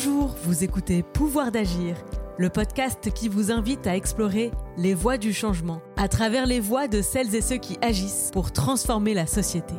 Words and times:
Bonjour, 0.00 0.36
vous 0.44 0.62
écoutez 0.62 1.02
Pouvoir 1.02 1.50
d'agir, 1.50 1.96
le 2.38 2.50
podcast 2.50 3.12
qui 3.12 3.28
vous 3.28 3.50
invite 3.50 3.84
à 3.88 3.96
explorer 3.96 4.52
les 4.76 4.94
voies 4.94 5.18
du 5.18 5.32
changement 5.32 5.82
à 5.96 6.06
travers 6.06 6.46
les 6.46 6.60
voies 6.60 6.86
de 6.86 7.02
celles 7.02 7.34
et 7.34 7.40
ceux 7.40 7.56
qui 7.56 7.78
agissent 7.82 8.30
pour 8.32 8.52
transformer 8.52 9.12
la 9.12 9.26
société. 9.26 9.74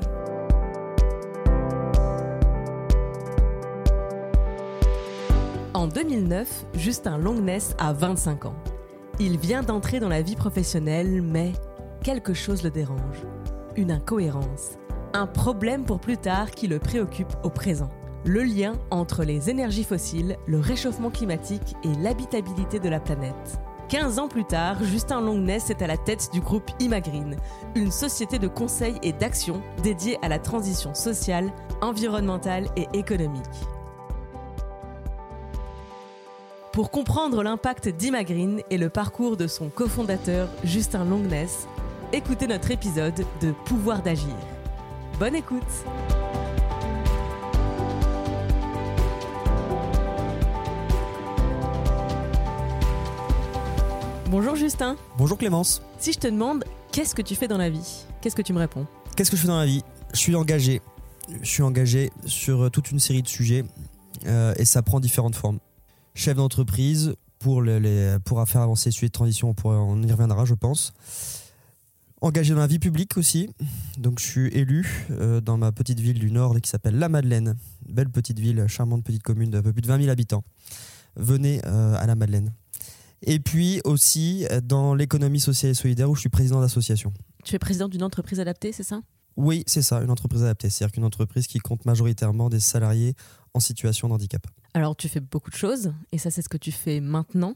En 5.73 5.87
2009, 5.87 6.65
Justin 6.73 7.17
Longness 7.17 7.73
a 7.77 7.93
25 7.93 8.43
ans. 8.43 8.55
Il 9.21 9.37
vient 9.37 9.63
d'entrer 9.63 10.01
dans 10.01 10.09
la 10.09 10.21
vie 10.21 10.35
professionnelle, 10.35 11.21
mais 11.21 11.53
quelque 12.03 12.33
chose 12.33 12.61
le 12.61 12.71
dérange. 12.71 13.23
Une 13.77 13.91
incohérence. 13.91 14.71
Un 15.13 15.27
problème 15.27 15.85
pour 15.85 16.01
plus 16.01 16.17
tard 16.17 16.51
qui 16.51 16.67
le 16.67 16.79
préoccupe 16.79 17.33
au 17.43 17.49
présent. 17.49 17.89
Le 18.25 18.43
lien 18.43 18.73
entre 18.91 19.23
les 19.23 19.49
énergies 19.49 19.85
fossiles, 19.85 20.37
le 20.45 20.59
réchauffement 20.59 21.09
climatique 21.09 21.75
et 21.83 22.03
l'habitabilité 22.03 22.79
de 22.79 22.89
la 22.89 22.99
planète. 22.99 23.59
15 23.87 24.19
ans 24.19 24.27
plus 24.27 24.43
tard, 24.43 24.83
Justin 24.83 25.21
Longness 25.21 25.69
est 25.69 25.81
à 25.81 25.87
la 25.87 25.97
tête 25.97 26.29
du 26.33 26.41
groupe 26.41 26.69
Imagreen, 26.79 27.37
une 27.75 27.91
société 27.91 28.37
de 28.37 28.47
conseil 28.47 28.95
et 29.03 29.13
d'action 29.13 29.61
dédiée 29.83 30.17
à 30.21 30.27
la 30.27 30.37
transition 30.37 30.93
sociale, 30.93 31.51
environnementale 31.81 32.67
et 32.75 32.87
économique. 32.93 33.43
Pour 36.73 36.91
comprendre 36.91 37.41
l'impact 37.41 37.87
d'Imagreen 37.87 38.61
et 38.69 38.77
le 38.77 38.89
parcours 38.89 39.37
de 39.37 39.47
son 39.47 39.69
cofondateur 39.69 40.49
Justin 40.65 41.05
Longness, 41.05 41.67
écoutez 42.11 42.47
notre 42.47 42.69
épisode 42.69 43.25
de 43.41 43.51
Pouvoir 43.65 44.03
d'agir. 44.03 44.35
Bonne 45.19 45.35
écoute 45.35 45.63
Bonjour 54.29 54.55
Justin. 54.55 54.95
Bonjour 55.17 55.39
Clémence. 55.39 55.81
Si 55.97 56.13
je 56.13 56.19
te 56.19 56.27
demande 56.27 56.63
qu'est-ce 56.91 57.15
que 57.15 57.23
tu 57.23 57.33
fais 57.33 57.47
dans 57.47 57.57
la 57.57 57.71
vie, 57.71 58.05
qu'est-ce 58.21 58.35
que 58.35 58.43
tu 58.43 58.53
me 58.53 58.59
réponds? 58.59 58.85
Qu'est-ce 59.15 59.31
que 59.31 59.35
je 59.35 59.41
fais 59.41 59.47
dans 59.47 59.57
la 59.57 59.65
vie? 59.65 59.83
Je 60.13 60.19
suis 60.19 60.35
engagé. 60.35 60.83
Je 61.41 61.49
suis 61.49 61.63
engagé 61.63 62.11
sur 62.25 62.69
toute 62.69 62.91
une 62.91 62.99
série 62.99 63.23
de 63.23 63.27
sujets 63.27 63.63
euh, 64.27 64.53
et 64.57 64.65
ça 64.65 64.83
prend 64.83 64.99
différentes 64.99 65.33
formes 65.33 65.57
chef 66.13 66.35
d'entreprise 66.35 67.15
pour, 67.39 67.63
les, 67.63 68.17
pour 68.23 68.47
faire 68.47 68.61
avancer 68.61 68.89
les 68.89 68.91
sujets 68.91 69.07
de 69.07 69.13
transition. 69.13 69.55
On, 69.63 69.69
on 69.69 70.03
y 70.03 70.11
reviendra, 70.11 70.45
je 70.45 70.53
pense. 70.53 70.93
Engagé 72.21 72.53
dans 72.53 72.59
la 72.59 72.67
vie 72.67 72.77
publique 72.77 73.17
aussi. 73.17 73.49
Donc, 73.97 74.19
je 74.19 74.25
suis 74.25 74.47
élu 74.49 75.07
euh, 75.09 75.41
dans 75.41 75.57
ma 75.57 75.71
petite 75.71 76.01
ville 76.01 76.19
du 76.19 76.29
Nord 76.31 76.55
qui 76.61 76.69
s'appelle 76.69 76.99
La 76.99 77.09
Madeleine. 77.09 77.55
Belle 77.87 78.09
petite 78.09 78.39
ville, 78.39 78.67
charmante 78.67 79.03
petite 79.03 79.23
commune 79.23 79.49
d'un 79.49 79.63
peu 79.63 79.73
plus 79.73 79.81
de 79.81 79.87
20 79.87 80.01
000 80.01 80.11
habitants. 80.11 80.43
Venez 81.15 81.61
euh, 81.65 81.95
à 81.97 82.05
La 82.05 82.13
Madeleine. 82.13 82.53
Et 83.21 83.39
puis 83.39 83.81
aussi 83.83 84.45
euh, 84.49 84.61
dans 84.61 84.95
l'économie 84.95 85.39
sociale 85.39 85.71
et 85.71 85.75
solidaire 85.75 86.09
où 86.09 86.15
je 86.15 86.21
suis 86.21 86.29
président 86.29 86.61
d'association. 86.61 87.13
Tu 87.43 87.55
es 87.55 87.59
président 87.59 87.87
d'une 87.87 88.03
entreprise 88.03 88.39
adaptée, 88.39 88.71
c'est 88.71 88.83
ça? 88.83 89.01
Oui, 89.35 89.63
c'est 89.67 89.81
ça, 89.81 90.01
une 90.01 90.11
entreprise 90.11 90.43
adaptée. 90.43 90.69
C'est-à-dire 90.69 90.93
qu'une 90.93 91.05
entreprise 91.05 91.47
qui 91.47 91.59
compte 91.59 91.85
majoritairement 91.85 92.49
des 92.49 92.59
salariés 92.59 93.13
en 93.53 93.59
situation 93.59 94.09
de 94.09 94.13
handicap. 94.13 94.45
Alors 94.73 94.95
tu 94.95 95.07
fais 95.07 95.19
beaucoup 95.21 95.49
de 95.49 95.55
choses, 95.55 95.93
et 96.11 96.17
ça 96.17 96.29
c'est 96.29 96.41
ce 96.41 96.49
que 96.49 96.57
tu 96.57 96.71
fais 96.71 96.99
maintenant. 96.99 97.55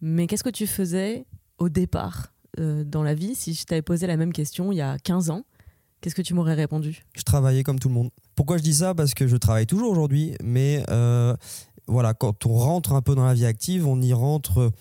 Mais 0.00 0.26
qu'est-ce 0.26 0.44
que 0.44 0.50
tu 0.50 0.66
faisais 0.66 1.26
au 1.58 1.68
départ 1.68 2.32
euh, 2.58 2.84
dans 2.84 3.02
la 3.02 3.14
vie 3.14 3.34
si 3.34 3.54
je 3.54 3.64
t'avais 3.64 3.82
posé 3.82 4.06
la 4.06 4.16
même 4.16 4.32
question 4.32 4.72
il 4.72 4.76
y 4.76 4.80
a 4.80 4.98
15 4.98 5.30
ans? 5.30 5.44
Qu'est-ce 6.00 6.16
que 6.16 6.22
tu 6.22 6.34
m'aurais 6.34 6.54
répondu? 6.54 7.04
Je 7.14 7.22
travaillais 7.22 7.62
comme 7.62 7.78
tout 7.78 7.88
le 7.88 7.94
monde. 7.94 8.10
Pourquoi 8.34 8.58
je 8.58 8.62
dis 8.62 8.74
ça? 8.74 8.92
Parce 8.92 9.14
que 9.14 9.28
je 9.28 9.36
travaille 9.36 9.66
toujours 9.66 9.92
aujourd'hui, 9.92 10.34
mais 10.42 10.82
euh, 10.90 11.36
voilà, 11.86 12.14
quand 12.14 12.46
on 12.46 12.54
rentre 12.54 12.92
un 12.92 13.02
peu 13.02 13.14
dans 13.14 13.24
la 13.24 13.34
vie 13.34 13.46
active, 13.46 13.86
on 13.86 14.00
y 14.00 14.12
rentre 14.12 14.72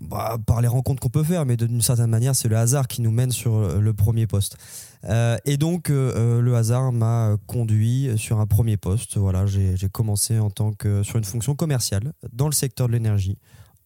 bah, 0.00 0.38
par 0.46 0.60
les 0.60 0.68
rencontres 0.68 1.00
qu'on 1.00 1.08
peut 1.08 1.24
faire, 1.24 1.44
mais 1.44 1.56
d'une 1.56 1.80
certaine 1.80 2.10
manière, 2.10 2.34
c'est 2.34 2.48
le 2.48 2.56
hasard 2.56 2.86
qui 2.86 3.02
nous 3.02 3.10
mène 3.10 3.32
sur 3.32 3.80
le 3.80 3.92
premier 3.92 4.26
poste. 4.26 4.56
Euh, 5.04 5.36
et 5.44 5.56
donc, 5.56 5.90
euh, 5.90 6.12
euh, 6.14 6.40
le 6.40 6.54
hasard 6.54 6.92
m'a 6.92 7.36
conduit 7.46 8.10
sur 8.16 8.38
un 8.38 8.46
premier 8.46 8.76
poste. 8.76 9.16
Voilà, 9.16 9.46
j'ai 9.46 9.88
commencé 9.90 10.38
en 10.38 10.50
tant 10.50 10.72
que 10.72 11.02
sur 11.02 11.16
une 11.16 11.24
fonction 11.24 11.54
commerciale 11.54 12.12
dans 12.32 12.46
le 12.46 12.52
secteur 12.52 12.86
de 12.86 12.92
l'énergie 12.92 13.36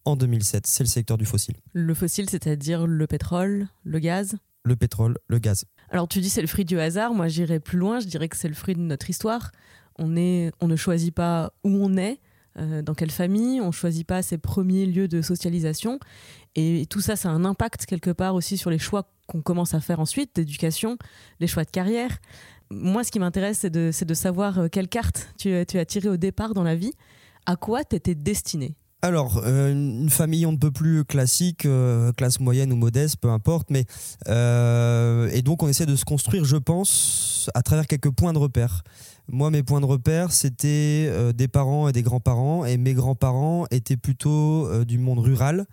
en 0.05 0.17
2007. 0.17 0.67
C'est 0.67 0.85
le 0.85 0.89
secteur 0.89 1.17
du 1.17 1.25
fossile. 1.25 1.55
Le 1.73 1.95
fossile, 1.95 2.29
c'est-à-dire 2.29 2.87
le 2.87 3.07
pétrole, 3.07 3.69
le 3.85 3.99
gaz? 3.99 4.37
Le 4.65 4.77
pétrole, 4.77 5.19
le 5.29 5.39
gaz. 5.39 5.65
Alors, 5.91 6.09
tu 6.09 6.21
dis 6.21 6.31
c'est 6.31 6.41
le 6.41 6.47
fruit 6.47 6.65
du 6.65 6.79
hasard. 6.79 7.15
Moi, 7.15 7.29
j'irais 7.29 7.61
plus 7.61 7.79
loin. 7.79 8.01
Je 8.01 8.07
dirais 8.07 8.29
que 8.29 8.37
c'est 8.37 8.49
le 8.49 8.55
fruit 8.55 8.75
de 8.75 8.81
notre 8.81 9.09
histoire. 9.09 9.53
On, 9.99 10.17
est, 10.17 10.53
on 10.61 10.69
ne 10.69 10.77
choisit 10.77 11.15
pas 11.15 11.53
où 11.63 11.71
on 11.71 11.97
est 11.97 12.19
euh, 12.59 12.83
dans 12.83 12.95
quelle 12.95 13.11
famille, 13.11 13.61
on 13.61 13.73
choisit 13.73 14.07
pas 14.07 14.23
ses 14.23 14.39
premiers 14.39 14.87
lieux 14.87 15.09
de 15.09 15.23
socialisation. 15.23 15.99
Et, 16.55 16.87
tout 16.89 17.01
ça, 17.01 17.17
ça 17.17 17.31
a 17.31 17.33
un 17.33 17.45
impact 17.45 17.87
quelque 17.87 18.11
part 18.11 18.35
aussi 18.35 18.57
sur 18.57 18.71
les 18.71 18.79
choix 18.79 19.09
qu'on 19.27 19.41
commence 19.41 19.75
à 19.75 19.81
faire 19.81 20.01
ensuite, 20.01 20.37
d'éducation, 20.37 20.97
les 21.41 21.47
choix 21.47 21.65
de 21.65 21.71
carrière. 21.71 22.19
Moi, 22.71 23.05
ce 23.05 23.11
qui 23.11 23.19
m'intéresse, 23.19 23.59
c'est 23.59 23.71
de, 23.71 24.15
savoir 24.15 24.59
euh, 24.59 24.69
quelle 24.69 24.89
carte 24.89 25.35
tu, 25.39 25.53
as 25.55 25.85
tiré 25.85 26.09
au 26.09 26.17
départ 26.17 26.55
dans 26.55 26.63
la 26.63 26.77
vie. 26.77 26.93
À 27.47 27.57
quoi 27.57 27.85
tu 27.85 27.97
étais 27.97 28.15
destiné 28.15 28.77
alors, 29.07 29.43
euh, 29.45 29.71
une 29.71 30.11
famille 30.11 30.47
on 30.47 30.53
ne 30.53 30.57
peut 30.57 30.71
plus 30.71 31.05
classique, 31.05 31.67
classe 32.17 32.41
moyenne 32.41 32.73
ou 32.73 32.77
modeste, 32.77 33.17
peu 33.21 33.29
importe, 33.31 33.69
mais 33.71 33.85
et 34.27 35.43
donc 35.43 35.63
on 35.63 35.69
essaie 35.69 35.87
de 35.87 35.97
se 35.97 36.05
construire, 36.05 36.45
je 36.45 36.57
pense, 36.57 37.51
à 37.55 37.63
travers 37.63 37.87
quelques 37.87 38.11
points 38.11 38.33
de 38.33 38.39
repère. 38.39 38.83
Moi, 39.29 39.51
mes 39.51 39.63
points 39.63 39.81
de 39.81 39.87
repère, 39.87 40.33
c'était 40.33 41.07
euh, 41.09 41.33
des 41.33 41.49
parents 41.49 41.89
et 41.89 41.93
des 41.93 42.03
grands-parents. 42.03 42.67
Et 42.67 42.77
mes 42.77 42.93
grands-parents 42.93 43.67
étaient 43.71 43.97
plutôt 43.97 44.67
euh, 44.67 44.85
du 44.85 44.99
monde 44.99 45.19
rural. 45.19 45.67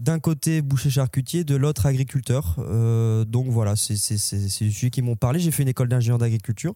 D'un 0.00 0.18
côté, 0.18 0.60
boucher-charcutier, 0.60 1.44
de 1.44 1.54
l'autre, 1.54 1.86
agriculteur. 1.86 2.56
Euh, 2.58 3.24
donc 3.24 3.46
voilà, 3.46 3.76
c'est 3.76 3.96
celui 3.96 4.90
qui 4.90 5.02
m'ont 5.02 5.16
parlé. 5.16 5.38
J'ai 5.38 5.52
fait 5.52 5.62
une 5.62 5.68
école 5.68 5.88
d'ingénieur 5.88 6.18
d'agriculture. 6.18 6.74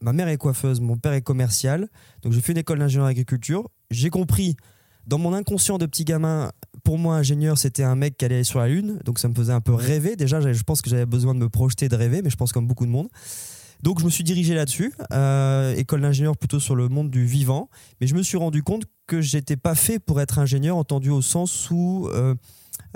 Ma 0.00 0.12
mère 0.12 0.28
est 0.28 0.36
coiffeuse, 0.36 0.80
mon 0.80 0.96
père 0.96 1.12
est 1.14 1.22
commercial. 1.22 1.88
Donc 2.22 2.32
j'ai 2.32 2.40
fait 2.40 2.52
une 2.52 2.58
école 2.58 2.78
d'ingénieur 2.78 3.06
d'agriculture. 3.06 3.68
J'ai 3.90 4.10
compris, 4.10 4.56
dans 5.06 5.18
mon 5.18 5.32
inconscient 5.32 5.78
de 5.78 5.86
petit 5.86 6.04
gamin, 6.04 6.50
pour 6.84 6.98
moi, 6.98 7.16
ingénieur, 7.16 7.58
c'était 7.58 7.82
un 7.82 7.96
mec 7.96 8.16
qui 8.16 8.24
allait 8.24 8.44
sur 8.44 8.58
la 8.58 8.68
Lune. 8.68 8.98
Donc 9.04 9.18
ça 9.18 9.28
me 9.28 9.34
faisait 9.34 9.52
un 9.52 9.60
peu 9.60 9.74
rêver. 9.74 10.16
Déjà, 10.16 10.40
je 10.40 10.62
pense 10.62 10.82
que 10.82 10.90
j'avais 10.90 11.06
besoin 11.06 11.34
de 11.34 11.40
me 11.40 11.48
projeter, 11.48 11.88
de 11.88 11.96
rêver, 11.96 12.22
mais 12.22 12.30
je 12.30 12.36
pense 12.36 12.52
comme 12.52 12.66
beaucoup 12.66 12.86
de 12.86 12.90
monde. 12.90 13.08
Donc 13.82 14.00
je 14.00 14.04
me 14.04 14.10
suis 14.10 14.24
dirigé 14.24 14.54
là-dessus, 14.54 14.92
euh, 15.12 15.74
école 15.74 16.02
d'ingénieur 16.02 16.36
plutôt 16.36 16.60
sur 16.60 16.74
le 16.74 16.88
monde 16.88 17.10
du 17.10 17.24
vivant, 17.24 17.70
mais 18.00 18.06
je 18.06 18.14
me 18.14 18.22
suis 18.22 18.36
rendu 18.36 18.62
compte 18.62 18.84
que 19.06 19.22
j'étais 19.22 19.56
pas 19.56 19.74
fait 19.74 19.98
pour 19.98 20.20
être 20.20 20.38
ingénieur, 20.38 20.76
entendu 20.76 21.08
au 21.08 21.22
sens 21.22 21.70
où 21.70 22.06
euh, 22.12 22.34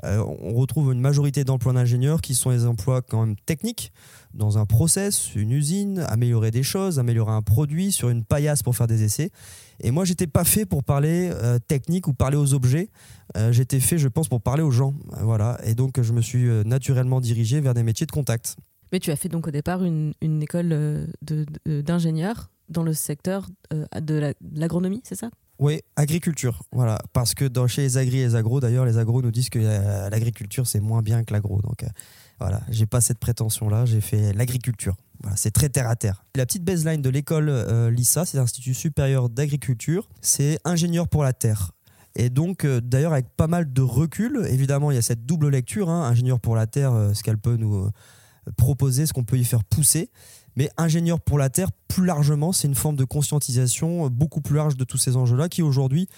on 0.03 0.55
retrouve 0.55 0.93
une 0.93 1.01
majorité 1.01 1.45
d'emplois 1.45 1.73
d'ingénieurs 1.73 2.21
qui 2.21 2.35
sont 2.35 2.51
des 2.51 2.67
emplois 2.67 3.03
quand 3.03 3.25
même 3.25 3.37
techniques, 3.47 3.93
dans 4.35 4.59
un 4.59 4.67
process, 4.67 5.35
une 5.37 5.53
usine, 5.53 6.01
améliorer 6.09 6.51
des 6.51 6.63
choses, 6.63 6.99
améliorer 6.99 7.33
un 7.33 7.43
produit, 7.43 7.93
sur 7.93 8.09
une 8.09 8.25
paillasse 8.25 8.63
pour 8.63 8.77
faire 8.77 8.87
des 8.87 9.05
essais. 9.05 9.31
Et 9.81 9.91
moi, 9.91 10.05
j'étais 10.05 10.27
pas 10.27 10.45
fait 10.45 10.67
pour 10.67 10.83
parler 10.83 11.31
technique 11.69 12.09
ou 12.09 12.15
parler 12.15 12.37
aux 12.37 12.55
objets. 12.55 12.91
j'étais 13.51 13.81
fait, 13.81 13.99
je 13.99 14.09
pense, 14.09 14.29
pour 14.29 14.41
parler 14.41 14.63
aux 14.63 14.73
gens. 14.73 14.95
Voilà. 15.23 15.59
Et 15.65 15.75
donc, 15.75 16.01
je 16.01 16.13
me 16.13 16.21
suis 16.21 16.45
naturellement 16.65 17.21
dirigé 17.21 17.61
vers 17.61 17.75
des 17.75 17.85
métiers 17.85 18.07
de 18.07 18.13
contact. 18.13 18.57
Mais 18.95 19.01
tu 19.01 19.11
as 19.11 19.17
fait 19.17 19.29
donc 19.29 19.49
au 19.49 19.51
départ 19.51 19.83
une, 19.83 20.15
école 20.41 20.69
euh, 20.73 21.07
d'ingénieur 21.67 22.53
dans 22.69 22.85
le 22.85 22.93
secteur 22.93 23.49
euh, 23.73 23.87
de 24.01 24.33
l'agronomie, 24.55 25.01
c'est 25.03 25.17
ça? 25.17 25.31
Oui, 25.59 25.81
agriculture, 25.97 26.63
voilà. 26.73 26.99
Parce 27.13 27.35
que 27.35 27.45
dans, 27.45 27.67
chez 27.67 27.83
les 27.83 27.97
agris 27.97 28.19
et 28.19 28.27
les 28.27 28.35
agros, 28.35 28.61
d'ailleurs, 28.61 28.85
les 28.85 28.99
agros 28.99 29.23
nous 29.23 29.31
disent 29.31 29.51
que 29.51 29.61
euh, 29.63 30.11
l'agriculture, 30.11 30.67
c'est 30.67 30.81
moins 30.81 31.03
bien 31.03 31.23
que 31.25 31.33
l'agro. 31.33 31.61
Donc 31.63 31.85
voilà, 32.41 32.61
j'ai 32.71 32.87
pas 32.87 33.01
cette 33.01 33.19
prétention-là, 33.19 33.85
j'ai 33.85 34.01
fait 34.01 34.33
l'agriculture. 34.33 34.97
Voilà, 35.23 35.37
c'est 35.37 35.53
très 35.53 35.69
terre 35.69 35.89
à 35.89 35.97
terre. 35.97 36.25
La 36.35 36.45
petite 36.45 36.65
baseline 36.65 37.01
de 37.01 37.09
l'école 37.09 37.51
LISA, 37.91 38.25
c'est 38.27 38.37
l'Institut 38.37 38.75
supérieur 38.75 39.29
d'agriculture, 39.29 40.09
c'est 40.21 40.59
ingénieur 40.65 41.09
pour 41.09 41.23
la 41.23 41.33
terre. 41.33 41.71
Et 42.17 42.31
donc, 42.31 42.67
d'ailleurs, 42.67 43.13
avec 43.13 43.29
pas 43.37 43.47
mal 43.47 43.73
de 43.73 43.83
recul, 43.83 44.47
évidemment, 44.49 44.91
il 44.91 44.95
y 44.97 44.99
a 44.99 45.03
cette 45.03 45.25
double 45.25 45.49
lecture, 45.49 45.89
hein, 45.89 46.03
ingénieur 46.03 46.41
pour 46.41 46.57
la 46.57 46.67
terre, 46.67 47.11
ce 47.15 47.23
qu'elle 47.23 47.39
peut 47.39 47.57
nous 47.57 47.91
proposer, 48.57 49.07
ce 49.07 49.13
qu'on 49.13 49.25
peut 49.25 49.39
y 49.39 49.45
faire 49.45 49.65
pousser. 49.65 50.11
Mais 50.57 50.71
ingénieur 50.77 51.21
pour 51.21 51.39
la 51.39 51.51
Terre, 51.51 51.71
plus 51.89 52.05
largement, 52.05 52.53
c'est 52.53 52.69
une 52.69 52.75
forme 52.75 52.97
de 52.97 53.05
conscientisation 53.05 54.09
beaucoup 54.09 54.41
plus 54.41 54.57
large 54.57 54.77
de 54.77 54.85
tous 54.85 54.99
ces 54.99 55.17
enjeux-là 55.17 55.49
qui 55.49 55.63
aujourd'hui 55.63 56.09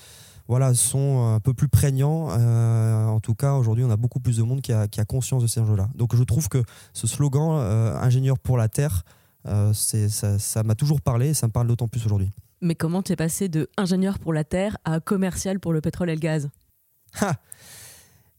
voilà, 0.49 0.75
sont 0.75 1.35
un 1.35 1.41
peu 1.41 1.55
plus 1.55 1.69
prégnants. 1.69 2.29
Euh, 2.31 3.07
en 3.07 3.21
tout 3.21 3.35
cas, 3.35 3.55
aujourd'hui, 3.55 3.85
on 3.85 3.91
a 3.91 3.97
beaucoup 3.97 4.21
plus 4.21 4.37
de 4.37 4.43
monde 4.43 4.61
qui 4.61 4.73
a, 4.73 4.87
conscience 5.07 5.43
de 5.43 5.49
ces 5.49 5.61
enjeux-là. 5.61 5.89
Donc 5.95 6.15
je 6.15 6.23
trouve 6.23 6.49
que 6.49 6.63
ce 6.93 7.07
slogan, 7.07 7.59
euh, 7.59 7.97
ingénieur 7.97 8.39
pour 8.39 8.57
la 8.57 8.69
Terre, 8.69 9.03
euh, 9.47 9.73
ça 9.73 10.63
m'a 10.63 10.75
toujours 10.75 11.01
parlé 11.01 11.29
et 11.29 11.35
ça 11.35 11.47
me 11.47 11.53
parle 11.53 11.67
d'autant 11.67 11.89
plus 11.89 12.05
aujourd'hui. 12.07 12.31
Mais 12.61 12.75
comment 12.75 13.03
tu 13.03 13.13
es 13.13 13.17
passé 13.17 13.49
de 13.49 13.69
ingénieur 13.77 14.19
pour 14.19 14.33
la 14.33 14.45
Terre 14.45 14.79
à 14.85 15.01
commercial 15.01 15.61
pour 15.61 15.73
le 15.73 15.81
pétrole 15.81 16.11
et 16.11 16.15
le 16.15 16.21
gaz? 16.21 16.49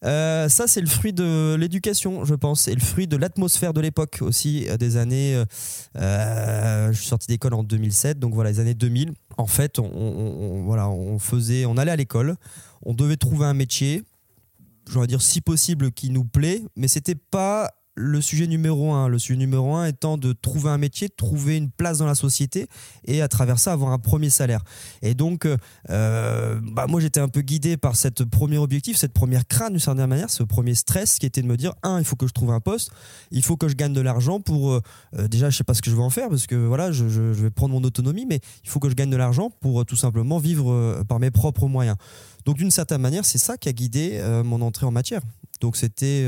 Euh, 0.06 0.48
ça, 0.48 0.68
c'est 0.68 0.82
le 0.82 0.88
fruit 0.88 1.14
de 1.14 1.56
l'éducation, 1.60 2.24
je 2.24 2.36
pense, 2.36 2.68
et 2.68 2.76
le 2.76 2.82
fruit 2.82 3.08
de 3.08 3.18
l'atmosphère 3.18 3.74
de 3.74 3.82
l'époque 3.82 4.20
aussi, 4.22 4.68
euh, 4.70 4.78
des 4.78 4.98
années. 4.98 5.44
Euh, 5.96 6.92
je 6.92 6.98
suis 6.98 7.08
sorti 7.08 7.28
d'école 7.28 7.54
en 7.54 7.64
2007, 7.64 8.20
donc 8.20 8.34
voilà, 8.34 8.52
les 8.52 8.60
années 8.60 8.76
2000. 8.76 9.14
En 9.38 9.48
fait, 9.48 9.80
on, 9.80 10.64
voilà, 10.66 10.90
on 10.90 11.20
faisait, 11.20 11.66
on 11.66 11.78
allait 11.78 11.92
à 11.92 11.96
l'école, 11.96 12.36
on 12.84 12.94
devait 12.94 13.18
trouver 13.18 13.46
un 13.46 13.54
métier, 13.54 14.04
j'aurais 14.90 15.08
dire 15.08 15.22
si 15.22 15.42
possible 15.42 15.92
qui 15.92 16.10
nous 16.10 16.26
plaît, 16.26 16.64
mais 16.76 16.88
c'était 16.88 17.16
pas 17.16 17.72
le 17.98 18.22
sujet 18.22 18.46
numéro 18.46 18.94
un. 18.94 19.08
Le 19.08 19.18
sujet 19.18 19.38
numéro 19.38 19.76
un 19.76 19.86
étant 19.86 20.18
de 20.18 20.32
trouver 20.32 20.70
un 20.70 20.78
métier, 20.78 21.10
trouver 21.10 21.58
une 21.58 21.72
place 21.72 21.98
dans 21.98 22.06
la 22.06 22.16
société 22.16 22.68
et 23.06 23.22
à 23.22 23.28
travers 23.28 23.58
ça 23.58 23.74
avoir 23.74 23.92
un 23.92 23.98
premier 23.98 24.30
salaire. 24.30 24.64
Et 25.02 25.16
donc, 25.16 25.48
euh, 25.90 26.60
bah 26.72 26.86
moi 26.88 27.02
j'étais 27.02 27.20
un 27.20 27.28
peu 27.28 27.42
guidé 27.42 27.76
par 27.76 27.96
cette 27.96 28.24
premier 28.24 28.60
objectif, 28.60 28.98
cette 28.98 29.14
première 29.14 29.48
crainte 29.48 29.72
d'une 29.72 29.80
certaine 29.80 30.06
manière, 30.06 30.30
ce 30.30 30.44
premier 30.44 30.76
stress 30.76 31.18
qui 31.18 31.26
était 31.26 31.42
de 31.42 31.48
me 31.48 31.58
dire 31.58 31.74
un, 31.82 31.98
il 31.98 32.06
faut 32.06 32.16
que 32.16 32.28
je 32.28 32.34
trouve 32.34 32.52
un 32.52 32.60
poste, 32.60 32.92
il 33.32 33.44
faut 33.44 33.58
que 33.58 33.68
je 33.68 33.76
gagne 33.76 33.94
de 33.94 34.02
l'argent 34.02 34.40
pour 34.40 34.72
euh, 34.72 34.82
euh, 35.18 35.28
déjà 35.28 35.50
je 35.50 35.58
sais 35.58 35.64
pas 35.64 35.74
ce 35.74 35.82
que 35.82 35.90
je 35.90 35.96
vais 35.96 36.04
en 36.04 36.12
faire 36.12 36.30
parce 36.30 36.46
que 36.46 36.56
voilà 36.56 36.92
je, 36.92 37.04
vais 37.04 37.50
prendre 37.50 37.74
mon 37.74 37.84
autonomie, 37.84 38.28
mais 38.28 38.40
il 38.64 38.70
faut 38.70 38.80
que 38.80 38.90
je 38.90 38.96
gagne 38.96 39.10
de 39.10 39.18
l'argent 39.18 39.50
pour 39.60 39.86
tout 39.86 39.96
simplement 39.96 40.38
vivre 40.38 41.04
par 41.08 41.20
mes 41.20 41.32
propres 41.32 41.68
moyens. 41.68 41.98
Donc 42.46 42.58
d'une 42.58 42.72
certaine 42.72 43.02
manière, 43.02 43.26
c'est 43.26 43.40
ça 43.40 43.58
qui 43.58 43.70
a 43.70 43.74
guidé 43.74 44.22
mon 44.46 44.62
entrée 44.62 44.86
en 44.86 44.92
matière. 44.92 45.22
Donc 45.62 45.76
c'était 45.76 46.26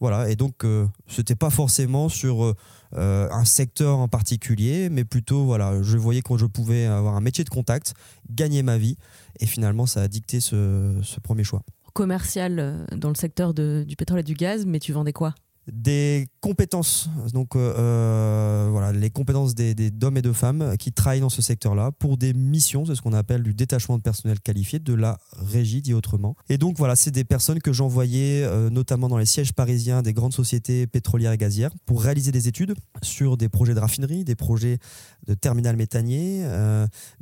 voilà, 0.00 0.30
et 0.30 0.36
donc 0.36 0.64
euh, 0.64 0.86
c'était 1.06 1.34
pas 1.34 1.50
forcément 1.50 2.08
sur 2.08 2.42
euh, 2.42 2.56
euh, 2.96 3.28
un 3.30 3.44
secteur 3.44 3.98
en 3.98 4.08
particulier, 4.08 4.88
mais 4.88 5.04
plutôt 5.04 5.44
voilà, 5.44 5.82
je 5.82 5.98
voyais 5.98 6.22
que 6.22 6.38
je 6.38 6.46
pouvais 6.46 6.86
avoir 6.86 7.16
un 7.16 7.20
métier 7.20 7.44
de 7.44 7.50
contact, 7.50 7.92
gagner 8.30 8.62
ma 8.62 8.78
vie, 8.78 8.96
et 9.40 9.46
finalement 9.46 9.84
ça 9.84 10.00
a 10.00 10.08
dicté 10.08 10.40
ce, 10.40 10.98
ce 11.02 11.20
premier 11.20 11.44
choix. 11.44 11.62
Commercial 11.92 12.86
dans 12.96 13.10
le 13.10 13.14
secteur 13.14 13.52
du 13.52 13.96
pétrole 13.96 14.20
et 14.20 14.24
du 14.24 14.34
gaz, 14.34 14.64
mais 14.64 14.78
tu 14.78 14.92
vendais 14.92 15.12
quoi? 15.12 15.34
Des 15.66 16.26
compétences, 16.40 17.10
donc 17.32 17.54
euh, 17.54 17.74
euh, 17.78 18.92
les 18.92 19.10
compétences 19.10 19.54
des, 19.54 19.74
d'hommes 19.90 20.16
et 20.16 20.22
de 20.22 20.32
femmes 20.32 20.76
qui 20.78 20.92
travaillent 20.92 21.20
dans 21.20 21.28
ce 21.28 21.42
secteur-là 21.42 21.92
pour 21.92 22.16
des 22.16 22.32
missions, 22.32 22.86
c'est 22.86 22.94
ce 22.94 23.02
qu'on 23.02 23.12
appelle 23.12 23.42
du 23.42 23.54
détachement 23.54 23.98
de 23.98 24.02
personnel 24.02 24.40
qualifié, 24.40 24.78
de 24.78 24.94
la 24.94 25.18
régie 25.36 25.82
dit 25.82 25.94
autrement. 25.94 26.34
Et 26.48 26.58
donc 26.58 26.76
voilà, 26.78 26.96
c'est 26.96 27.10
des 27.10 27.24
personnes 27.24 27.60
que 27.60 27.72
j'envoyais 27.72 28.42
euh, 28.42 28.70
notamment 28.70 29.08
dans 29.08 29.18
les 29.18 29.26
sièges 29.26 29.52
parisiens 29.52 30.02
des 30.02 30.12
grandes 30.12 30.32
sociétés 30.32 30.86
pétrolières 30.86 31.32
et 31.32 31.38
gazières 31.38 31.72
pour 31.86 32.02
réaliser 32.02 32.32
des 32.32 32.48
études 32.48 32.74
sur 33.02 33.36
des 33.36 33.48
projets 33.48 33.74
de 33.74 33.80
raffinerie, 33.80 34.24
des 34.24 34.36
projets 34.36 34.78
de 35.26 35.34
terminal 35.34 35.76
méthanier, 35.76 36.44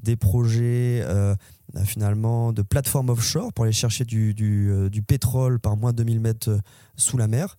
des 0.03 0.17
projets 0.17 1.05
finalement 1.85 2.53
de 2.53 2.63
plateformes 2.63 3.11
offshore 3.11 3.53
pour 3.53 3.65
aller 3.65 3.73
chercher 3.73 4.05
du, 4.05 4.35
du, 4.35 5.03
pétrole 5.07 5.61
par 5.61 5.77
moins 5.77 5.93
de 5.93 5.99
2000 5.99 6.21
mètres 6.21 6.61
sous 6.99 7.17
la 7.17 7.29
mer. 7.29 7.57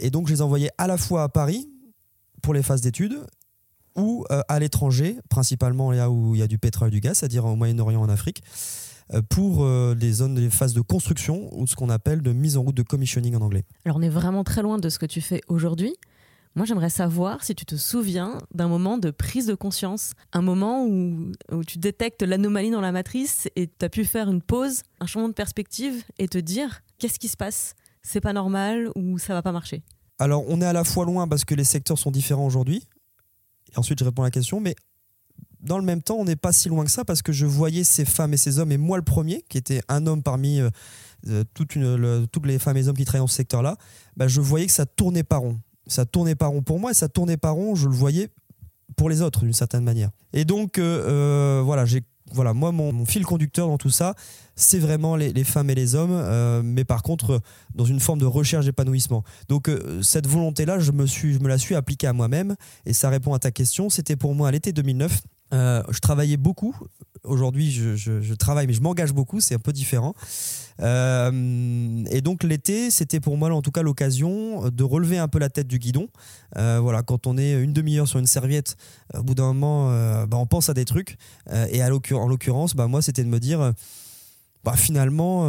et 0.00 0.10
donc 0.10 0.28
je 0.28 0.32
les 0.32 0.42
envoyais 0.42 0.70
à 0.78 0.86
la 0.86 0.96
fois 0.96 1.24
à 1.24 1.28
Paris 1.28 1.68
pour 2.42 2.54
les 2.54 2.62
phases 2.62 2.80
d'études 2.80 3.18
ou 3.96 4.24
à 4.30 4.58
l'étranger, 4.60 5.18
principalement 5.28 5.90
là 5.90 6.10
où 6.10 6.34
il 6.34 6.38
y 6.38 6.42
a 6.42 6.46
du 6.46 6.58
pétrole 6.58 6.88
et 6.88 6.92
du 6.92 7.00
gaz, 7.00 7.18
c'est-à-dire 7.18 7.44
au 7.44 7.56
Moyen-Orient, 7.56 8.00
en 8.00 8.08
Afrique, 8.08 8.42
pour 9.28 9.66
les 9.66 10.12
zones, 10.12 10.38
les 10.38 10.50
phases 10.50 10.72
de 10.72 10.80
construction 10.80 11.48
ou 11.58 11.66
ce 11.66 11.74
qu'on 11.74 11.90
appelle 11.90 12.22
de 12.22 12.32
mise 12.32 12.56
en 12.56 12.62
route 12.62 12.76
de 12.76 12.82
commissioning 12.82 13.34
en 13.34 13.40
anglais. 13.40 13.64
Alors 13.84 13.96
on 13.96 14.02
est 14.02 14.08
vraiment 14.08 14.44
très 14.44 14.62
loin 14.62 14.78
de 14.78 14.88
ce 14.88 14.98
que 14.98 15.06
tu 15.06 15.20
fais 15.20 15.40
aujourd'hui. 15.48 15.96
Moi, 16.58 16.66
j'aimerais 16.66 16.90
savoir 16.90 17.44
si 17.44 17.54
tu 17.54 17.64
te 17.64 17.76
souviens 17.76 18.38
d'un 18.52 18.66
moment 18.66 18.98
de 18.98 19.12
prise 19.12 19.46
de 19.46 19.54
conscience, 19.54 20.14
un 20.32 20.42
moment 20.42 20.84
où, 20.84 21.30
tu 21.66 21.78
détectes 21.78 22.22
l'anomalie 22.22 22.70
dans 22.70 22.80
la 22.80 22.90
matrice 22.90 23.48
et 23.54 23.68
tu 23.68 23.84
as 23.84 23.88
pu 23.88 24.04
faire 24.04 24.28
une 24.28 24.42
pause, 24.42 24.82
un 24.98 25.06
changement 25.06 25.28
de 25.28 25.34
perspective 25.34 26.02
et 26.18 26.26
te 26.26 26.38
dire 26.38 26.80
qu'est-ce 26.98 27.20
qui 27.20 27.28
se 27.28 27.36
passe? 27.36 27.74
C'est 28.02 28.20
pas 28.20 28.32
normal 28.32 28.90
ou 28.94 29.18
ça 29.18 29.34
va 29.34 29.42
pas 29.42 29.52
marcher? 29.52 29.82
Alors, 30.18 30.44
on 30.48 30.60
est 30.60 30.66
à 30.66 30.72
la 30.72 30.84
fois 30.84 31.04
loin 31.04 31.28
parce 31.28 31.44
que 31.44 31.54
les 31.54 31.64
secteurs 31.64 31.98
sont 31.98 32.10
différents 32.10 32.46
aujourd'hui. 32.46 32.82
Et 33.72 33.78
ensuite, 33.78 33.98
je 33.98 34.04
réponds 34.04 34.22
à 34.22 34.26
la 34.26 34.30
question, 34.30 34.60
mais 34.60 34.74
dans 35.60 35.78
le 35.78 35.84
même 35.84 36.02
temps, 36.02 36.16
on 36.16 36.24
n'est 36.24 36.36
pas 36.36 36.52
si 36.52 36.68
loin 36.68 36.84
que 36.84 36.90
ça 36.90 37.04
parce 37.04 37.22
que 37.22 37.32
je 37.32 37.46
voyais 37.46 37.84
ces 37.84 38.04
femmes 38.04 38.34
et 38.34 38.36
ces 38.36 38.58
hommes, 38.58 38.72
et 38.72 38.78
moi 38.78 38.96
le 38.96 39.04
premier, 39.04 39.44
qui 39.48 39.58
était 39.58 39.82
un 39.88 40.06
homme 40.06 40.22
parmi 40.22 40.60
euh, 40.60 40.70
euh, 41.28 41.44
toutes 41.54 41.76
les 41.76 42.58
femmes 42.58 42.76
et 42.76 42.80
les 42.80 42.88
hommes 42.88 42.96
qui 42.96 43.04
travaillent 43.04 43.22
dans 43.22 43.26
ce 43.26 43.36
secteur-là, 43.36 43.76
bah, 44.16 44.28
je 44.28 44.40
voyais 44.40 44.66
que 44.66 44.72
ça 44.72 44.86
tournait 44.86 45.24
pas 45.24 45.36
rond 45.36 45.60
ça 45.88 46.04
tournait 46.06 46.34
pas 46.34 46.46
rond 46.46 46.62
pour 46.62 46.78
moi 46.78 46.92
et 46.92 46.94
ça 46.94 47.08
tournait 47.08 47.36
pas 47.36 47.50
rond, 47.50 47.74
je 47.74 47.88
le 47.88 47.94
voyais 47.94 48.28
pour 48.96 49.08
les 49.10 49.22
autres 49.22 49.40
d'une 49.40 49.52
certaine 49.52 49.84
manière. 49.84 50.10
Et 50.32 50.44
donc 50.44 50.78
euh, 50.78 51.62
voilà, 51.64 51.84
j'ai 51.84 52.02
voilà, 52.32 52.54
moi 52.54 52.72
mon, 52.72 53.04
fil 53.04 53.24
conducteur 53.24 53.68
dans 53.68 53.78
tout 53.78 53.90
ça, 53.90 54.14
c'est 54.56 54.78
vraiment 54.78 55.16
les, 55.16 55.44
femmes 55.44 55.70
et 55.70 55.74
les 55.74 55.94
hommes, 55.94 56.12
euh, 56.12 56.62
mais 56.64 56.84
par 56.84 57.02
contre 57.02 57.40
dans 57.74 57.84
une 57.84 58.00
forme 58.00 58.18
de 58.18 58.26
recherche 58.26 58.64
d'épanouissement. 58.64 59.24
Donc 59.48 59.70
cette 60.02 60.26
volonté-là, 60.26 60.78
je 60.78 60.92
me 60.92 61.06
suis, 61.06 61.34
je 61.34 61.38
me 61.38 61.48
la 61.48 61.58
suis 61.58 61.74
appliquée 61.74 62.06
à 62.06 62.12
moi-même 62.12 62.56
et 62.86 62.92
ça 62.92 63.08
répond 63.08 63.34
à 63.34 63.38
ta 63.38 63.50
question. 63.50 63.90
C'était 63.90 64.16
pour 64.16 64.34
moi 64.34 64.48
à 64.48 64.50
l'été 64.50 64.72
2009. 64.72 65.22
je 65.52 65.98
travaillais 66.00 66.36
beaucoup. 66.36 66.74
Aujourd'hui, 67.24 67.70
je, 67.70 68.34
travaille, 68.34 68.66
mais 68.66 68.72
je 68.72 68.80
m'engage 68.80 69.12
beaucoup. 69.12 69.40
C'est 69.40 69.54
un 69.54 69.60
peu 69.60 69.72
différent. 69.72 70.14
Euh, 70.80 72.04
et 72.10 72.20
donc 72.20 72.44
l'été, 72.44 72.90
c'était 72.90 73.20
pour 73.20 73.36
moi 73.36 73.50
en 73.50 73.62
tout 73.62 73.70
cas 73.70 73.82
l'occasion 73.82 74.68
de 74.68 74.84
relever 74.84 75.18
un 75.18 75.28
peu 75.28 75.38
la 75.38 75.48
tête 75.48 75.66
du 75.66 75.78
guidon. 75.78 76.08
Euh, 76.56 76.78
voilà, 76.80 77.02
quand 77.02 77.26
on 77.26 77.36
est 77.36 77.52
une 77.52 77.72
demi-heure 77.72 78.08
sur 78.08 78.18
une 78.18 78.26
serviette, 78.26 78.76
au 79.14 79.22
bout 79.22 79.34
d'un 79.34 79.52
moment, 79.52 79.90
euh, 79.90 80.26
bah, 80.26 80.36
on 80.36 80.46
pense 80.46 80.68
à 80.68 80.74
des 80.74 80.84
trucs. 80.84 81.16
et 81.70 81.82
en 81.82 82.28
l'occurrence, 82.28 82.74
bah, 82.74 82.86
moi, 82.86 83.02
c'était 83.02 83.24
de 83.24 83.28
me 83.28 83.40
dire. 83.40 83.72
Bah, 84.64 84.74
finalement, 84.76 85.46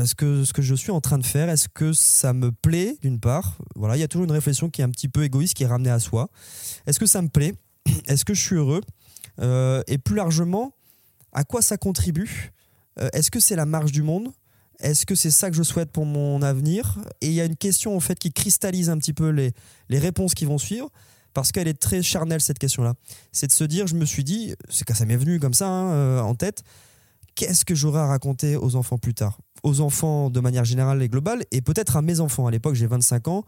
est-ce 0.00 0.14
que 0.14 0.44
ce 0.44 0.52
que 0.52 0.62
je 0.62 0.74
suis 0.74 0.92
en 0.92 1.00
train 1.00 1.18
de 1.18 1.26
faire, 1.26 1.48
est-ce 1.50 1.68
que 1.68 1.92
ça 1.92 2.32
me 2.32 2.52
plaît 2.52 2.96
d'une 3.02 3.18
part? 3.18 3.58
Voilà, 3.74 3.96
il 3.96 4.00
y 4.00 4.04
a 4.04 4.08
toujours 4.08 4.24
une 4.24 4.32
réflexion 4.32 4.70
qui 4.70 4.80
est 4.80 4.84
un 4.84 4.90
petit 4.90 5.08
peu 5.08 5.24
égoïste, 5.24 5.54
qui 5.54 5.64
est 5.64 5.66
ramenée 5.66 5.90
à 5.90 5.98
soi. 5.98 6.30
Est-ce 6.86 7.00
que 7.00 7.06
ça 7.06 7.20
me 7.20 7.28
plaît? 7.28 7.54
Est-ce 8.06 8.24
que 8.24 8.34
je 8.34 8.40
suis 8.40 8.56
heureux? 8.56 8.80
Et 9.86 9.98
plus 9.98 10.16
largement, 10.16 10.72
à 11.32 11.44
quoi 11.44 11.62
ça 11.62 11.76
contribue? 11.76 12.52
Est-ce 13.12 13.30
que 13.30 13.40
c'est 13.40 13.56
la 13.56 13.66
marge 13.66 13.92
du 13.92 14.02
monde? 14.02 14.32
Est-ce 14.80 15.06
que 15.06 15.14
c'est 15.14 15.30
ça 15.30 15.50
que 15.50 15.56
je 15.56 15.62
souhaite 15.62 15.90
pour 15.90 16.06
mon 16.06 16.42
avenir? 16.42 16.98
Et 17.20 17.28
il 17.28 17.32
y 17.32 17.40
a 17.40 17.44
une 17.44 17.56
question 17.56 17.96
en 17.96 18.00
fait 18.00 18.18
qui 18.18 18.32
cristallise 18.32 18.90
un 18.90 18.98
petit 18.98 19.12
peu 19.12 19.30
les, 19.30 19.52
les 19.88 19.98
réponses 19.98 20.34
qui 20.34 20.44
vont 20.44 20.58
suivre 20.58 20.90
parce 21.34 21.52
qu'elle 21.52 21.68
est 21.68 21.78
très 21.78 22.02
charnelle 22.02 22.40
cette 22.40 22.58
question-là. 22.58 22.94
C'est 23.32 23.46
de 23.46 23.52
se 23.52 23.64
dire, 23.64 23.86
je 23.86 23.94
me 23.94 24.04
suis 24.04 24.24
dit, 24.24 24.54
c'est 24.68 24.84
quand 24.84 24.94
ça 24.94 25.04
m'est 25.04 25.16
venu 25.16 25.38
comme 25.38 25.54
ça 25.54 25.68
hein, 25.68 25.92
euh, 25.92 26.20
en 26.20 26.34
tête, 26.34 26.62
qu'est-ce 27.34 27.64
que 27.64 27.74
j'aurai 27.74 28.00
à 28.00 28.06
raconter 28.06 28.56
aux 28.56 28.76
enfants 28.76 28.98
plus 28.98 29.14
tard? 29.14 29.38
Aux 29.62 29.80
enfants 29.80 30.30
de 30.30 30.40
manière 30.40 30.64
générale 30.64 31.02
et 31.02 31.08
globale, 31.08 31.44
et 31.50 31.60
peut-être 31.60 31.96
à 31.96 32.02
mes 32.02 32.20
enfants. 32.20 32.46
À 32.46 32.50
l'époque, 32.50 32.74
j'ai 32.74 32.86
25 32.86 33.28
ans, 33.28 33.44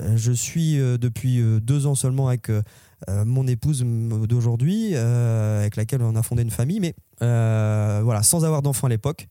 euh, 0.00 0.16
je 0.16 0.32
suis 0.32 0.78
euh, 0.78 0.98
depuis 0.98 1.42
deux 1.60 1.86
ans 1.86 1.94
seulement 1.94 2.28
avec 2.28 2.50
mon 3.08 3.46
épouse 3.46 3.84
d'aujourd'hui, 3.84 4.96
avec 4.96 5.76
laquelle 5.76 6.00
on 6.00 6.16
a 6.16 6.22
fondé 6.22 6.42
une 6.42 6.50
famille, 6.50 6.80
mais 6.80 6.94
voilà, 7.20 8.22
sans 8.22 8.46
avoir 8.46 8.62
d'enfants 8.62 8.86
à 8.86 8.90
l'époque 8.90 9.28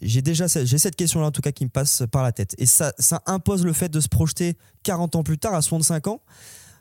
j'ai 0.00 0.22
déjà 0.22 0.46
j'ai 0.46 0.78
cette 0.78 0.96
question-là 0.96 1.26
en 1.26 1.30
tout 1.30 1.42
cas 1.42 1.52
qui 1.52 1.64
me 1.64 1.70
passe 1.70 2.02
par 2.10 2.22
la 2.22 2.32
tête. 2.32 2.54
Et 2.58 2.66
ça, 2.66 2.92
impose 3.26 3.64
le 3.64 3.72
fait 3.72 3.88
de 3.88 4.00
se 4.00 4.08
projeter 4.08 4.56
40 4.82 5.16
ans 5.16 5.22
plus 5.22 5.38
tard, 5.38 5.54
à 5.54 5.62
65 5.62 6.08
ans, 6.08 6.20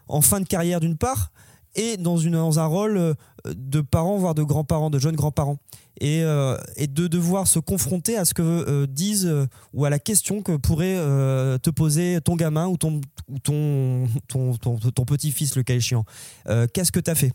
en 0.08 0.22
fin 0.22 0.40
de 0.40 0.46
carrière 0.46 0.80
d'une 0.80 0.98
part, 0.98 1.32
et 1.76 1.98
dans, 1.98 2.18
une, 2.18 2.34
dans 2.34 2.60
un 2.60 2.66
rôle 2.66 2.98
euh, 2.98 3.14
de 3.46 3.82
parents, 3.82 4.18
voire 4.18 4.34
de 4.34 4.44
grands-parents, 4.44 4.90
de 4.90 5.00
jeunes 5.00 5.16
grands-parents. 5.16 5.58
Et, 6.02 6.24
euh, 6.24 6.58
de 6.78 7.08
devoir 7.08 7.48
se 7.48 7.60
confronter 7.60 8.18
à 8.18 8.26
ce 8.26 8.34
que 8.34 8.42
euh, 8.42 8.86
disent 8.88 9.32
ou 9.74 9.86
à 9.86 9.90
la 9.90 10.00
question 10.00 10.42
que 10.42 10.58
pourrait 10.58 10.96
te 11.60 11.70
poser 11.70 12.20
ton 12.22 12.36
gamin 12.36 12.68
ou 12.68 12.78
ton, 12.78 13.02
ou 13.30 13.40
ton, 13.40 14.08
ton, 14.28 14.58
ton, 14.58 14.78
ton 14.78 15.06
petit-fils, 15.06 15.56
le 15.56 15.64
cas 15.64 15.76
échéant. 15.76 16.06
Qu'est-ce 16.74 16.92
que 16.92 17.00
tu 17.00 17.12
as 17.12 17.16
fait 17.16 17.34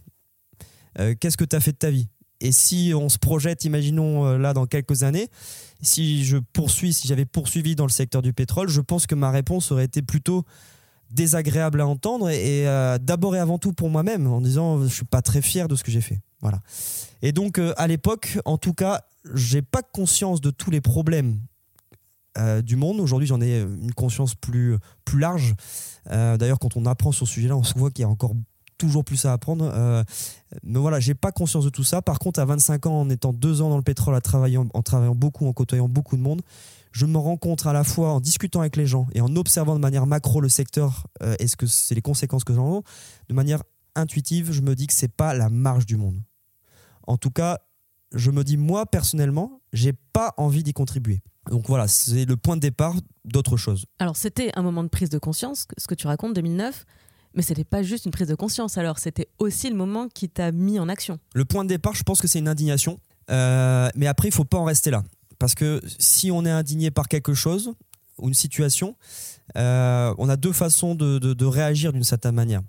Qu'est-ce 1.20 1.36
que 1.36 1.44
tu 1.44 1.56
as 1.56 1.60
fait 1.60 1.72
de 1.72 1.78
ta 1.78 1.90
vie? 1.90 2.08
Et 2.40 2.52
si 2.52 2.92
on 2.94 3.08
se 3.08 3.18
projette, 3.18 3.64
imaginons 3.64 4.36
là 4.38 4.54
dans 4.54 4.66
quelques 4.66 5.02
années, 5.02 5.28
si 5.82 6.24
je 6.24 6.38
poursuis, 6.38 6.92
si 6.92 7.08
j'avais 7.08 7.24
poursuivi 7.24 7.74
dans 7.74 7.86
le 7.86 7.90
secteur 7.90 8.22
du 8.22 8.32
pétrole, 8.32 8.68
je 8.68 8.80
pense 8.80 9.06
que 9.06 9.14
ma 9.14 9.30
réponse 9.30 9.72
aurait 9.72 9.84
été 9.84 10.02
plutôt 10.02 10.44
désagréable 11.10 11.80
à 11.80 11.86
entendre 11.86 12.30
et, 12.30 12.66
euh, 12.68 12.98
d'abord 12.98 13.34
et 13.34 13.38
avant 13.38 13.58
tout 13.58 13.72
pour 13.72 13.90
moi-même 13.90 14.26
en 14.26 14.40
disant 14.40 14.82
je 14.82 14.88
suis 14.88 15.04
pas 15.04 15.22
très 15.22 15.42
fier 15.42 15.68
de 15.68 15.74
ce 15.74 15.82
que 15.82 15.90
j'ai 15.90 16.00
fait. 16.00 16.20
Voilà. 16.40 16.60
Et 17.22 17.32
donc 17.32 17.58
euh, 17.58 17.74
à 17.76 17.86
l'époque, 17.86 18.38
en 18.44 18.58
tout 18.58 18.74
cas, 18.74 19.02
j'ai 19.34 19.62
pas 19.62 19.82
conscience 19.82 20.40
de 20.40 20.50
tous 20.50 20.70
les 20.70 20.80
problèmes 20.80 21.40
euh, 22.38 22.62
du 22.62 22.76
monde. 22.76 23.00
Aujourd'hui, 23.00 23.26
j'en 23.26 23.40
ai 23.40 23.60
une 23.60 23.92
conscience 23.92 24.34
plus, 24.34 24.76
plus 25.04 25.18
large. 25.18 25.54
D'ailleurs, 26.06 26.58
quand 26.58 26.76
on 26.76 26.86
apprend 26.86 27.12
sur 27.12 27.28
ce 27.28 27.34
sujet-là, 27.34 27.56
on 27.56 27.62
se 27.62 27.78
voit 27.78 27.90
qu'il 27.90 28.02
y 28.02 28.04
a 28.04 28.08
encore 28.08 28.34
toujours 28.80 29.04
plus 29.04 29.24
à 29.26 29.32
apprendre. 29.32 29.70
Euh, 29.72 30.02
mais 30.64 30.78
voilà, 30.78 30.98
j'ai 30.98 31.14
pas 31.14 31.30
conscience 31.30 31.64
de 31.64 31.70
tout 31.70 31.84
ça. 31.84 32.02
Par 32.02 32.18
contre, 32.18 32.40
à 32.40 32.44
25 32.44 32.86
ans, 32.86 33.00
en 33.00 33.10
étant 33.10 33.32
deux 33.32 33.62
ans 33.62 33.68
dans 33.68 33.76
le 33.76 33.82
pétrole, 33.82 34.14
à 34.14 34.20
travailler, 34.20 34.58
en 34.58 34.82
travaillant 34.82 35.14
beaucoup, 35.14 35.46
en 35.46 35.52
côtoyant 35.52 35.88
beaucoup 35.88 36.16
de 36.16 36.22
monde, 36.22 36.42
je 36.92 37.06
me 37.06 37.18
rencontre 37.18 37.66
à 37.66 37.72
la 37.72 37.84
fois 37.84 38.12
en 38.12 38.20
discutant 38.20 38.60
avec 38.60 38.76
les 38.76 38.86
gens 38.86 39.06
et 39.12 39.20
en 39.20 39.36
observant 39.36 39.74
de 39.74 39.80
manière 39.80 40.06
macro 40.06 40.40
le 40.40 40.48
secteur 40.48 41.06
euh, 41.22 41.36
et 41.38 41.46
ce 41.46 41.56
que 41.56 41.66
c'est 41.66 41.94
les 41.94 42.02
conséquences 42.02 42.42
que 42.42 42.54
j'en 42.54 42.78
ai. 42.78 42.82
De 43.28 43.34
manière 43.34 43.62
intuitive, 43.94 44.50
je 44.50 44.60
me 44.60 44.74
dis 44.74 44.86
que 44.86 44.92
c'est 44.92 45.14
pas 45.14 45.34
la 45.34 45.48
marge 45.50 45.86
du 45.86 45.96
monde. 45.96 46.20
En 47.06 47.16
tout 47.16 47.30
cas, 47.30 47.58
je 48.12 48.30
me 48.30 48.42
dis 48.42 48.56
moi 48.56 48.86
personnellement, 48.86 49.60
j'ai 49.72 49.92
pas 49.92 50.34
envie 50.36 50.62
d'y 50.62 50.72
contribuer. 50.72 51.20
Donc 51.48 51.66
voilà, 51.68 51.86
c'est 51.88 52.24
le 52.24 52.36
point 52.36 52.56
de 52.56 52.60
départ 52.60 52.96
d'autre 53.24 53.56
chose. 53.56 53.86
Alors 53.98 54.16
c'était 54.16 54.50
un 54.56 54.62
moment 54.62 54.82
de 54.82 54.88
prise 54.88 55.10
de 55.10 55.18
conscience, 55.18 55.66
ce 55.78 55.86
que 55.86 55.94
tu 55.94 56.06
racontes 56.06 56.34
2009, 56.34 56.84
mais 57.34 57.42
c'était 57.42 57.64
pas 57.64 57.82
juste 57.82 58.04
une 58.06 58.10
prise 58.10 58.28
de 58.28 58.34
conscience. 58.34 58.78
Alors 58.78 58.98
c'était 58.98 59.28
aussi 59.38 59.70
le 59.70 59.76
moment 59.76 60.08
qui 60.08 60.28
t'a 60.28 60.52
mis 60.52 60.78
en 60.78 60.88
action. 60.88 61.18
Le 61.34 61.44
point 61.44 61.64
de 61.64 61.68
départ, 61.68 61.94
je 61.94 62.02
pense 62.02 62.20
que 62.20 62.28
c'est 62.28 62.38
une 62.38 62.48
indignation, 62.48 62.98
euh, 63.30 63.88
mais 63.94 64.06
après 64.06 64.28
il 64.28 64.34
faut 64.34 64.44
pas 64.44 64.58
en 64.58 64.64
rester 64.64 64.90
là, 64.90 65.02
parce 65.38 65.54
que 65.54 65.80
si 65.98 66.30
on 66.30 66.44
est 66.44 66.50
indigné 66.50 66.90
par 66.90 67.08
quelque 67.08 67.34
chose 67.34 67.72
ou 68.18 68.28
une 68.28 68.34
situation, 68.34 68.96
euh, 69.56 70.14
on 70.18 70.28
a 70.28 70.36
deux 70.36 70.52
façons 70.52 70.94
de, 70.94 71.44
réagir 71.44 71.92
d'une 71.92 72.04
certaine 72.04 72.34
manière. 72.34 72.62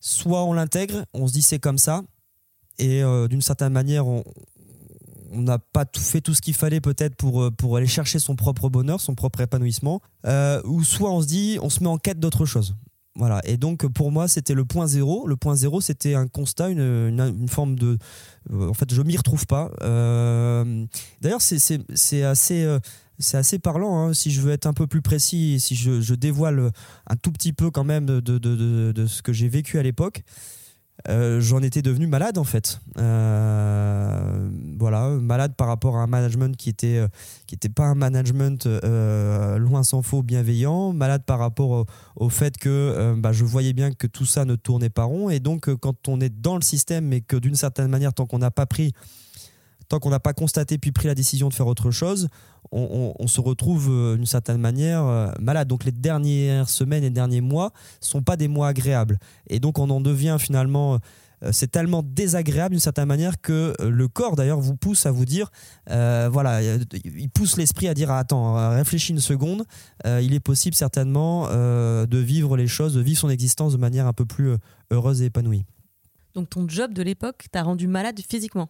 Soit 0.00 0.44
on 0.44 0.52
l'intègre, 0.52 1.04
on 1.14 1.26
se 1.26 1.32
dit 1.32 1.42
c'est 1.42 1.58
comme 1.58 1.78
ça, 1.78 2.02
et 2.78 3.02
euh, 3.02 3.28
d'une 3.28 3.42
certaine 3.42 3.72
manière, 3.72 4.06
on 4.06 4.24
n'a 5.32 5.58
pas 5.58 5.84
tout 5.84 6.00
fait 6.00 6.20
tout 6.20 6.34
ce 6.34 6.40
qu'il 6.40 6.54
fallait 6.54 6.80
peut-être 6.80 7.16
pour, 7.16 7.76
aller 7.76 7.86
chercher 7.86 8.18
son 8.18 8.36
propre 8.36 8.68
bonheur, 8.68 9.00
son 9.00 9.14
propre 9.14 9.40
épanouissement, 9.40 10.00
ou 10.64 10.84
soit 10.84 11.10
on 11.10 11.20
se 11.20 11.26
dit, 11.26 11.58
on 11.60 11.70
se 11.70 11.82
met 11.82 11.88
en 11.88 11.98
quête 11.98 12.20
d'autre 12.20 12.46
chose. 12.46 12.76
Voilà. 13.16 13.40
Et 13.44 13.56
donc 13.56 13.86
pour 13.86 14.10
moi, 14.10 14.28
c'était 14.28 14.54
le 14.54 14.64
point 14.64 14.86
zéro. 14.86 15.26
Le 15.26 15.36
point 15.36 15.54
zéro, 15.54 15.80
c'était 15.80 16.14
un 16.14 16.26
constat, 16.26 16.70
une, 16.70 16.80
une, 16.80 17.48
forme 17.48 17.76
de. 17.76 17.98
en 18.52 18.74
fait, 18.74 18.92
je 18.92 19.02
m'y 19.02 19.16
retrouve 19.16 19.46
pas. 19.46 19.70
D'ailleurs, 21.20 21.42
c'est 21.42 22.22
assez. 22.22 22.78
c'est 23.18 23.36
assez 23.36 23.58
parlant, 23.60 23.98
hein. 23.98 24.14
si 24.14 24.32
je 24.32 24.40
veux 24.40 24.50
être 24.50 24.66
un 24.66 24.72
peu 24.72 24.88
plus 24.88 25.02
précis, 25.02 25.60
si 25.60 25.76
je, 25.76 26.14
dévoile 26.14 26.72
un 27.06 27.16
tout 27.16 27.30
petit 27.30 27.52
peu 27.52 27.70
quand 27.70 27.84
même 27.84 28.06
de, 28.06 28.20
de, 28.20 28.92
de 28.92 29.06
ce 29.06 29.22
que 29.22 29.32
j'ai 29.32 29.48
vécu 29.48 29.78
à 29.78 29.82
l'époque. 29.84 30.24
Euh, 31.08 31.40
j'en 31.40 31.60
étais 31.60 31.82
devenu 31.82 32.06
malade 32.06 32.38
en 32.38 32.44
fait. 32.44 32.80
Euh, 32.98 34.48
voilà, 34.78 35.10
malade 35.10 35.54
par 35.54 35.66
rapport 35.66 35.96
à 35.96 36.02
un 36.02 36.06
management 36.06 36.56
qui 36.56 36.70
était 36.70 36.96
euh, 36.96 37.68
pas 37.74 37.84
un 37.84 37.94
management 37.94 38.66
loin 39.58 39.82
s'en 39.82 40.02
faut 40.02 40.22
bienveillant, 40.22 40.92
malade 40.92 41.24
par 41.24 41.38
rapport 41.38 41.86
au, 42.16 42.28
fait 42.28 42.56
que 42.56 43.14
bah, 43.16 43.32
je 43.32 43.44
voyais 43.44 43.72
bien 43.72 43.92
que 43.92 44.06
tout 44.06 44.24
ça 44.24 44.44
ne 44.44 44.54
tournait 44.54 44.90
pas 44.90 45.04
rond 45.04 45.30
et 45.30 45.40
donc 45.40 45.72
quand 45.76 46.08
on 46.08 46.20
est 46.20 46.28
dans 46.28 46.56
le 46.56 46.62
système 46.62 47.06
mais 47.06 47.20
que 47.20 47.36
d'une 47.36 47.54
certaine 47.54 47.88
manière 47.88 48.12
tant 48.12 48.26
qu'on 48.26 48.38
n'a 48.38 48.50
pas 48.50 48.66
pris 48.66 48.92
tant 49.88 49.98
qu'on 49.98 50.10
n'a 50.10 50.20
pas 50.20 50.32
constaté 50.32 50.78
puis 50.78 50.92
pris 50.92 51.06
la 51.06 51.14
décision 51.14 51.48
de 51.48 51.54
faire 51.54 51.66
autre 51.66 51.90
chose, 51.90 52.28
on, 52.72 53.26
se 53.26 53.40
retrouve 53.40 53.88
euh, 53.90 54.16
d'une 54.16 54.26
certaine 54.26 54.58
manière 54.58 55.04
euh, 55.04 55.30
malade. 55.40 55.68
Donc 55.68 55.84
les 55.84 55.92
dernières 55.92 56.68
semaines 56.68 57.04
et 57.04 57.10
derniers 57.10 57.40
mois 57.40 57.72
sont 58.00 58.22
pas 58.22 58.36
des 58.36 58.48
mois 58.48 58.68
agréables. 58.68 59.18
Et 59.48 59.60
donc 59.60 59.78
on 59.78 59.88
en 59.90 60.00
devient 60.00 60.36
finalement 60.40 60.98
euh, 61.42 61.50
c'est 61.52 61.70
tellement 61.70 62.02
désagréable 62.02 62.72
d'une 62.72 62.80
certaine 62.80 63.06
manière 63.06 63.40
que 63.40 63.74
le 63.80 64.08
corps 64.08 64.34
d'ailleurs 64.34 64.60
vous 64.60 64.76
pousse 64.76 65.06
à 65.06 65.10
vous 65.10 65.24
dire 65.24 65.50
voilà 65.86 66.60
il 66.62 67.28
pousse 67.28 67.56
l'esprit 67.56 67.88
à 67.88 67.94
dire 67.94 68.10
attends 68.10 68.70
réfléchis 68.70 69.12
une 69.12 69.20
seconde 69.20 69.64
il 70.06 70.32
est 70.32 70.40
possible 70.40 70.74
certainement 70.76 71.48
de 71.48 72.18
vivre 72.18 72.56
les 72.56 72.68
choses 72.68 72.94
de 72.94 73.00
vivre 73.00 73.18
son 73.18 73.28
existence 73.28 73.72
de 73.72 73.78
manière 73.78 74.06
un 74.06 74.12
peu 74.12 74.24
plus 74.24 74.54
heureuse 74.90 75.22
et 75.22 75.26
épanouie 75.26 75.64
donc 76.34 76.50
ton 76.50 76.68
job 76.68 76.92
de 76.92 77.02
l'époque 77.02 77.46
t'a 77.50 77.62
rendu 77.62 77.88
malade 77.88 78.20
physiquement? 78.26 78.68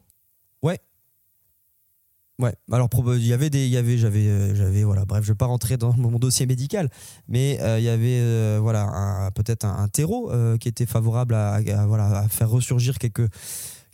Ouais, 2.40 2.52
alors 2.72 2.88
il 3.14 3.26
y 3.26 3.32
avait 3.32 3.48
des, 3.48 3.64
il 3.66 3.70
y 3.70 3.76
avait, 3.76 3.96
j'avais, 3.96 4.26
euh, 4.26 4.56
j'avais, 4.56 4.82
voilà, 4.82 5.04
bref, 5.04 5.22
je 5.22 5.30
vais 5.30 5.36
pas 5.36 5.46
rentrer 5.46 5.76
dans 5.76 5.92
mon 5.96 6.18
dossier 6.18 6.46
médical, 6.46 6.90
mais 7.28 7.60
euh, 7.60 7.78
il 7.78 7.84
y 7.84 7.88
avait, 7.88 8.18
euh, 8.20 8.58
voilà, 8.60 9.30
peut-être 9.36 9.64
un, 9.64 9.86
terreau 9.86 10.32
qui 10.58 10.68
était 10.68 10.86
favorable 10.86 11.34
à, 11.34 11.60
voilà, 11.86 12.18
à 12.18 12.28
faire 12.28 12.50
ressurgir 12.50 12.98
quelques, 12.98 13.28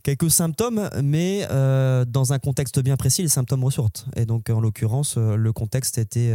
quelques 0.02 0.30
symptômes, 0.30 0.88
mais 1.02 1.46
dans 2.06 2.32
un 2.32 2.38
contexte 2.38 2.80
bien 2.80 2.96
précis, 2.96 3.22
les 3.22 3.28
symptômes 3.28 3.64
ressortent. 3.64 4.06
Et 4.16 4.24
donc, 4.24 4.48
en 4.48 4.60
l'occurrence, 4.60 5.18
le 5.18 5.52
contexte 5.52 5.98
était, 5.98 6.32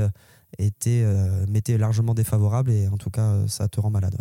était, 0.60 1.04
m'était 1.50 1.80
largement 1.80 2.14
défavorable 2.14 2.70
et 2.70 2.88
en 2.88 2.98
tout 2.98 3.10
cas, 3.10 3.48
ça 3.48 3.68
te 3.68 3.80
rend 3.80 3.90
malade. 3.90 4.16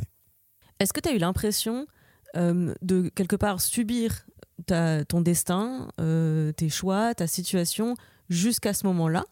Est-ce 0.81 0.95
que 0.95 1.01
tu 1.01 1.11
as 1.11 1.13
eu 1.13 1.19
l'impression 1.19 1.87
de 2.35 3.11
quelque 3.15 3.37
part 3.37 3.61
subir 3.61 4.25
ton 4.67 5.21
destin, 5.21 5.89
euh, 6.01 6.53
tes 6.53 6.69
choix, 6.69 7.15
ta 7.15 7.27
situation 7.27 7.95
jusqu'à 8.29 8.73
ce 8.73 8.87
moment-là 8.87 9.25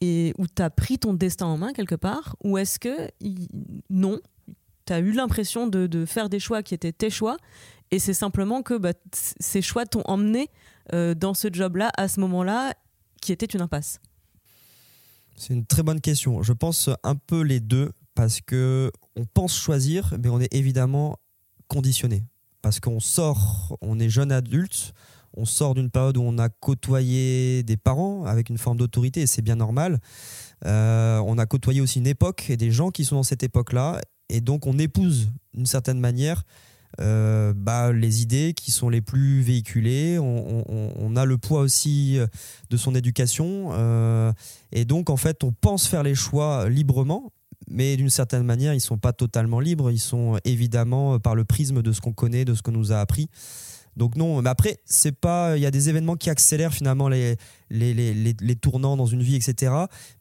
et 0.00 0.32
où 0.38 0.46
tu 0.46 0.62
as 0.62 0.70
pris 0.70 0.98
ton 0.98 1.12
destin 1.14 1.46
en 1.46 1.58
main 1.58 1.72
quelque 1.72 1.94
part 1.94 2.36
Ou 2.44 2.58
est-ce 2.58 2.78
que 2.78 3.10
non, 3.90 4.20
tu 4.86 4.92
as 4.92 5.00
eu 5.00 5.12
l'impression 5.12 5.66
de, 5.66 6.04
faire 6.06 6.28
des 6.28 6.38
choix 6.38 6.62
qui 6.62 6.74
étaient 6.74 6.92
tes 6.92 7.10
choix 7.10 7.36
et 7.90 7.98
c'est 7.98 8.14
simplement 8.14 8.62
que 8.62 8.74
bah, 8.74 8.92
ces 9.12 9.62
choix 9.62 9.86
t'ont 9.86 10.02
emmené 10.04 10.50
euh, 10.92 11.14
dans 11.14 11.34
ce 11.34 11.48
job-là 11.50 11.90
à 11.96 12.06
ce 12.06 12.20
moment-là 12.20 12.74
qui 13.20 13.32
était 13.32 13.46
une 13.46 13.62
impasse? 13.62 13.98
C'est 15.36 15.54
une 15.54 15.66
très 15.66 15.82
bonne 15.82 16.00
question. 16.00 16.42
Je 16.42 16.52
pense 16.52 16.90
un 17.02 17.14
peu 17.14 17.42
les 17.42 17.60
deux 17.60 17.92
parce 18.14 18.40
que 18.40 18.90
on 19.16 19.24
pense 19.24 19.56
choisir, 19.56 20.14
mais 20.22 20.28
on 20.28 20.40
est 20.40 20.52
évidemment 20.52 21.18
conditionné 21.68 22.24
parce 22.62 22.80
qu'on 22.80 23.00
sort, 23.00 23.76
on 23.80 23.98
est 23.98 24.08
jeune 24.08 24.32
adulte, 24.32 24.92
on 25.34 25.44
sort 25.44 25.74
d'une 25.74 25.90
période 25.90 26.16
où 26.16 26.22
on 26.22 26.38
a 26.38 26.48
côtoyé 26.48 27.62
des 27.62 27.76
parents 27.76 28.24
avec 28.24 28.50
une 28.50 28.58
forme 28.58 28.76
d'autorité, 28.78 29.22
et 29.22 29.26
c'est 29.26 29.42
bien 29.42 29.56
normal. 29.56 29.98
Euh, 30.66 31.18
on 31.26 31.38
a 31.38 31.46
côtoyé 31.46 31.80
aussi 31.80 31.98
une 31.98 32.06
époque 32.06 32.50
et 32.50 32.56
des 32.56 32.70
gens 32.70 32.90
qui 32.90 33.04
sont 33.04 33.16
dans 33.16 33.22
cette 33.22 33.42
époque-là, 33.42 34.00
et 34.28 34.40
donc 34.40 34.66
on 34.66 34.78
épouse 34.78 35.28
d'une 35.54 35.66
certaine 35.66 36.00
manière 36.00 36.42
euh, 37.00 37.52
bah, 37.54 37.92
les 37.92 38.22
idées 38.22 38.54
qui 38.54 38.70
sont 38.72 38.88
les 38.88 39.00
plus 39.00 39.42
véhiculées. 39.42 40.18
On, 40.18 41.16
a 41.16 41.24
le 41.24 41.38
poids 41.38 41.60
aussi 41.60 42.18
de 42.70 42.76
son 42.76 42.94
éducation, 42.94 43.70
euh, 43.72 44.32
et 44.72 44.84
donc 44.84 45.10
en 45.10 45.16
fait 45.16 45.44
on 45.44 45.52
pense 45.52 45.86
faire 45.86 46.02
les 46.02 46.14
choix 46.14 46.68
librement, 46.68 47.32
mais 47.66 47.96
d'une 47.96 48.10
certaine 48.10 48.44
manière, 48.44 48.74
ils 48.74 48.80
sont 48.80 48.98
pas 48.98 49.12
totalement 49.12 49.60
libres. 49.60 49.90
Ils 49.90 49.98
sont 49.98 50.38
évidemment 50.44 51.14
euh, 51.14 51.18
par 51.18 51.34
le 51.34 51.44
prisme 51.44 51.82
de 51.82 51.92
ce 51.92 52.00
qu'on 52.00 52.12
connaît, 52.12 52.44
de 52.44 52.54
ce 52.54 52.62
qu'on 52.62 52.72
nous 52.72 52.92
a 52.92 53.00
appris. 53.00 53.28
Donc 53.98 54.14
non, 54.14 54.40
mais 54.40 54.48
après, 54.48 54.78
c'est 54.84 55.12
pas. 55.12 55.56
Il 55.56 55.62
y 55.62 55.66
a 55.66 55.72
des 55.72 55.88
événements 55.88 56.14
qui 56.14 56.30
accélèrent 56.30 56.72
finalement 56.72 57.08
les, 57.08 57.36
les, 57.68 57.92
les, 57.92 58.14
les, 58.14 58.56
tournants 58.56 58.96
dans 58.96 59.06
une 59.06 59.22
vie, 59.22 59.34
etc. 59.34 59.72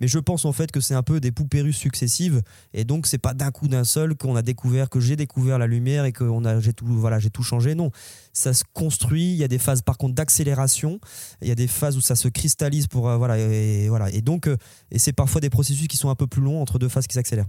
Mais 0.01 0.07
je 0.07 0.17
pense 0.17 0.45
en 0.45 0.51
fait 0.51 0.71
que 0.71 0.79
c'est 0.79 0.95
un 0.95 1.03
peu 1.03 1.19
des 1.19 1.31
poupées 1.31 1.61
russes 1.61 1.77
successives. 1.77 2.41
Et 2.73 2.83
donc, 2.83 3.05
c'est 3.05 3.19
pas 3.19 3.35
d'un 3.35 3.51
coup 3.51 3.67
d'un 3.67 3.83
seul 3.83 4.15
qu'on 4.15 4.35
a 4.35 4.41
découvert, 4.41 4.89
que 4.89 4.99
j'ai 4.99 5.15
découvert 5.15 5.59
la 5.59 5.67
lumière 5.67 6.05
et 6.05 6.11
que 6.11 6.23
a, 6.47 6.59
j'ai 6.59 6.73
tout, 6.73 6.87
voilà, 6.87 7.19
tout 7.21 7.43
changé. 7.43 7.75
Non, 7.75 7.91
ça 8.33 8.53
se 8.53 8.63
construit. 8.73 9.31
Il 9.31 9.37
y 9.37 9.43
a 9.43 9.47
des 9.47 9.59
phases 9.59 9.83
par 9.83 9.97
contre 9.97 10.15
d'accélération. 10.15 10.99
Il 11.43 11.47
y 11.47 11.51
a 11.51 11.55
des 11.55 11.67
phases 11.67 11.97
où 11.97 12.01
ça 12.01 12.15
se 12.15 12.27
cristallise 12.27 12.87
pour. 12.87 13.07
Euh, 13.07 13.17
voilà, 13.17 13.37
et, 13.37 13.89
voilà. 13.89 14.09
Et 14.09 14.21
donc, 14.21 14.47
euh, 14.47 14.57
et 14.89 14.97
c'est 14.97 15.13
parfois 15.13 15.39
des 15.39 15.51
processus 15.51 15.87
qui 15.87 15.97
sont 15.97 16.09
un 16.09 16.15
peu 16.15 16.25
plus 16.25 16.41
longs 16.41 16.61
entre 16.61 16.79
deux 16.79 16.89
phases 16.89 17.05
qui 17.05 17.13
s'accélèrent. 17.13 17.47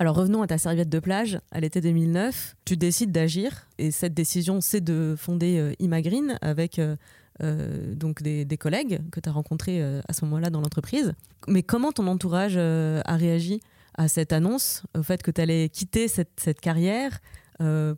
Alors 0.00 0.16
revenons 0.16 0.40
à 0.40 0.46
ta 0.46 0.56
serviette 0.56 0.88
de 0.88 0.98
plage. 0.98 1.38
À 1.50 1.60
l'été 1.60 1.82
2009, 1.82 2.56
tu 2.64 2.78
décides 2.78 3.12
d'agir 3.12 3.68
et 3.76 3.90
cette 3.90 4.14
décision, 4.14 4.62
c'est 4.62 4.80
de 4.80 5.14
fonder 5.14 5.58
euh, 5.58 5.74
Imagreen 5.78 6.38
avec 6.40 6.78
euh, 6.78 6.96
euh, 7.42 7.94
donc 7.94 8.22
des, 8.22 8.46
collègues 8.56 9.02
que 9.12 9.20
tu 9.20 9.28
as 9.28 9.32
rencontrés 9.32 9.82
à 9.82 10.12
ce 10.14 10.24
moment-là 10.24 10.48
dans 10.48 10.62
l'entreprise. 10.62 11.12
Mais 11.48 11.62
comment 11.62 11.92
ton 11.92 12.06
entourage 12.06 12.56
a 12.56 13.16
réagi 13.16 13.60
à 13.92 14.08
cette 14.08 14.32
annonce, 14.32 14.84
au 14.96 15.02
fait 15.02 15.22
que 15.22 15.30
tu 15.30 15.38
allais 15.42 15.68
quitter 15.68 16.08
cette, 16.08 16.60
carrière 16.62 17.20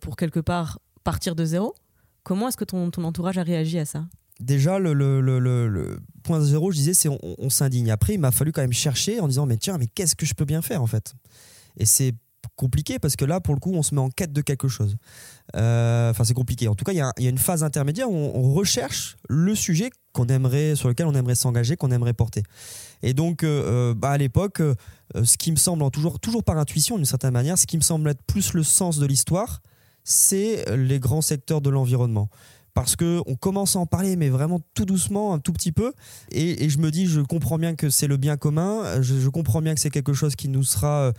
pour 0.00 0.16
quelque 0.16 0.40
part 0.40 0.80
partir 1.04 1.36
de 1.36 1.44
zéro? 1.44 1.72
Comment 2.24 2.48
est-ce 2.48 2.56
que 2.56 2.64
ton, 2.64 2.90
entourage 3.04 3.38
a 3.38 3.44
réagi 3.44 3.78
à 3.78 3.84
ça? 3.84 4.06
Déjà, 4.40 4.80
le, 4.80 5.98
point 6.24 6.40
zéro, 6.40 6.72
je 6.72 6.78
disais, 6.78 6.94
c'est 6.94 7.08
on, 7.08 7.18
on 7.22 7.48
s'indigne. 7.48 7.92
Après, 7.92 8.14
il 8.14 8.18
m'a 8.18 8.32
fallu 8.32 8.50
quand 8.50 8.62
même 8.62 8.72
chercher 8.72 9.20
en 9.20 9.28
disant, 9.28 9.46
mais 9.46 9.56
tiens, 9.56 9.78
mais 9.78 9.86
qu'est-ce 9.86 10.16
que 10.16 10.26
je 10.26 10.34
peux 10.34 10.44
bien 10.44 10.62
faire 10.62 10.82
en 10.82 10.88
fait? 10.88 11.14
Et 11.76 11.86
c'est 11.86 12.14
compliqué 12.56 12.98
parce 12.98 13.16
que 13.16 13.24
là, 13.24 13.40
pour 13.40 13.54
le 13.54 13.60
coup, 13.60 13.72
on 13.74 13.82
se 13.82 13.94
met 13.94 14.00
en 14.00 14.10
quête 14.10 14.32
de 14.32 14.40
quelque 14.40 14.68
chose. 14.68 14.96
Euh, 15.56 16.10
enfin, 16.10 16.24
c'est 16.24 16.34
compliqué. 16.34 16.68
En 16.68 16.74
tout 16.74 16.84
cas, 16.84 16.92
il 16.92 16.98
y, 16.98 17.26
a 17.26 17.30
une 17.30 17.38
phase 17.38 17.64
intermédiaire 17.64 18.10
où 18.10 18.14
on, 18.14 18.52
recherche 18.52 19.16
le 19.28 19.54
sujet 19.54 19.90
qu'on 20.12 20.26
aimerait, 20.26 20.76
sur 20.76 20.88
lequel 20.88 21.06
on 21.06 21.14
aimerait 21.14 21.34
s'engager, 21.34 21.76
qu'on 21.76 21.90
aimerait 21.90 22.12
porter. 22.12 22.42
Et 23.02 23.14
donc, 23.14 23.42
euh, 23.42 23.92
euh, 23.92 23.94
bah, 23.94 24.10
à 24.10 24.18
l'époque, 24.18 24.60
ce 25.14 25.36
qui 25.36 25.50
me 25.50 25.56
semble, 25.56 25.88
toujours, 25.90 26.20
toujours 26.20 26.44
par 26.44 26.58
intuition 26.58 26.96
d'une 26.96 27.06
certaine 27.06 27.32
manière, 27.32 27.58
ce 27.58 27.66
qui 27.66 27.76
me 27.76 27.82
semble 27.82 28.10
être 28.10 28.22
plus 28.22 28.52
le 28.52 28.62
sens 28.62 28.98
de 28.98 29.06
l'histoire, 29.06 29.60
c'est 30.04 30.64
les 30.76 30.98
grands 30.98 31.22
secteurs 31.22 31.60
de 31.60 31.70
l'environnement 31.70 32.28
parce 32.74 32.96
que 32.96 33.20
on 33.26 33.34
commence 33.34 33.76
à 33.76 33.80
en 33.80 33.86
parler, 33.86 34.16
mais 34.16 34.30
vraiment 34.30 34.58
tout 34.72 34.86
doucement, 34.86 35.34
un 35.34 35.38
tout 35.38 35.52
petit 35.52 35.72
peu. 35.72 35.92
Et, 36.30 36.70
je 36.70 36.78
me 36.78 36.90
dis, 36.90 37.06
je 37.06 37.20
comprends 37.20 37.58
bien 37.58 37.74
que 37.74 37.90
c'est 37.90 38.06
le 38.06 38.16
bien 38.16 38.38
commun, 38.38 39.02
je, 39.02 39.20
je 39.20 39.28
comprends 39.28 39.60
bien 39.60 39.74
que 39.74 39.80
c'est 39.80 39.90
quelque 39.90 40.14
chose 40.14 40.36
qui 40.36 40.48
nous 40.48 40.62
sera 40.62 41.12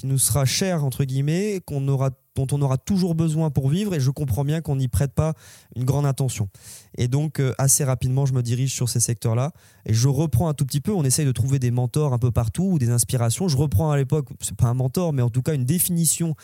qui 0.00 0.06
nous 0.06 0.16
sera 0.16 0.46
cher 0.46 0.82
entre 0.82 1.04
guillemets, 1.04 1.60
qu'on 1.66 1.86
aura, 1.86 2.08
dont 2.34 2.46
on 2.52 2.62
aura 2.62 2.78
toujours 2.78 3.14
besoin 3.14 3.50
pour 3.50 3.68
vivre, 3.68 3.94
et 3.94 4.00
je 4.00 4.10
comprends 4.10 4.44
bien 4.44 4.62
qu'on 4.62 4.76
n'y 4.76 4.88
prête 4.88 5.12
pas 5.12 5.34
une 5.76 5.84
grande 5.84 6.06
attention. 6.06 6.48
Et 6.96 7.06
donc 7.06 7.38
euh, 7.38 7.52
assez 7.58 7.84
rapidement, 7.84 8.24
je 8.24 8.32
me 8.32 8.42
dirige 8.42 8.72
sur 8.72 8.88
ces 8.88 8.98
secteurs-là, 8.98 9.52
et 9.84 9.92
je 9.92 10.08
reprends 10.08 10.48
un 10.48 10.54
tout 10.54 10.64
petit 10.64 10.80
peu. 10.80 10.92
On 10.92 11.04
essaye 11.04 11.26
de 11.26 11.32
trouver 11.32 11.58
des 11.58 11.70
mentors 11.70 12.14
un 12.14 12.18
peu 12.18 12.30
partout 12.30 12.64
ou 12.64 12.78
des 12.78 12.88
inspirations. 12.88 13.46
Je 13.46 13.58
reprends 13.58 13.90
à 13.90 13.98
l'époque, 13.98 14.28
c'est 14.40 14.56
pas 14.56 14.68
un 14.68 14.74
mentor, 14.74 15.12
mais 15.12 15.20
en 15.20 15.28
tout 15.28 15.42
cas 15.42 15.52
une 15.52 15.66
définition 15.66 16.34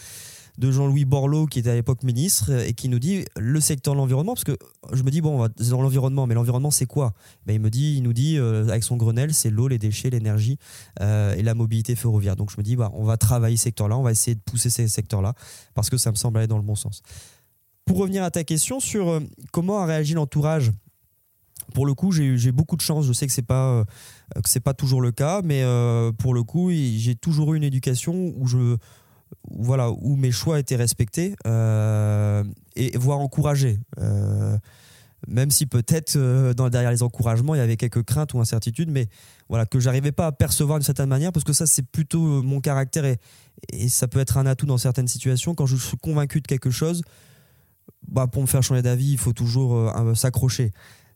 de 0.58 0.70
Jean-Louis 0.70 1.04
Borloo, 1.04 1.46
qui 1.46 1.58
était 1.58 1.70
à 1.70 1.74
l'époque 1.74 2.02
ministre, 2.02 2.50
et 2.50 2.72
qui 2.72 2.88
nous 2.88 2.98
dit 2.98 3.24
le 3.36 3.60
secteur 3.60 3.94
de 3.94 3.98
l'environnement, 3.98 4.34
parce 4.34 4.44
que 4.44 4.56
je 4.92 5.02
me 5.02 5.10
dis, 5.10 5.20
bon, 5.20 5.36
on 5.36 5.38
va 5.38 5.48
dans 5.48 5.82
l'environnement, 5.82 6.26
mais 6.26 6.34
l'environnement, 6.34 6.70
c'est 6.70 6.86
quoi? 6.86 7.12
Ben, 7.44 7.54
il, 7.54 7.60
me 7.60 7.70
dit, 7.70 7.94
il 7.96 8.02
nous 8.02 8.12
dit, 8.12 8.38
euh, 8.38 8.68
avec 8.68 8.82
son 8.82 8.96
Grenelle, 8.96 9.34
c'est 9.34 9.50
l'eau, 9.50 9.68
les 9.68 9.78
déchets, 9.78 10.10
l'énergie 10.10 10.58
euh, 11.00 11.34
et 11.34 11.42
la 11.42 11.54
mobilité 11.54 11.94
ferroviaire. 11.94 12.36
Donc 12.36 12.50
je 12.50 12.56
me 12.56 12.62
dis, 12.62 12.76
bah, 12.76 12.90
on 12.94 13.04
va 13.04 13.16
travailler 13.16 13.56
ce 13.56 13.64
secteur-là, 13.64 13.98
on 13.98 14.02
va 14.02 14.12
essayer 14.12 14.34
de 14.34 14.40
pousser 14.40 14.70
ces 14.70 14.88
secteurs-là, 14.88 15.34
parce 15.74 15.90
que 15.90 15.98
ça 15.98 16.10
me 16.10 16.16
semble 16.16 16.38
aller 16.38 16.46
dans 16.46 16.58
le 16.58 16.64
bon 16.64 16.76
sens. 16.76 17.02
Pour 17.84 17.98
revenir 17.98 18.24
à 18.24 18.30
ta 18.30 18.42
question 18.42 18.80
sur 18.80 19.08
euh, 19.08 19.20
comment 19.52 19.78
a 19.80 19.86
réagi 19.86 20.14
l'entourage, 20.14 20.72
pour 21.74 21.84
le 21.84 21.94
coup, 21.94 22.12
j'ai 22.12 22.52
beaucoup 22.52 22.76
de 22.76 22.80
chance. 22.80 23.06
Je 23.06 23.12
sais 23.12 23.26
que 23.26 23.32
c'est 23.32 23.42
pas 23.42 23.84
pas 24.62 24.74
toujours 24.74 25.00
le 25.00 25.10
cas, 25.10 25.42
mais 25.42 25.64
pour 26.16 26.32
le 26.32 26.44
coup, 26.44 26.70
j'ai 26.70 27.16
toujours 27.16 27.54
eu 27.54 27.56
une 27.56 27.64
éducation 27.64 28.32
où 28.36 28.46
je 28.46 28.76
voilà, 29.50 29.90
où 29.90 30.16
mes 30.16 30.30
choix 30.30 30.58
étaient 30.58 30.76
respectés 30.76 31.36
euh, 31.46 32.44
et 32.74 32.96
voire 32.96 33.18
encouragés. 33.18 33.78
Euh, 33.98 34.56
même 35.28 35.50
si 35.50 35.66
peut-être 35.66 36.16
euh, 36.16 36.52
derrière 36.54 36.90
les 36.90 37.02
encouragements, 37.02 37.54
il 37.54 37.58
y 37.58 37.60
avait 37.60 37.76
quelques 37.76 38.04
craintes 38.04 38.34
ou 38.34 38.40
incertitudes, 38.40 38.90
mais 38.90 39.08
voilà, 39.48 39.66
que 39.66 39.80
j'arrivais 39.80 40.12
pas 40.12 40.26
à 40.26 40.32
percevoir 40.32 40.78
d'une 40.78 40.84
certaine 40.84 41.08
manière, 41.08 41.32
parce 41.32 41.44
que 41.44 41.52
ça, 41.52 41.66
c'est 41.66 41.82
plutôt 41.82 42.42
mon 42.42 42.60
caractère 42.60 43.04
et, 43.04 43.18
et, 43.72 43.88
ça 43.88 44.08
peut 44.08 44.20
être 44.20 44.36
un 44.36 44.46
atout 44.46 44.66
dans 44.66 44.78
certaines 44.78 45.08
situations. 45.08 45.54
Quand 45.54 45.66
je 45.66 45.76
suis 45.76 45.96
convaincu 45.96 46.40
de 46.40 46.46
quelque 46.46 46.70
chose, 46.70 47.02
bah, 48.06 48.26
pour 48.26 48.42
me 48.42 48.46
faire 48.46 48.62
changer 48.62 48.82
d'avis, 48.82 49.12
il 49.12 49.18
faut 49.18 49.32
toujours 49.32 49.92
s'accrocher. 50.14 50.72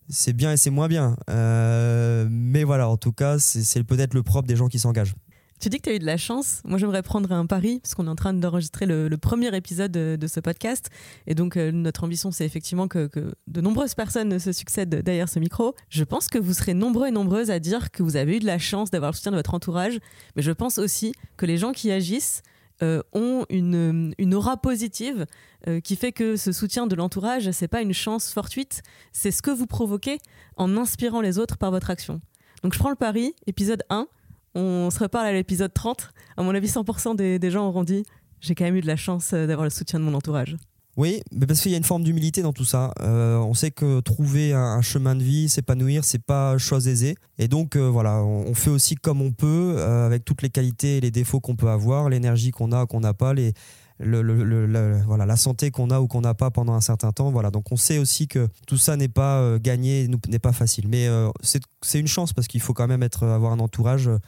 C'est 0.09 0.33
bien 0.33 0.53
et 0.53 0.57
c'est 0.57 0.71
moins 0.71 0.89
bien. 0.89 1.17
mais 1.29 2.65
voilà, 2.65 2.89
en 2.89 2.97
tout 2.97 3.13
cas, 3.13 3.39
c'est 3.39 3.85
peut-être 3.85 4.15
le 4.15 4.23
propre 4.23 4.49
des 4.49 4.57
gens 4.57 4.69
qui 4.69 4.79
s'engagent. 4.79 5.15
Tu 5.61 5.69
dis 5.69 5.77
que 5.77 5.83
tu 5.83 5.91
as 5.91 5.95
eu 5.95 5.99
de 5.99 6.07
la 6.07 6.17
chance. 6.17 6.63
Moi, 6.65 6.79
j'aimerais 6.79 7.03
prendre 7.03 7.31
un 7.33 7.45
pari, 7.45 7.81
parce 7.81 7.95
qu'on 7.95 8.07
est 8.07 8.11
en 8.11 8.17
train 8.17 8.33
d'enregistrer 8.33 8.87
le, 8.87 9.11
premier 9.19 9.55
épisode 9.55 9.93
de, 9.93 10.27
ce 10.27 10.41
podcast. 10.41 10.89
Et 11.27 11.35
donc, 11.35 11.59
euh, 11.59 11.71
notre 11.71 12.05
ambition, 12.05 12.31
c'est 12.31 12.47
effectivement 12.47 12.89
que, 12.89 13.11
de 13.47 13.61
nombreuses 13.61 13.95
personnes 13.95 14.39
se 14.39 14.53
succèdent 14.53 15.03
derrière 15.03 15.29
ce 15.29 15.39
micro. 15.39 15.75
Je 15.91 16.03
pense 16.03 16.29
que 16.29 16.39
vous 16.39 16.55
serez 16.55 16.73
nombreux 16.73 17.09
et 17.09 17.11
nombreuses 17.11 17.51
à 17.51 17.59
dire 17.59 17.91
que 17.91 18.03
vous 18.03 18.17
avez 18.17 18.39
eu 18.39 18.39
de 18.39 18.47
la 18.47 18.59
chance 18.59 18.91
d'avoir 18.91 19.11
le 19.11 19.17
soutien 19.17 19.33
de 19.33 19.37
votre 19.37 19.53
entourage. 19.53 19.99
Mais 20.35 20.41
je 20.41 20.51
pense 20.51 20.79
aussi 20.79 21.13
que 21.37 21.45
les 21.45 21.59
gens 21.59 21.73
qui 21.73 21.91
agissent 21.91 22.43
euh, 22.83 23.03
ont 23.13 23.45
une, 23.51 24.15
aura 24.33 24.57
positive 24.57 25.27
euh, 25.69 25.81
qui 25.81 25.97
fait 25.97 26.13
que 26.13 26.37
ce 26.37 26.53
soutien 26.53 26.87
de 26.87 26.97
l'entourage, 26.97 27.51
c'est 27.51 27.69
pas 27.69 27.83
une 27.83 27.93
chance 27.93 28.33
fortuite, 28.33 28.83
c'est 29.13 29.31
ce 29.31 29.43
que 29.43 29.51
vous 29.51 29.67
provoquez 29.67 30.21
en 30.57 30.79
inspirant 30.79 31.21
les 31.21 31.39
autres 31.39 31.59
par 31.59 31.71
votre 31.71 31.91
action. 31.91 32.23
Donc 32.63 32.73
je 32.73 32.79
prends 32.79 32.89
le 32.89 32.97
pari, 32.97 33.35
épisode 33.47 33.83
1, 33.91 34.07
on 34.55 34.91
se 34.91 34.99
reparle 34.99 35.27
à 35.27 35.33
l'épisode 35.33 35.73
30. 35.73 36.11
À 36.37 36.43
mon 36.43 36.55
avis, 36.55 36.69
100% 36.69 37.17
des, 37.17 37.51
gens 37.51 37.69
auront 37.69 37.85
dit 37.85 38.05
j'ai 38.41 38.55
quand 38.55 38.65
même 38.65 38.77
eu 38.77 38.81
de 38.81 38.87
la 38.87 38.97
chance 38.97 39.33
euh, 39.33 39.47
d'avoir 39.47 39.65
le 39.65 39.71
soutien 39.71 39.99
de 39.99 40.05
mon 40.05 40.15
entourage. 40.15 40.57
Oui, 40.97 41.23
mais 41.33 41.47
parce 41.47 41.61
qu'il 41.61 41.71
y 41.71 41.75
a 41.75 41.79
une 41.79 41.85
forme 41.85 42.03
d'humilité 42.03 42.43
dans 42.43 42.53
tout 42.53 42.65
ça. 42.65 42.93
Euh, 43.01 43.37
on 43.39 43.55
sait 43.55 43.71
que 43.71 44.01
trouver 44.01 44.53
un, 44.53 44.83
chemin 44.83 45.15
de 45.15 45.23
vie, 45.23 45.49
s'épanouir, 45.49 46.05
c'est 46.05 46.23
pas 46.23 46.59
chose 46.59 46.89
aisée. 46.89 47.17
Et 47.39 47.49
donc 47.49 47.77
euh, 47.77 47.89
voilà, 47.89 48.23
on, 48.25 48.55
fait 48.55 48.71
aussi 48.71 48.97
comme 48.97 49.23
on 49.23 49.31
peut, 49.31 49.81
avec 49.81 50.25
toutes 50.25 50.43
les 50.43 50.51
qualités 50.51 50.97
et 50.97 51.01
les 51.01 51.11
défauts 51.11 51.39
qu'on 51.41 51.55
peut 51.55 51.69
avoir, 51.69 52.09
l'énergie 52.09 52.51
qu'on 52.51 52.73
a, 52.73 52.87
qu'on 52.87 53.01
n'a 53.01 53.15
pas, 53.15 53.35
les, 53.35 53.53
le, 54.01 55.03
voilà, 55.05 55.27
la 55.27 55.37
santé 55.37 55.71
qu'on 55.71 55.91
a 55.91 56.01
ou 56.01 56.07
qu'on 56.07 56.23
n'a 56.23 56.35
pas 56.35 56.51
pendant 56.51 56.75
un 56.75 56.81
certain 56.81 57.13
temps. 57.13 57.31
Voilà. 57.31 57.51
Donc 57.51 57.71
on 57.71 57.77
sait 57.77 57.99
aussi 57.99 58.29
que 58.29 58.49
tout 58.67 58.77
ça 58.77 58.97
n'est 58.97 59.09
pas 59.09 59.41
euh, 59.41 59.59
gagné, 59.59 60.09
n'est 60.29 60.39
pas 60.39 60.53
facile. 60.53 60.89
Mais 60.89 61.07
euh, 61.07 61.31
c'est 61.43 62.01
une 62.01 62.07
chance 62.09 62.33
parce 62.33 62.49
qu'il 62.49 62.61
faut 62.61 62.75
quand 62.75 62.89
même 62.89 63.03
être, 63.03 63.27
avoir 63.27 63.53
un 63.53 63.59
entourage 63.61 64.09
euh, 64.09 64.19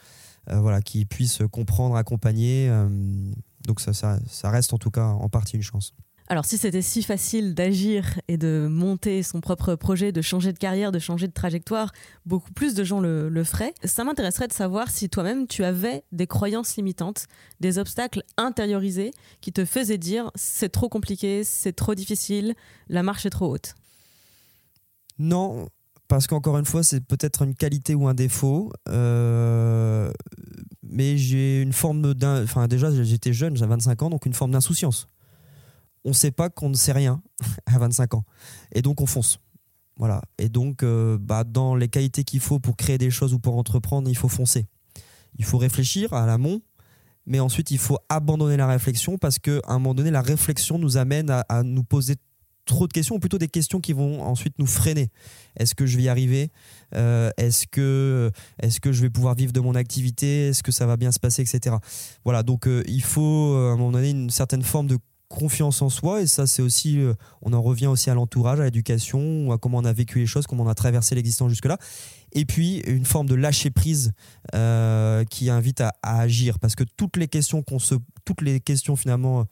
voilà, 0.49 0.83
qui 0.83 1.05
puisse 1.05 1.41
comprendre, 1.51 1.97
accompagner. 1.97 2.71
donc 3.67 3.81
ça, 3.81 3.93
ça 3.93 4.51
reste 4.51 4.73
en 4.73 4.79
tout 4.79 4.91
cas 4.91 5.07
en 5.07 5.29
partie 5.29 5.57
une 5.57 5.63
chance. 5.63 5.95
Alors 6.33 6.47
si 6.47 6.57
c'était 6.57 6.81
si 6.81 7.03
facile 7.03 7.55
d'agir 7.55 8.19
et 8.27 8.39
de 8.39 8.67
monter 8.67 9.23
son 9.23 9.43
propre 9.43 9.75
projet, 9.75 10.13
de 10.13 10.23
changer 10.23 10.55
de 10.55 10.59
carrière, 10.59 10.91
de 10.91 10.99
changer 10.99 11.29
de 11.29 11.33
trajectoire, 11.35 11.93
beaucoup 12.25 12.53
plus 12.53 12.73
de 12.73 12.85
gens 12.85 13.01
le, 13.01 13.45
feraient. 13.45 13.75
Ça 13.85 14.03
m'intéresserait 14.03 14.49
de 14.49 14.55
savoir 14.55 14.91
si 14.91 15.11
toi-même 15.11 15.47
tu 15.47 15.63
avais 15.63 16.05
des 16.11 16.27
croyances 16.27 16.75
limitantes, 16.77 17.27
des 17.61 17.77
obstacles 17.77 18.23
intériorisés 18.39 19.11
qui 19.43 19.53
te 19.53 19.67
faisaient 19.67 19.99
dire 19.99 20.31
c'est 20.35 20.71
trop 20.71 20.89
compliqué, 20.89 21.45
c'est 21.45 21.75
trop 21.75 21.95
difficile, 21.95 22.55
la 22.89 23.03
marche 23.03 23.27
est 23.27 23.31
trop 23.31 23.53
haute. 23.53 23.75
Non, 25.19 25.69
parce 26.09 26.27
qu'encore 26.27 26.57
une 26.57 26.65
fois, 26.65 26.83
c'est 26.83 27.03
peut-être 27.03 27.43
une 27.43 27.55
qualité 27.55 27.95
ou 27.95 28.09
un 28.09 28.15
défaut. 28.15 28.73
Euh, 28.89 30.11
mais 30.83 31.19
j'ai 31.19 31.61
une 31.61 31.75
forme 31.75 32.15
d'un. 32.15 32.43
Enfin, 32.43 32.69
déjà, 32.69 32.91
j'étais 33.03 33.35
jeune, 33.35 33.55
j'avais 33.55 33.73
25 33.73 34.01
ans, 34.05 34.09
donc 34.09 34.25
une 34.25 34.33
forme 34.33 34.53
d'insouciance 34.53 35.09
on 36.05 36.11
ne 36.11 36.15
sait 36.15 36.31
pas 36.31 36.51
qu'on 36.51 36.69
ne 36.69 36.75
sait 36.75 36.93
rien 36.93 37.23
à 37.67 37.79
25 37.79 38.15
ans. 38.15 38.25
Et 38.73 38.83
donc 38.83 39.01
on 39.01 39.07
fonce. 39.07 39.39
Voilà. 39.97 40.23
Et 40.39 40.49
donc, 40.49 40.83
euh, 40.83 41.19
bah, 41.21 41.45
dans 41.45 41.75
les 41.75 41.89
qualités 41.89 42.25
qu'il 42.25 42.41
faut 42.41 42.59
pour 42.59 42.77
créer 42.77 42.99
des 42.99 43.11
choses 43.11 43.35
ou 43.35 43.39
pour 43.39 43.57
entreprendre, 43.57 44.09
il 44.09 44.17
faut 44.17 44.29
foncer. 44.29 44.67
Il 45.39 45.45
faut 45.45 45.59
réfléchir 45.59 46.13
à 46.13 46.27
l'amont, 46.27 46.61
mais 47.27 47.41
ensuite 47.41 47.71
il 47.71 47.79
faut 47.79 47.99
abandonner 48.09 48.57
la 48.57 48.67
réflexion 48.67 49.19
parce 49.19 49.39
qu'à 49.39 49.61
un 49.67 49.79
moment 49.79 49.95
donné, 49.95 50.11
la 50.11 50.23
réflexion 50.23 50.79
nous 50.79 50.97
amène 50.97 51.31
à, 51.31 51.63
nous 51.63 51.85
poser 51.85 52.17
trop 52.65 52.87
de 52.87 52.93
questions, 52.93 53.17
ou 53.17 53.19
plutôt 53.19 53.39
des 53.39 53.49
questions 53.49 53.81
qui 53.81 53.93
vont 53.93 54.23
ensuite 54.23 54.59
nous 54.59 54.67
freiner. 54.67 55.11
Est-ce 55.57 55.75
que 55.75 55.85
je 55.85 55.97
vais 55.97 56.05
y 56.05 56.09
arriver? 56.09 56.51
Euh, 56.95 57.31
Est-ce 57.37 57.67
que, 57.67 58.31
est 58.61 58.79
que 58.79 58.93
je 58.93 59.03
vais 59.03 59.11
pouvoir 59.11 59.35
vivre 59.35 59.53
de 59.53 59.61
mon 59.61 59.75
activité? 59.75 60.49
Est-ce 60.49 60.63
que 60.63 60.71
ça 60.71 60.87
va 60.87 60.97
bien 60.97 61.11
se 61.11 61.19
passer, 61.19 61.43
etc. 61.43 61.77
Voilà, 62.25 62.43
donc 62.43 62.69
euh, 62.69 62.85
il 62.87 63.03
faut 63.03 63.55
à 63.57 63.73
un 63.73 63.77
moment 63.77 63.93
donné 63.93 64.11
une 64.11 64.31
certaine 64.31 64.63
forme 64.63 64.87
de 64.87 64.99
confiance 65.33 65.83
en 65.83 65.89
soi 65.89 66.21
et 66.21 66.27
ça 66.27 66.47
c'est 66.47 66.63
aussi 66.63 67.01
euh, 67.01 67.15
on 67.41 67.53
en 67.53 67.63
revient 67.63 67.87
aussi 67.87 68.11
à 68.11 68.15
l'entourage 68.15 68.61
à 68.61 68.65
l'éducation 68.65 69.51
à 69.51 69.59
comment 69.59 69.79
on 69.79 69.85
a 69.85 69.93
vécu 69.93 70.19
les 70.19 70.27
choses 70.27 70.47
comment 70.47 70.65
on 70.65 70.69
a 70.69 70.75
traversé 70.75 71.15
l'existence 71.15 71.49
jusque 71.49 71.65
là 71.65 71.79
et 72.33 72.45
puis 72.45 72.79
une 72.87 73.05
forme 73.05 73.29
de 73.29 73.35
lâcher 73.35 73.71
prise 73.71 74.13
euh, 74.55 75.25
qui 75.25 75.51
invite 75.51 75.81
à, 75.81 75.93
agir. 76.03 76.59
Parce 76.59 76.75
que 76.75 76.85
toutes 76.97 77.17
les 77.17 77.29
questions 77.29 77.63
qu'on 77.63 77.79
se 77.79 77.95
toutes 78.25 78.41
les 78.41 78.61
questions 78.61 78.97
finalement 78.97 79.47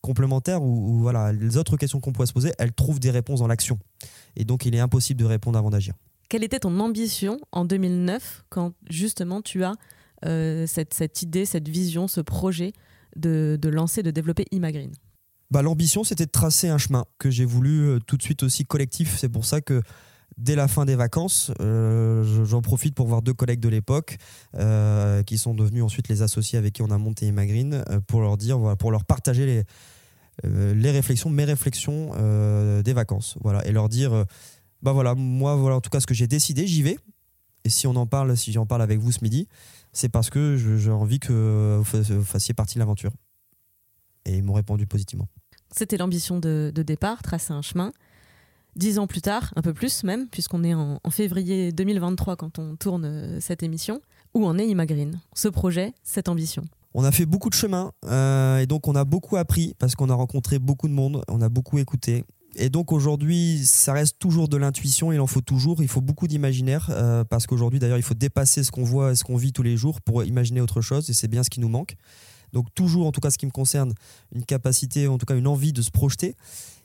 complémentaires 0.00 0.62
ou, 0.62 1.00
voilà 1.00 1.32
les 1.32 1.56
autres 1.56 1.76
questions 1.76 2.00
qu'on 2.00 2.12
pourrait 2.12 2.26
se 2.26 2.32
poser 2.32 2.52
elles 2.58 2.72
trouvent 2.72 3.00
des 3.00 3.10
réponses 3.10 3.40
dans 3.40 3.46
l'action. 3.46 3.78
Et 4.36 4.44
donc 4.44 4.64
il 4.66 4.74
est 4.74 4.80
impossible 4.80 5.20
de 5.20 5.26
répondre 5.26 5.58
avant 5.58 5.70
d'agir. 5.70 5.94
Quelle 6.28 6.44
était 6.44 6.60
ton 6.60 6.80
ambition 6.80 7.38
en 7.52 7.64
2009 7.64 8.44
quand 8.48 8.72
justement 8.88 9.42
tu 9.42 9.64
as 9.64 9.74
euh, 10.24 10.66
cette, 10.66 10.94
cette 10.94 11.22
idée 11.22 11.44
cette 11.44 11.68
vision 11.68 12.08
ce 12.08 12.20
projet 12.20 12.72
de, 13.16 13.58
de 13.60 13.68
lancer 13.68 14.02
de 14.02 14.10
développer 14.10 14.46
Imagreen? 14.50 14.92
Bah, 15.52 15.60
L'ambition, 15.60 16.02
c'était 16.02 16.24
de 16.24 16.30
tracer 16.30 16.68
un 16.68 16.78
chemin 16.78 17.04
que 17.18 17.30
j'ai 17.30 17.44
voulu 17.44 17.82
euh, 17.82 17.98
tout 18.00 18.16
de 18.16 18.22
suite 18.22 18.42
aussi 18.42 18.64
collectif. 18.64 19.18
C'est 19.18 19.28
pour 19.28 19.44
ça 19.44 19.60
que 19.60 19.82
dès 20.38 20.56
la 20.56 20.66
fin 20.66 20.86
des 20.86 20.96
vacances, 20.96 21.52
euh, 21.60 22.24
j'en 22.46 22.62
profite 22.62 22.94
pour 22.94 23.06
voir 23.06 23.20
deux 23.20 23.34
collègues 23.34 23.60
de 23.60 23.68
l'époque 23.68 24.16
euh, 24.54 25.22
qui 25.22 25.36
sont 25.36 25.52
devenus 25.52 25.82
ensuite 25.82 26.08
les 26.08 26.22
associés 26.22 26.58
avec 26.58 26.72
qui 26.72 26.82
on 26.82 26.90
a 26.90 26.96
monté 26.96 27.26
Imagreen 27.26 27.84
pour 28.06 28.22
leur 28.22 28.38
dire, 28.38 28.76
pour 28.78 28.90
leur 28.90 29.04
partager 29.04 29.64
les 30.42 30.90
réflexions, 30.90 31.28
mes 31.28 31.44
réflexions 31.44 32.12
des 32.82 32.92
vacances. 32.94 33.36
Voilà, 33.42 33.64
et 33.66 33.72
leur 33.72 33.90
dire, 33.90 34.24
bah 34.80 34.92
voilà, 34.92 35.14
moi, 35.14 35.54
voilà 35.56 35.76
en 35.76 35.80
tout 35.82 35.90
cas 35.90 36.00
ce 36.00 36.06
que 36.06 36.14
j'ai 36.14 36.26
décidé, 36.26 36.66
j'y 36.66 36.82
vais. 36.82 36.98
Et 37.64 37.68
si 37.68 37.86
on 37.86 37.94
en 37.96 38.06
parle, 38.06 38.38
si 38.38 38.52
j'en 38.52 38.64
parle 38.64 38.80
avec 38.80 38.98
vous 39.00 39.12
ce 39.12 39.22
midi, 39.22 39.48
c'est 39.92 40.08
parce 40.08 40.30
que 40.30 40.56
j'ai 40.56 40.90
envie 40.90 41.20
que 41.20 41.78
vous 41.78 42.24
fassiez 42.24 42.54
partie 42.54 42.76
de 42.76 42.78
l'aventure. 42.78 43.12
Et 44.24 44.38
ils 44.38 44.42
m'ont 44.42 44.54
répondu 44.54 44.86
positivement. 44.86 45.28
C'était 45.74 45.96
l'ambition 45.96 46.38
de, 46.38 46.70
départ, 46.74 47.22
tracer 47.22 47.52
un 47.52 47.62
chemin. 47.62 47.92
Dix 48.76 48.98
ans 48.98 49.06
plus 49.06 49.20
tard, 49.20 49.52
un 49.56 49.62
peu 49.62 49.74
plus 49.74 50.04
même, 50.04 50.28
puisqu'on 50.28 50.64
est 50.64 50.74
en, 50.74 50.98
février 51.10 51.72
2023 51.72 52.36
quand 52.36 52.58
on 52.58 52.76
tourne 52.76 53.04
euh, 53.04 53.40
cette 53.40 53.62
émission, 53.62 54.00
où 54.32 54.46
en 54.46 54.58
est 54.58 54.66
Imagreen, 54.66 55.20
ce 55.34 55.48
projet, 55.48 55.92
cette 56.02 56.30
ambition? 56.30 56.62
On 56.94 57.04
a 57.04 57.12
fait 57.12 57.26
beaucoup 57.26 57.50
de 57.50 57.54
chemin 57.54 57.92
euh, 58.06 58.58
et 58.58 58.66
donc 58.66 58.88
on 58.88 58.94
a 58.94 59.04
beaucoup 59.04 59.36
appris 59.36 59.74
parce 59.78 59.94
qu'on 59.94 60.08
a 60.08 60.14
rencontré 60.14 60.58
beaucoup 60.58 60.88
de 60.88 60.94
monde, 60.94 61.22
on 61.28 61.42
a 61.42 61.50
beaucoup 61.50 61.78
écouté. 61.78 62.24
Et 62.56 62.68
donc 62.68 62.92
aujourd'hui, 62.92 63.60
ça 63.64 63.92
reste 63.92 64.18
toujours 64.18 64.48
de 64.48 64.56
l'intuition, 64.56 65.12
il 65.12 65.20
en 65.20 65.26
faut 65.26 65.40
toujours, 65.40 65.82
il 65.82 65.88
faut 65.88 66.02
beaucoup 66.02 66.26
d'imaginaire 66.26 66.88
euh, 66.90 67.24
parce 67.24 67.46
qu'aujourd'hui 67.46 67.78
d'ailleurs, 67.78 67.98
il 67.98 68.02
faut 68.02 68.14
dépasser 68.14 68.62
ce 68.64 68.70
qu'on 68.70 68.84
voit 68.84 69.12
et 69.12 69.14
ce 69.14 69.24
qu'on 69.24 69.36
vit 69.36 69.52
tous 69.52 69.62
les 69.62 69.76
jours 69.76 70.00
pour 70.00 70.24
imaginer 70.24 70.60
autre 70.60 70.80
chose 70.80 71.08
et 71.08 71.12
c'est 71.12 71.28
bien 71.28 71.42
ce 71.42 71.50
qui 71.50 71.60
nous 71.60 71.68
manque. 71.68 71.96
Donc 72.52 72.72
toujours, 72.74 73.06
en 73.06 73.12
tout 73.12 73.20
cas 73.20 73.30
ce 73.30 73.38
qui 73.38 73.46
me 73.46 73.50
concerne, 73.50 73.94
une 74.34 74.44
capacité, 74.44 75.08
en 75.08 75.18
tout 75.18 75.26
cas 75.26 75.34
une 75.36 75.46
envie 75.46 75.72
de 75.72 75.82
se 75.82 75.90
projeter. 75.90 76.36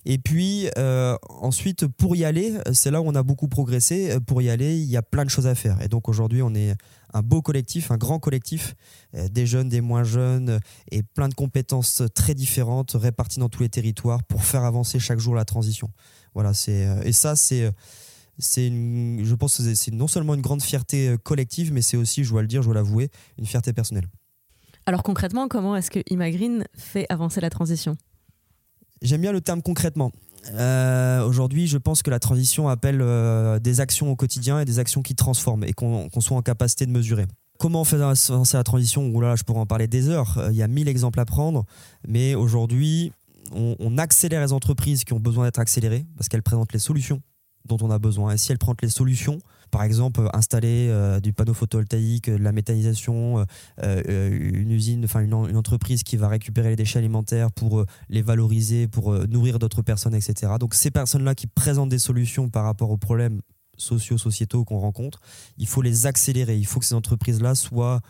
Et 0.10 0.18
puis 0.18 0.70
euh, 0.78 1.18
ensuite, 1.28 1.86
pour 1.86 2.16
y 2.16 2.24
aller, 2.24 2.54
c'est 2.72 2.92
là 2.92 3.02
où 3.02 3.06
on 3.06 3.16
a 3.16 3.24
beaucoup 3.24 3.50
progressé. 3.50 4.18
Pour 4.26 4.42
y 4.42 4.50
aller, 4.50 4.78
il 4.78 4.90
y 4.90 4.96
a 4.96 5.02
plein 5.02 5.26
de 5.26 5.30
choses 5.30 5.48
à 5.48 5.56
faire. 5.56 5.82
Et 5.82 5.90
donc 5.90 6.08
aujourd'hui, 6.08 6.42
on 6.42 6.56
est 6.56 6.76
un 7.14 7.22
beau 7.22 7.42
collectif, 7.42 7.92
un 7.92 7.98
grand 7.98 8.18
collectif, 8.18 8.76
euh, 9.16 9.28
des 9.28 9.46
jeunes, 9.46 9.68
des 9.68 9.82
moins 9.82 10.06
jeunes, 10.06 10.62
et 10.92 11.04
plein 11.04 11.28
de 11.28 11.34
compétences 11.34 12.04
très 12.16 12.36
différentes 12.36 12.92
réparties 12.94 13.40
dans 13.40 13.50
tous 13.50 13.64
les 13.64 13.70
territoires 13.70 14.24
pour 14.24 14.46
faire 14.46 14.64
avancer 14.64 14.98
chaque 14.98 15.20
jour 15.20 15.36
la 15.36 15.46
transition. 15.46 15.90
Voilà, 16.34 16.54
c'est 16.54 16.86
euh, 16.86 17.02
et 17.04 17.12
ça 17.12 17.36
c'est 17.36 17.70
c'est 18.40 18.70
je 18.70 19.36
pense 19.36 19.62
c'est 19.74 19.92
non 19.92 20.08
seulement 20.08 20.36
une 20.36 20.42
grande 20.42 20.62
fierté 20.62 21.18
collective, 21.24 21.74
mais 21.74 21.82
c'est 21.82 21.98
aussi, 21.98 22.24
je 22.24 22.30
dois 22.30 22.44
le 22.44 22.48
dire, 22.48 22.62
je 22.62 22.68
dois 22.68 22.76
l'avouer, 22.76 23.10
une 23.38 23.46
fierté 23.46 23.74
personnelle. 23.74 24.08
Alors 24.88 25.04
concrètement, 25.04 25.50
comment 25.50 25.76
est-ce 25.76 25.92
que 25.92 26.00
Imagreen 26.10 26.64
fait 26.74 27.06
avancer 27.10 27.42
la 27.42 27.50
transition? 27.50 27.98
J'aime 29.02 29.20
bien 29.20 29.34
le 29.34 29.42
terme 29.42 29.62
concrètement. 29.62 30.14
Euh, 30.54 31.26
aujourd'hui, 31.26 31.68
je 31.68 31.78
pense 31.78 32.02
que 32.02 32.10
la 32.10 32.20
transition 32.20 32.70
appelle 32.70 33.02
euh, 33.02 33.60
des 33.60 33.82
actions 33.82 34.10
au 34.10 34.16
quotidien 34.16 34.62
et 34.62 34.66
des 34.66 34.80
actions 34.80 35.02
qui 35.02 35.14
transforment 35.14 35.66
et 35.66 35.74
qu'on 35.74 36.10
soit 36.22 36.38
en 36.38 36.42
capacité 36.42 36.86
de 36.86 36.92
mesurer. 36.92 37.26
Comment 37.60 37.82
on 37.82 37.84
fait 37.84 37.98
avancer 37.98 38.56
la 38.56 38.64
transition? 38.64 39.20
Là, 39.20 39.36
je 39.36 39.44
pourrais 39.44 39.60
en 39.60 39.66
parler 39.66 39.88
des 39.88 40.08
heures. 40.08 40.38
Euh, 40.38 40.52
il 40.52 40.58
y 40.58 40.64
a 40.64 40.68
mille 40.70 40.88
exemples 40.88 41.20
à 41.20 41.26
prendre, 41.26 41.66
mais 42.08 42.36
aujourd'hui, 42.36 43.12
on, 43.52 43.98
accélère 43.98 44.42
les 44.42 44.54
entreprises 44.54 45.04
qui 45.04 45.12
ont 45.12 45.20
besoin 45.20 45.46
d'être 45.46 45.60
accélérées 45.60 46.06
parce 46.16 46.30
qu'elles 46.30 46.44
présentent 46.44 46.72
les 46.72 46.80
solutions 46.80 47.22
dont 47.66 47.78
on 47.82 47.92
a 47.92 48.00
besoin. 48.00 48.34
Et 48.34 48.38
si 48.38 48.54
elles 48.54 48.58
présentent 48.58 48.82
les 48.82 48.90
solutions, 48.90 49.40
par 49.70 49.84
exemple 49.84 50.30
installer 50.34 50.88
euh, 50.90 51.20
du 51.20 51.34
panneau 51.34 51.54
photovoltaïque, 51.54 52.30
de 52.30 52.38
la 52.38 52.52
méthanisation, 52.52 53.46
euh, 53.84 54.30
une 54.40 54.72
usine, 54.72 55.06
enfin 55.06 55.22
une, 55.22 55.34
entreprise 55.34 56.04
qui 56.04 56.18
va 56.18 56.28
récupérer 56.28 56.70
les 56.70 56.76
déchets 56.76 57.00
alimentaires 57.00 57.52
pour 57.52 57.86
les 58.10 58.22
valoriser, 58.22 58.88
pour 58.88 59.14
nourrir 59.28 59.60
d'autres 59.60 59.82
personnes, 59.82 60.16
etc. 60.16 60.54
Donc 60.60 60.74
ces 60.74 60.92
personnes-là 60.92 61.36
qui 61.36 61.48
présentent 61.48 61.90
des 61.90 62.00
solutions 62.00 62.50
par 62.50 62.64
rapport 62.64 62.92
aux 62.92 62.98
problèmes 62.98 63.42
socio-sociétaux 63.78 64.66
qu'on 64.66 64.80
rencontre, 64.80 65.20
il 65.58 65.68
faut 65.68 65.82
les 65.82 66.06
accélérer. 66.06 66.58
Il 66.58 66.66
faut 66.66 66.80
que 66.80 66.86
ces 66.86 66.96
entreprises-là 66.96 67.56
soient, 67.56 68.02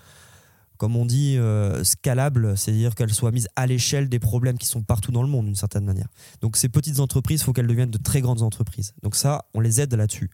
comme 0.78 0.96
on 0.96 1.06
dit, 1.06 1.38
euh, 1.38 1.84
scalables, 1.84 2.58
c'est-à-dire 2.58 2.96
qu'elles 2.96 3.14
soient 3.14 3.32
mises 3.32 3.48
à 3.56 3.68
l'échelle 3.68 4.10
des 4.10 4.20
problèmes 4.20 4.58
qui 4.58 4.68
sont 4.68 4.82
partout 4.82 5.12
dans 5.12 5.24
le 5.24 5.30
monde, 5.30 5.46
d'une 5.46 5.56
certaine 5.56 5.86
manière. 5.86 6.08
Donc 6.42 6.58
ces 6.58 6.70
petites 6.70 7.00
entreprises, 7.00 7.42
il 7.42 7.44
faut 7.44 7.54
qu'elles 7.54 7.68
deviennent 7.68 7.92
de 7.92 7.98
très 7.98 8.22
grandes 8.22 8.42
entreprises. 8.42 8.94
Donc 9.04 9.16
ça, 9.16 9.46
on 9.54 9.60
les 9.60 9.82
aide 9.82 9.94
là-dessus. 9.94 10.32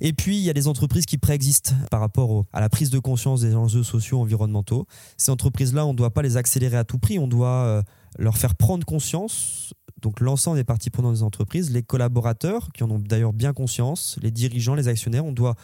Et 0.00 0.12
puis, 0.12 0.36
il 0.36 0.42
y 0.42 0.50
a 0.50 0.52
des 0.52 0.68
entreprises 0.68 1.06
qui 1.06 1.18
préexistent 1.18 1.74
par 1.90 2.00
rapport 2.00 2.44
à 2.52 2.60
la 2.60 2.68
prise 2.68 2.90
de 2.90 2.98
conscience 2.98 3.40
des 3.40 3.54
enjeux 3.54 3.82
sociaux, 3.82 4.20
environnementaux. 4.20 4.86
Ces 5.16 5.30
entreprises-là, 5.30 5.86
on 5.86 5.92
ne 5.92 5.98
doit 5.98 6.12
pas 6.14 6.22
les 6.22 6.36
accélérer 6.36 6.76
à 6.76 6.84
tout 6.84 6.98
prix, 6.98 7.18
on 7.18 7.26
doit 7.26 7.64
euh, 7.64 7.82
leur 8.18 8.36
faire 8.36 8.54
prendre 8.54 8.84
conscience 8.84 9.72
donc 10.00 10.20
l'ensemble 10.20 10.56
des 10.56 10.64
parties 10.64 10.90
prenantes 10.90 11.14
des 11.14 11.22
entreprises, 11.22 11.70
les 11.70 11.82
collaborateurs 11.82 12.68
qui 12.72 12.84
en 12.84 12.90
ont 12.90 12.98
d'ailleurs 12.98 13.32
bien 13.32 13.52
conscience, 13.52 14.18
les 14.22 14.30
dirigeants, 14.30 14.74
les 14.74 14.88
actionnaires, 14.88 15.24
on 15.24 15.32
doit 15.32 15.56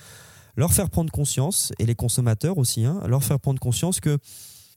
leur 0.57 0.73
faire 0.73 0.90
prendre 0.90 1.11
conscience 1.11 1.73
et 1.79 1.87
les 1.87 1.94
consommateurs 1.94 2.59
aussi, 2.59 2.85
hein, 2.85 3.01
leur 3.07 3.23
faire 3.25 3.40
prendre 3.40 3.61
conscience 3.61 4.01
que 4.01 4.18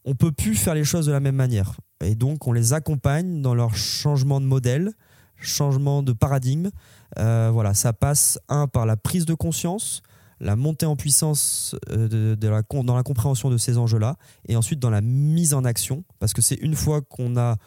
on 0.05 0.15
peut 0.15 0.31
plus 0.31 0.55
faire 0.55 0.73
les 0.73 0.85
choses 0.85 1.05
de 1.05 1.11
la 1.11 1.19
même 1.19 1.35
manière. 1.35 1.75
Et 2.03 2.15
donc 2.15 2.47
on 2.47 2.53
les 2.53 2.73
accompagne 2.73 3.41
dans 3.41 3.53
leur 3.53 3.75
changement 3.75 4.39
de 4.39 4.45
modèle, 4.45 4.91
changement 5.39 6.03
de 6.03 6.13
paradigme. 6.13 6.69
Euh, 7.17 7.49
voilà, 7.51 7.73
ça 7.73 7.93
passe 7.93 8.39
un 8.49 8.67
par 8.67 8.85
la 8.85 8.97
prise 8.97 9.25
de 9.25 9.33
conscience, 9.33 10.01
la 10.39 10.55
montée 10.55 10.85
en 10.85 10.95
puissance 10.95 11.75
euh, 11.89 12.35
de, 12.35 12.47
la, 12.47 12.61
dans 12.83 12.95
la 12.95 13.03
compréhension 13.03 13.49
de 13.49 13.57
ces 13.57 13.77
enjeux-là, 13.77 14.17
et 14.47 14.55
ensuite 14.55 14.79
dans 14.79 14.89
la 14.89 15.01
mise 15.01 15.53
en 15.53 15.65
action, 15.65 16.03
parce 16.19 16.33
que 16.33 16.41
c'est 16.41 16.55
une 16.55 16.75
fois 16.75 17.01
qu'on 17.01 17.37
a 17.37 17.57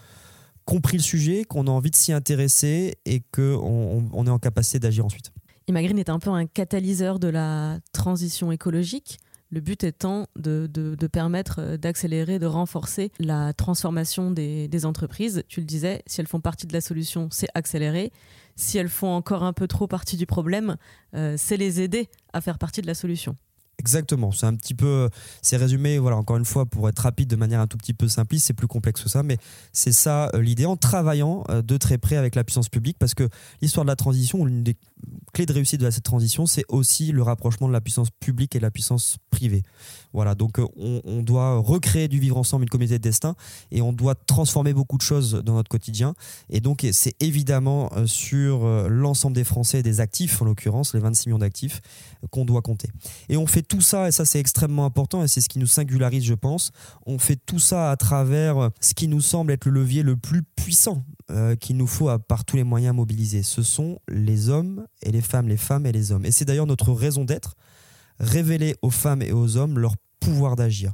compris 0.64 0.96
le 0.96 1.02
sujet, 1.02 1.44
qu'on 1.44 1.66
a 1.66 1.70
envie 1.70 1.90
de 1.90 1.96
s'y 1.96 2.12
intéresser 2.12 2.98
et 3.04 3.22
qu'on 3.32 4.08
on 4.12 4.26
est 4.26 4.30
en 4.30 4.38
capacité 4.38 4.78
d'agir 4.78 5.04
ensuite. 5.04 5.32
Imagreen 5.66 5.98
est 5.98 6.10
un 6.10 6.18
peu 6.18 6.30
un 6.30 6.46
catalyseur 6.46 7.18
de 7.18 7.28
la 7.28 7.78
transition 7.92 8.52
écologique. 8.52 9.18
Le 9.52 9.60
but 9.60 9.82
étant 9.82 10.26
de, 10.36 10.68
permettre 11.10 11.56
euh, 11.58 11.76
d'accélérer, 11.76 12.38
de 12.38 12.46
renforcer 12.46 13.10
la 13.18 13.52
transformation 13.52 14.30
des, 14.30 14.86
entreprises. 14.86 15.42
Tu 15.48 15.60
le 15.60 15.66
disais, 15.66 16.02
si 16.06 16.20
elles 16.20 16.28
font 16.28 16.40
partie 16.40 16.66
de 16.66 16.72
la 16.72 16.80
solution, 16.80 17.28
c'est 17.32 17.48
accélérer. 17.54 18.12
Si 18.54 18.78
elles 18.78 18.88
font 18.88 19.08
encore 19.08 19.42
un 19.42 19.52
peu 19.52 19.66
trop 19.66 19.86
partie 19.86 20.16
du 20.16 20.26
problème, 20.26 20.76
euh, 21.14 21.34
c'est 21.36 21.56
les 21.56 21.80
aider 21.80 22.08
à 22.32 22.40
faire 22.40 22.58
partie 22.58 22.80
de 22.80 22.86
la 22.86 22.94
solution. 22.94 23.36
Exactement, 23.80 24.30
c'est 24.30 24.44
un 24.44 24.54
petit 24.56 24.74
peu, 24.74 25.08
c'est 25.40 25.56
résumé, 25.56 25.96
voilà, 25.96 26.18
encore 26.18 26.36
une 26.36 26.44
fois, 26.44 26.66
pour 26.66 26.86
être 26.90 26.98
rapide 26.98 27.30
de 27.30 27.36
manière 27.36 27.60
un 27.60 27.66
tout 27.66 27.78
petit 27.78 27.94
peu 27.94 28.08
simpliste, 28.08 28.46
c'est 28.46 28.52
plus 28.52 28.66
complexe 28.66 29.02
que 29.02 29.08
ça, 29.08 29.22
mais 29.22 29.38
c'est 29.72 29.90
ça 29.90 30.28
euh, 30.34 30.42
l'idée 30.42 30.66
en 30.66 30.76
travaillant 30.76 31.44
euh, 31.48 31.62
de 31.62 31.78
très 31.78 31.96
près 31.96 32.16
avec 32.16 32.34
la 32.34 32.44
puissance 32.44 32.68
publique, 32.68 32.98
parce 32.98 33.14
que 33.14 33.26
l'histoire 33.62 33.86
de 33.86 33.90
la 33.90 33.96
transition, 33.96 34.44
l'une 34.44 34.62
des 34.62 34.76
clés 35.32 35.46
de 35.46 35.52
réussite 35.52 35.80
de 35.80 35.90
cette 35.90 36.04
transition, 36.04 36.46
c'est 36.46 36.64
aussi 36.68 37.12
le 37.12 37.22
rapprochement 37.22 37.68
de 37.68 37.72
la 37.72 37.80
puissance 37.80 38.10
publique 38.10 38.56
et 38.56 38.58
de 38.58 38.62
la 38.62 38.70
puissance 38.70 39.18
privée. 39.30 39.62
Voilà, 40.12 40.34
donc 40.34 40.58
euh, 40.58 40.66
on, 40.76 41.22
doit 41.22 41.58
recréer 41.58 42.08
du 42.08 42.18
vivre 42.18 42.36
ensemble, 42.36 42.64
une 42.64 42.68
communauté 42.68 42.98
de 42.98 43.02
destin, 43.02 43.36
et 43.70 43.80
on 43.82 43.92
doit 43.92 44.14
transformer 44.14 44.72
beaucoup 44.72 44.96
de 44.96 45.02
choses 45.02 45.42
dans 45.44 45.54
notre 45.54 45.68
quotidien. 45.68 46.14
Et 46.48 46.60
donc 46.60 46.86
c'est 46.92 47.14
évidemment 47.20 47.90
euh, 47.96 48.06
sur 48.06 48.64
euh, 48.64 48.88
l'ensemble 48.88 49.36
des 49.36 49.44
Français, 49.44 49.82
des 49.82 50.00
actifs 50.00 50.42
en 50.42 50.46
l'occurrence, 50.46 50.94
les 50.94 51.00
26 51.00 51.28
millions 51.28 51.38
d'actifs, 51.38 51.80
qu'on 52.30 52.44
doit 52.44 52.62
compter. 52.62 52.88
Et 53.28 53.36
on 53.36 53.46
fait 53.46 53.62
tout 53.62 53.80
ça, 53.80 54.08
et 54.08 54.12
ça 54.12 54.24
c'est 54.24 54.40
extrêmement 54.40 54.84
important, 54.84 55.22
et 55.22 55.28
c'est 55.28 55.40
ce 55.40 55.48
qui 55.48 55.58
nous 55.58 55.66
singularise, 55.66 56.24
je 56.24 56.34
pense. 56.34 56.72
On 57.06 57.18
fait 57.18 57.36
tout 57.36 57.60
ça 57.60 57.90
à 57.90 57.96
travers 57.96 58.70
ce 58.80 58.94
qui 58.94 59.06
nous 59.06 59.20
semble 59.20 59.52
être 59.52 59.66
le 59.66 59.80
levier 59.80 60.02
le 60.02 60.16
plus 60.16 60.42
puissant 60.42 61.04
qu'il 61.60 61.76
nous 61.76 61.86
faut 61.86 62.10
par 62.18 62.44
tous 62.44 62.56
les 62.56 62.64
moyens 62.64 62.94
mobilisés. 62.94 63.42
Ce 63.42 63.62
sont 63.62 63.98
les 64.08 64.48
hommes 64.48 64.86
et 65.02 65.12
les 65.12 65.20
femmes, 65.20 65.48
les 65.48 65.56
femmes 65.56 65.86
et 65.86 65.92
les 65.92 66.12
hommes. 66.12 66.26
Et 66.26 66.30
c'est 66.30 66.44
d'ailleurs 66.44 66.66
notre 66.66 66.92
raison 66.92 67.24
d'être 67.24 67.56
révéler 68.20 68.76
aux 68.82 68.90
femmes 68.90 69.22
et 69.22 69.32
aux 69.32 69.56
hommes 69.56 69.78
leur 69.78 69.96
pouvoir 70.20 70.54
d'agir. 70.54 70.92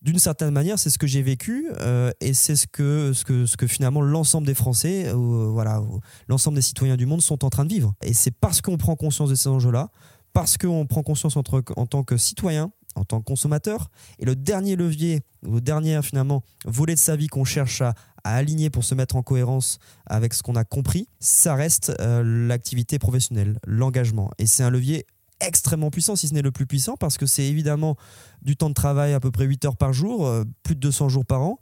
D'une 0.00 0.18
certaine 0.18 0.50
manière, 0.50 0.78
c'est 0.78 0.90
ce 0.90 0.98
que 0.98 1.06
j'ai 1.06 1.22
vécu 1.22 1.66
euh, 1.80 2.10
et 2.20 2.34
c'est 2.34 2.56
ce 2.56 2.66
que, 2.66 3.12
ce, 3.14 3.24
que, 3.24 3.46
ce 3.46 3.56
que 3.56 3.66
finalement 3.66 4.02
l'ensemble 4.02 4.46
des 4.46 4.54
Français, 4.54 5.08
euh, 5.08 5.14
voilà, 5.14 5.82
l'ensemble 6.28 6.56
des 6.56 6.62
citoyens 6.62 6.96
du 6.96 7.06
monde 7.06 7.22
sont 7.22 7.44
en 7.44 7.50
train 7.50 7.64
de 7.64 7.72
vivre. 7.72 7.94
Et 8.02 8.12
c'est 8.12 8.30
parce 8.30 8.60
qu'on 8.60 8.76
prend 8.76 8.96
conscience 8.96 9.30
de 9.30 9.34
ces 9.34 9.48
enjeux-là, 9.48 9.90
parce 10.32 10.58
qu'on 10.58 10.86
prend 10.86 11.02
conscience 11.02 11.36
en, 11.36 11.42
en 11.76 11.86
tant 11.86 12.04
que 12.04 12.18
citoyen, 12.18 12.70
en 12.96 13.04
tant 13.04 13.20
que 13.20 13.24
consommateur, 13.24 13.88
et 14.18 14.26
le 14.26 14.36
dernier 14.36 14.76
levier, 14.76 15.22
le 15.42 15.60
dernier 15.60 16.00
finalement 16.02 16.42
volet 16.66 16.94
de 16.94 17.00
sa 17.00 17.16
vie 17.16 17.28
qu'on 17.28 17.44
cherche 17.44 17.80
à, 17.80 17.94
aligner 18.24 18.70
pour 18.70 18.84
se 18.84 18.94
mettre 18.94 19.16
en 19.16 19.22
cohérence 19.22 19.78
avec 20.06 20.34
ce 20.34 20.42
qu'on 20.42 20.56
a 20.56 20.64
compris, 20.64 21.08
ça 21.20 21.54
reste 21.54 21.92
euh, 22.00 22.22
l'activité 22.48 22.98
professionnelle, 22.98 23.58
l'engagement. 23.66 24.30
Et 24.38 24.46
c'est 24.46 24.62
un 24.62 24.70
levier 24.70 25.06
extrêmement 25.40 25.90
puissant, 25.90 26.16
si 26.16 26.28
ce 26.28 26.34
n'est 26.34 26.42
le 26.42 26.52
plus 26.52 26.66
puissant, 26.66 26.96
parce 26.96 27.18
que 27.18 27.26
c'est 27.26 27.44
évidemment 27.44 27.96
du 28.42 28.56
temps 28.56 28.68
de 28.68 28.74
travail 28.74 29.12
à 29.12 29.20
peu 29.20 29.30
près 29.30 29.44
8 29.44 29.64
heures 29.66 29.76
par 29.76 29.92
jour, 29.92 30.26
euh, 30.26 30.44
plus 30.62 30.74
de 30.74 30.80
200 30.80 31.08
jours 31.08 31.26
par 31.26 31.42
an, 31.42 31.58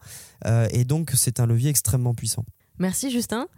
euh, 0.46 0.68
et 0.70 0.84
donc 0.84 1.12
c'est 1.14 1.40
un 1.40 1.46
levier 1.46 1.70
extrêmement 1.70 2.14
puissant. 2.14 2.44
Merci 2.78 3.10
Justin. 3.10 3.48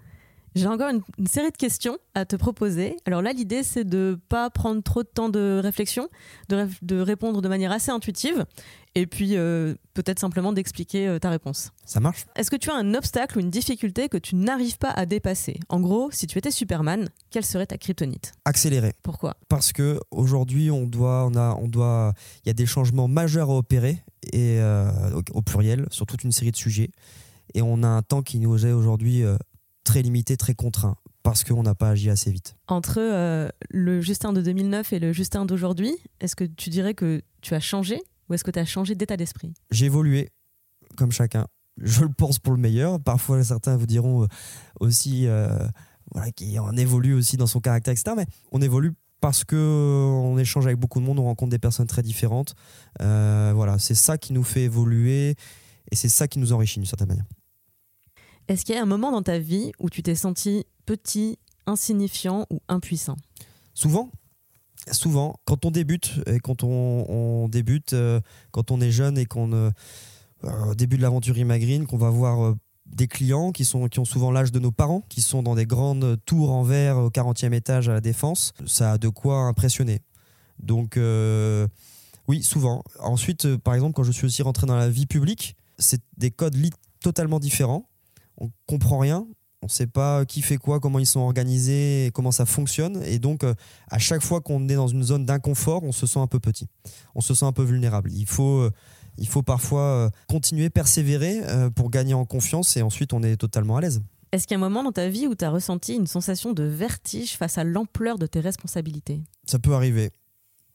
J'ai 0.55 0.69
encore 0.69 0.88
une, 0.88 1.27
série 1.27 1.51
de 1.51 1.57
questions 1.57 1.99
à 2.14 2.25
te 2.25 2.37
proposer. 2.37 2.97
Alors 3.07 3.23
là, 3.23 3.33
l'idée, 3.33 3.64
c'est 3.64 3.83
de 3.83 4.19
pas 4.29 4.51
prendre 4.51 4.83
trop 4.83 5.03
de 5.03 5.09
temps 5.09 5.29
de 5.29 5.61
réflexion, 5.61 6.09
de, 6.49 7.01
répondre 7.01 7.43
de 7.43 7.49
manière 7.49 7.73
assez 7.73 7.90
intuitive, 7.90 8.47
et 8.95 9.07
puis 9.07 9.37
euh, 9.37 9.75
peut-être 9.95 10.21
simplement 10.21 10.53
d'expliquer 10.53 11.09
euh, 11.09 11.19
ta 11.19 11.31
réponse. 11.31 11.73
Ça 11.85 11.99
marche. 11.99 12.27
Est-ce 12.37 12.53
que 12.53 12.57
tu 12.57 12.71
as 12.71 12.77
un 12.77 12.95
obstacle 12.95 13.38
ou 13.38 13.40
une 13.40 13.51
difficulté 13.51 14.09
que 14.09 14.17
tu 14.17 14.37
n'arrives 14.37 14.79
pas 14.79 14.90
à 14.90 15.07
dépasser? 15.07 15.59
En 15.69 15.81
gros, 15.81 16.11
si 16.12 16.29
tu 16.29 16.38
étais 16.38 16.53
Superman, 16.53 17.09
quelle 17.31 17.45
serait 17.45 17.67
ta 17.67 17.77
kryptonite? 17.77 18.33
Accélérer. 18.45 18.93
Pourquoi? 19.03 19.37
Parce 19.49 19.73
que 19.73 19.99
aujourd'hui, 20.12 20.71
on 20.71 20.87
doit, 20.87 21.27
on 21.27 21.35
a, 21.35 21.57
on 21.61 21.67
doit, 21.67 22.12
il 22.45 22.49
y 22.49 22.51
a 22.51 22.55
des 22.55 22.67
changements 22.67 23.09
majeurs 23.09 23.51
à 23.51 23.57
opérer 23.57 24.05
et 24.33 24.61
euh, 24.61 25.21
au 25.33 25.43
pluriel 25.43 25.87
sur 25.90 26.07
toute 26.07 26.23
une 26.23 26.33
série 26.33 26.53
de 26.53 26.57
sujets. 26.57 26.90
Et 27.55 27.62
on 27.62 27.83
a 27.83 27.88
un 27.88 28.03
temps 28.03 28.23
qui 28.23 28.38
nous 28.38 28.67
est 28.67 28.73
aujourd'hui 28.73 29.25
très 29.85 30.03
limité, 30.03 30.37
très 30.37 30.55
contraint, 30.55 30.97
parce 31.23 31.44
qu'on 31.44 31.62
n'a 31.62 31.75
pas 31.75 31.90
agi 31.90 32.11
assez 32.11 32.31
vite. 32.31 32.57
Entre 32.66 32.99
euh, 32.99 33.49
le 33.70 34.01
Justin 34.01 34.33
de 34.33 34.40
2009 34.40 34.92
et 34.92 34.99
le 34.99 35.12
Justin 35.12 35.44
d'aujourd'hui, 35.44 35.94
est-ce 36.20 36.35
que 36.35 36.44
tu 36.44 36.70
dirais 36.70 36.94
que 36.94 37.23
tu 37.42 37.55
as 37.55 37.61
changé 37.61 38.03
ou 38.29 38.35
est-ce 38.35 38.44
que 38.44 38.51
tu 38.51 38.59
as 38.59 38.64
changé 38.64 38.94
d'état 38.94 39.16
d'esprit? 39.16 39.55
J'ai 39.70 39.87
évolué, 39.87 40.31
comme 40.97 41.12
chacun. 41.12 41.47
Je 41.77 42.03
le 42.03 42.12
pense 42.12 42.38
pour 42.38 42.53
le 42.53 42.59
meilleur. 42.59 43.01
Parfois, 43.01 43.42
certains 43.42 43.77
vous 43.77 43.87
diront 43.87 44.25
euh, 44.25 44.27
aussi 44.81 45.27
euh, 45.27 45.66
voilà, 46.12 46.31
qu'on 46.33 46.77
évolue 46.77 47.14
aussi 47.14 47.37
dans 47.37 47.47
son 47.47 47.61
caractère, 47.61 47.92
etc. 47.92 48.14
Mais 48.16 48.27
on 48.53 48.61
évolue 48.61 48.92
parce 49.20 49.44
qu'on 49.44 50.37
échange 50.38 50.66
avec 50.66 50.79
beaucoup 50.79 51.01
de 51.01 51.05
monde, 51.05 51.18
on 51.18 51.25
rencontre 51.25 51.51
des 51.51 51.59
personnes 51.59 51.87
très 51.87 52.03
différentes. 52.03 52.55
voilà, 53.01 53.79
c'est 53.79 53.94
ça 53.94 54.18
qui 54.18 54.35
nous 54.35 54.42
fait 54.42 54.64
évoluer 54.64 55.37
et 55.90 55.97
c'est 55.97 56.11
ça 56.11 56.29
qui 56.29 56.38
nous 56.38 56.53
enrichit 56.53 56.79
d'une 56.79 56.87
certaine 56.87 57.09
manière. 57.09 57.25
Est-ce 58.48 58.64
qu'il 58.64 58.74
y 58.74 58.78
a 58.78 58.83
un 58.83 58.87
moment 58.87 59.11
dans 59.11 59.22
ta 59.22 59.38
vie 59.38 59.72
où 59.78 59.88
tu 59.88 60.02
t'es 60.02 60.14
senti 60.14 60.66
petit, 60.85 61.38
insignifiant 61.66 62.46
ou 62.50 62.61
impuissant? 62.68 63.16
Souvent. 63.72 64.11
Souvent, 64.92 65.40
quand 65.46 65.64
on 65.64 65.70
débute, 65.70 66.20
quand 66.42 66.62
on, 66.62 67.48
débute, 67.48 67.94
euh, 67.94 68.20
quand 68.50 68.70
on 68.70 68.83
est 68.83 68.90
jeune 68.90 69.16
et 69.16 69.24
qu'on 69.24 69.50
euh, 69.54 69.70
euh 70.44 70.74
début 70.74 70.98
de 70.98 71.02
l'aventure 71.02 71.38
Imagreen, 71.38 71.87
qu'on 71.87 71.96
va 71.96 72.11
voir 72.11 72.44
euh, 72.44 72.54
des 72.85 73.09
clients 73.09 73.50
qui, 73.50 73.64
sont, 73.64 73.88
qui 73.88 73.98
ont 73.98 74.04
souvent 74.04 74.30
l'âge 74.30 74.52
de 74.52 74.59
nos 74.59 74.72
parents, 74.72 75.02
qui 75.09 75.22
sont 75.22 75.42
dans 75.42 75.54
des 75.54 75.64
grandes 75.64 76.18
tours 76.26 76.52
en 76.52 76.64
verre 76.64 76.98
au 76.98 77.09
40e 77.09 77.54
étage 77.54 77.88
à 77.88 77.94
la 77.94 78.02
Défense, 78.02 78.52
ça 78.66 78.92
a 78.92 78.98
de 78.98 79.09
quoi 79.09 79.38
impressionner. 79.44 80.02
Donc, 80.62 80.98
oui, 82.28 82.42
souvent. 82.42 82.85
Ensuite, 83.00 83.57
par 83.57 83.74
exemple, 83.74 83.94
quand 83.94 84.04
je 84.04 84.12
suis 84.12 84.26
aussi 84.26 84.42
rentré 84.42 84.66
dans 84.66 84.76
la 84.76 84.90
vie 84.90 85.07
publique, 85.07 85.57
c'est 85.78 86.02
des 86.18 86.30
codes 86.30 86.57
totalement 87.00 87.40
différents 87.40 87.88
on 88.38 88.51
comprend 88.66 88.99
rien, 88.99 89.27
on 89.64 89.66
ne 89.66 89.70
sait 89.70 89.87
pas 89.87 90.27
qui 90.27 90.42
fait 90.42 90.59
quoi, 90.59 90.79
comment 90.79 90.99
ils 90.99 91.07
sont 91.07 91.20
organisés, 91.20 92.11
comment 92.12 92.33
ça 92.33 92.44
fonctionne. 92.44 93.03
Et 93.07 93.18
donc, 93.18 93.44
euh, 93.44 93.55
à 93.88 93.99
chaque 93.99 94.23
fois 94.23 94.42
qu'on 94.42 94.68
est 94.68 94.75
dans 94.75 94.88
une 94.88 95.03
zone 95.03 95.25
d'inconfort, 95.25 95.83
on 95.85 95.92
se 95.92 96.07
sent 96.07 96.18
un 96.18 96.27
peu 96.27 96.38
petit, 96.38 96.68
on 97.14 97.23
se 97.23 97.33
sent 97.33 97.47
un 97.47 97.53
peu 97.53 97.62
vulnérable. 97.62 98.12
Il 98.12 98.27
faut, 98.27 98.59
euh, 98.59 98.70
il 99.16 99.27
faut 99.27 99.42
parfois 99.42 99.81
euh, 99.81 100.11
continuer, 100.29 100.68
persévérer 100.68 101.40
pour 101.75 101.88
gagner 101.88 102.12
en 102.12 102.27
confiance 102.27 102.77
et 102.77 102.83
ensuite 102.83 103.14
on 103.14 103.23
est 103.23 103.38
totalement 103.38 103.79
à 103.79 103.81
l'aise. 103.81 104.03
Est-ce 104.33 104.47
qu'il 104.47 104.55
y 104.55 104.61
a 104.61 104.62
un 104.62 104.68
moment 104.68 104.83
dans 104.83 104.92
ta 104.92 105.09
vie 105.09 105.27
où 105.29 105.35
tu 105.35 105.47
as 105.47 105.51
ressenti 105.51 105.94
une 105.94 106.07
sensation 106.07 106.53
de 106.53 106.64
vertige 106.64 107.38
face 107.38 107.57
à 107.57 107.64
l'ampleur 107.64 108.18
de 108.18 108.27
tes 108.27 108.40
responsabilités? 108.40 109.23
Ça 109.47 109.59
peut 109.59 109.73
arriver. 109.73 110.11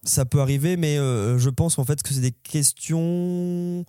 Ça 0.02 0.26
peut 0.26 0.42
arriver, 0.42 0.78
mais 0.78 0.96
je 0.96 1.50
pense 1.50 1.78
en 1.78 1.86
fait 1.86 2.02
que 2.02 2.12
c'est 2.12 2.22
des 2.22 2.32
questions 2.32 3.86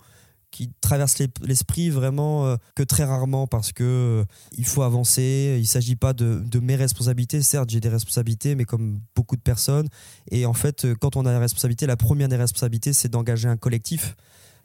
qui 0.50 0.70
traversent 0.80 1.18
l'esprit 1.42 1.90
vraiment 1.90 2.46
euh, 2.46 2.56
que 2.74 2.82
très 2.82 3.04
rarement 3.04 3.46
parce 3.46 3.72
que 3.72 3.84
euh, 3.84 4.24
il 4.56 4.66
faut 4.66 4.82
avancer. 4.82 5.54
Il 5.56 5.62
ne 5.62 5.66
s'agit 5.66 5.96
pas 5.96 6.12
de, 6.12 6.42
mes 6.60 6.76
responsabilités. 6.76 7.42
Certes, 7.42 7.70
j'ai 7.70 7.80
des 7.80 7.88
responsabilités, 7.88 8.54
mais 8.54 8.64
comme 8.64 9.00
beaucoup 9.14 9.36
de 9.36 9.42
personnes. 9.42 9.88
Et 10.30 10.46
en 10.46 10.54
fait, 10.54 10.86
quand 11.00 11.16
on 11.16 11.26
a 11.26 11.32
des 11.32 11.38
responsabilités, 11.38 11.86
la 11.86 11.96
première 11.96 12.28
des 12.28 12.36
responsabilités, 12.36 12.92
c'est 12.92 13.08
d'engager 13.08 13.48
un 13.48 13.56
collectif. 13.56 14.16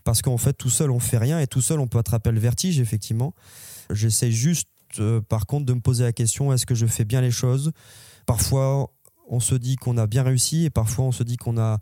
Parce 0.04 0.22
qu'en 0.22 0.38
fait, 0.38 0.54
tout 0.54 0.70
seul, 0.70 0.92
on 0.92 1.00
fait 1.00 1.18
rien 1.18 1.40
et 1.40 1.48
tout 1.48 1.62
seul, 1.62 1.80
on 1.80 1.88
peut 1.88 1.98
attraper 1.98 2.32
le 2.32 2.40
vertige, 2.40 2.80
effectivement. 2.80 3.34
J'essaie 3.92 4.32
juste, 4.32 4.70
par 5.30 5.48
contre, 5.48 5.66
de 5.66 5.74
me 5.74 5.82
poser 5.82 6.04
la 6.04 6.14
question 6.14 6.54
est-ce 6.54 6.66
que 6.66 6.76
je 6.76 6.86
fais 6.86 7.06
bien 7.06 7.22
les 7.22 7.32
choses? 7.32 7.72
Parfois, 8.28 8.92
on 9.28 9.40
se 9.40 9.56
dit 9.56 9.76
qu'on 9.76 9.98
a 9.98 10.08
bien 10.08 10.24
réussi 10.24 10.66
et 10.66 10.70
parfois 10.70 11.06
on 11.06 11.12
se 11.12 11.24
dit 11.24 11.38
qu'on 11.38 11.58
a 11.58 11.80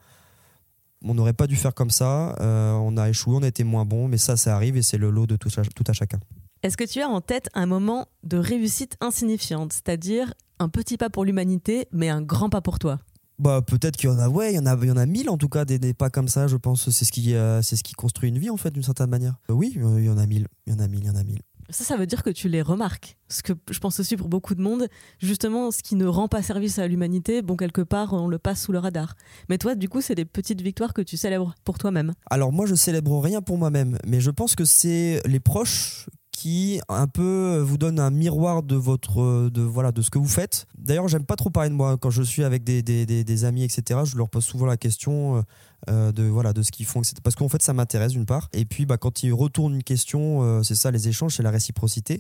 on 1.04 1.14
n'aurait 1.14 1.34
pas 1.34 1.48
dû 1.48 1.56
faire 1.56 1.74
comme 1.74 1.90
ça, 1.90 2.36
euh, 2.40 2.74
on 2.74 2.98
a 2.98 3.10
échoué, 3.10 3.36
on 3.36 3.44
a 3.44 3.48
été 3.48 3.64
moins 3.64 3.86
bon, 3.86 4.08
mais 4.08 4.18
ça, 4.18 4.38
ça 4.38 4.56
arrive 4.56 4.78
et 4.78 4.82
c'est 4.82 4.98
le 4.98 5.10
lot 5.10 5.28
de 5.28 5.36
tout, 5.36 5.50
tout 5.50 5.84
à 5.88 5.94
chacun. 5.94 6.20
Est-ce 6.64 6.78
que 6.78 6.86
tu 6.86 7.02
as 7.02 7.10
en 7.10 7.20
tête 7.20 7.50
un 7.54 7.66
moment 7.66 8.08
de 8.24 8.38
réussite 8.38 8.96
insignifiante, 9.02 9.74
c'est-à-dire 9.74 10.34
un 10.60 10.70
petit 10.70 10.98
pas 10.98 11.10
pour 11.10 11.26
l'humanité, 11.26 11.88
mais 11.92 12.10
un 12.10 12.22
grand 12.22 12.50
pas 12.50 12.62
pour 12.62 12.80
toi? 12.80 13.00
Bah, 13.40 13.62
peut-être 13.62 13.98
qu'il 13.98 14.10
y 14.10 14.14
en 14.14 14.20
a, 14.20 14.30
ouais, 14.30 14.54
il 14.54 14.56
y 14.56 14.60
en 14.60 14.66
a, 14.66 14.78
il 14.82 14.88
y 14.88 14.92
en 14.92 14.98
a 14.98 15.06
mille 15.06 15.30
en 15.30 15.38
tout 15.38 15.50
cas, 15.50 15.66
des, 15.66 15.94
pas 15.94 16.10
comme 16.10 16.28
ça, 16.28 16.48
je 16.48 16.56
pense. 16.56 16.90
C'est 16.90 17.04
ce 17.04 17.12
qui, 17.12 17.36
euh, 17.36 17.62
c'est 17.62 17.76
ce 17.76 17.84
qui 17.84 17.94
construit 17.94 18.30
une 18.30 18.38
vie 18.38 18.50
en 18.50 18.58
fait, 18.58 18.72
d'une 18.72 18.84
certaine 18.84 19.10
manière. 19.10 19.36
oui, 19.50 19.74
il 19.76 20.06
y 20.06 20.10
en 20.10 20.18
a 20.18 20.26
mille, 20.26 20.48
il 20.66 20.74
y 20.74 20.76
en 20.76 20.80
a 20.80 20.88
mille, 20.88 21.02
il 21.02 21.08
y 21.08 21.10
en 21.10 21.16
a 21.16 21.24
mille. 21.24 21.42
Ça, 21.70 21.84
ça 21.84 21.98
veut 21.98 22.06
dire 22.06 22.24
que 22.24 22.30
tu 22.30 22.50
les 22.50 22.62
remarques. 22.62 23.18
Ce 23.30 23.42
que 23.42 23.54
je 23.72 23.80
pense 23.80 24.00
aussi 24.00 24.18
pour 24.18 24.28
beaucoup 24.28 24.54
de 24.54 24.62
monde, 24.62 24.88
justement, 25.20 25.72
ce 25.72 25.82
qui 25.82 25.96
ne 25.96 26.06
rend 26.06 26.28
pas 26.28 26.42
service 26.42 26.78
à 26.80 26.88
l'humanité, 26.88 27.42
bon, 27.42 27.56
quelque 27.56 27.82
part, 27.82 28.14
on 28.14 28.28
le 28.28 28.38
passe 28.38 28.64
sous 28.64 28.72
le 28.72 28.80
radar. 28.80 29.16
Mais 29.50 29.58
toi, 29.58 29.76
du 29.76 29.90
coup, 29.90 30.02
c'est 30.02 30.16
des 30.16 30.26
petites 30.26 30.62
victoires 30.62 30.94
que 30.94 31.02
tu 31.02 31.18
célèbres 31.18 31.56
pour 31.64 31.78
toi-même. 31.78 32.14
Alors, 32.30 32.52
moi, 32.52 32.66
je 32.66 32.76
célèbre 32.76 33.20
rien 33.20 33.42
pour 33.42 33.58
moi-même, 33.58 33.98
mais 34.06 34.20
je 34.20 34.32
pense 34.32 34.56
que 34.56 34.66
c'est 34.66 35.22
les 35.26 35.40
proches 35.40 36.08
qui 36.34 36.82
un 36.90 37.08
peu 37.08 37.60
vous 37.60 37.78
donne 37.78 38.00
un 38.00 38.10
miroir 38.10 38.64
de 38.64 38.76
votre 38.76 39.50
de 39.50 39.62
voilà 39.62 39.94
de 39.94 40.02
ce 40.02 40.10
que 40.10 40.18
vous 40.18 40.28
faites. 40.28 40.68
D'ailleurs, 40.78 41.08
j'aime 41.08 41.26
pas 41.26 41.38
trop 41.38 41.50
parler 41.50 41.70
de 41.70 41.76
moi 41.76 41.98
quand 41.98 42.10
je 42.10 42.24
suis 42.24 42.44
avec 42.44 42.64
des, 42.64 43.46
amis, 43.46 43.64
etc. 43.64 44.02
Je 44.04 44.18
leur 44.18 44.30
pose 44.30 44.44
souvent 44.44 44.66
la 44.66 44.76
question 44.76 45.38
euh, 45.38 45.42
euh, 45.90 46.12
de 46.12 46.24
voilà 46.24 46.52
de 46.52 46.62
ce 46.62 46.72
qu'ils 46.72 46.86
font, 46.86 47.00
etc. 47.00 47.16
Parce 47.24 47.36
qu'en 47.36 47.48
fait, 47.48 47.62
ça 47.62 47.72
m'intéresse 47.74 48.12
d'une 48.12 48.26
part. 48.26 48.50
Et 48.52 48.66
puis, 48.66 48.86
bah, 48.86 48.98
quand 48.98 49.24
ils 49.24 49.32
retournent 49.32 49.76
une 49.76 49.84
question, 49.84 50.42
euh, 50.42 50.64
c'est 50.64 50.76
ça 50.76 50.92
les 50.92 51.08
échanges, 51.08 51.36
c'est 51.38 51.44
la 51.44 51.52
réciprocité 51.52 52.20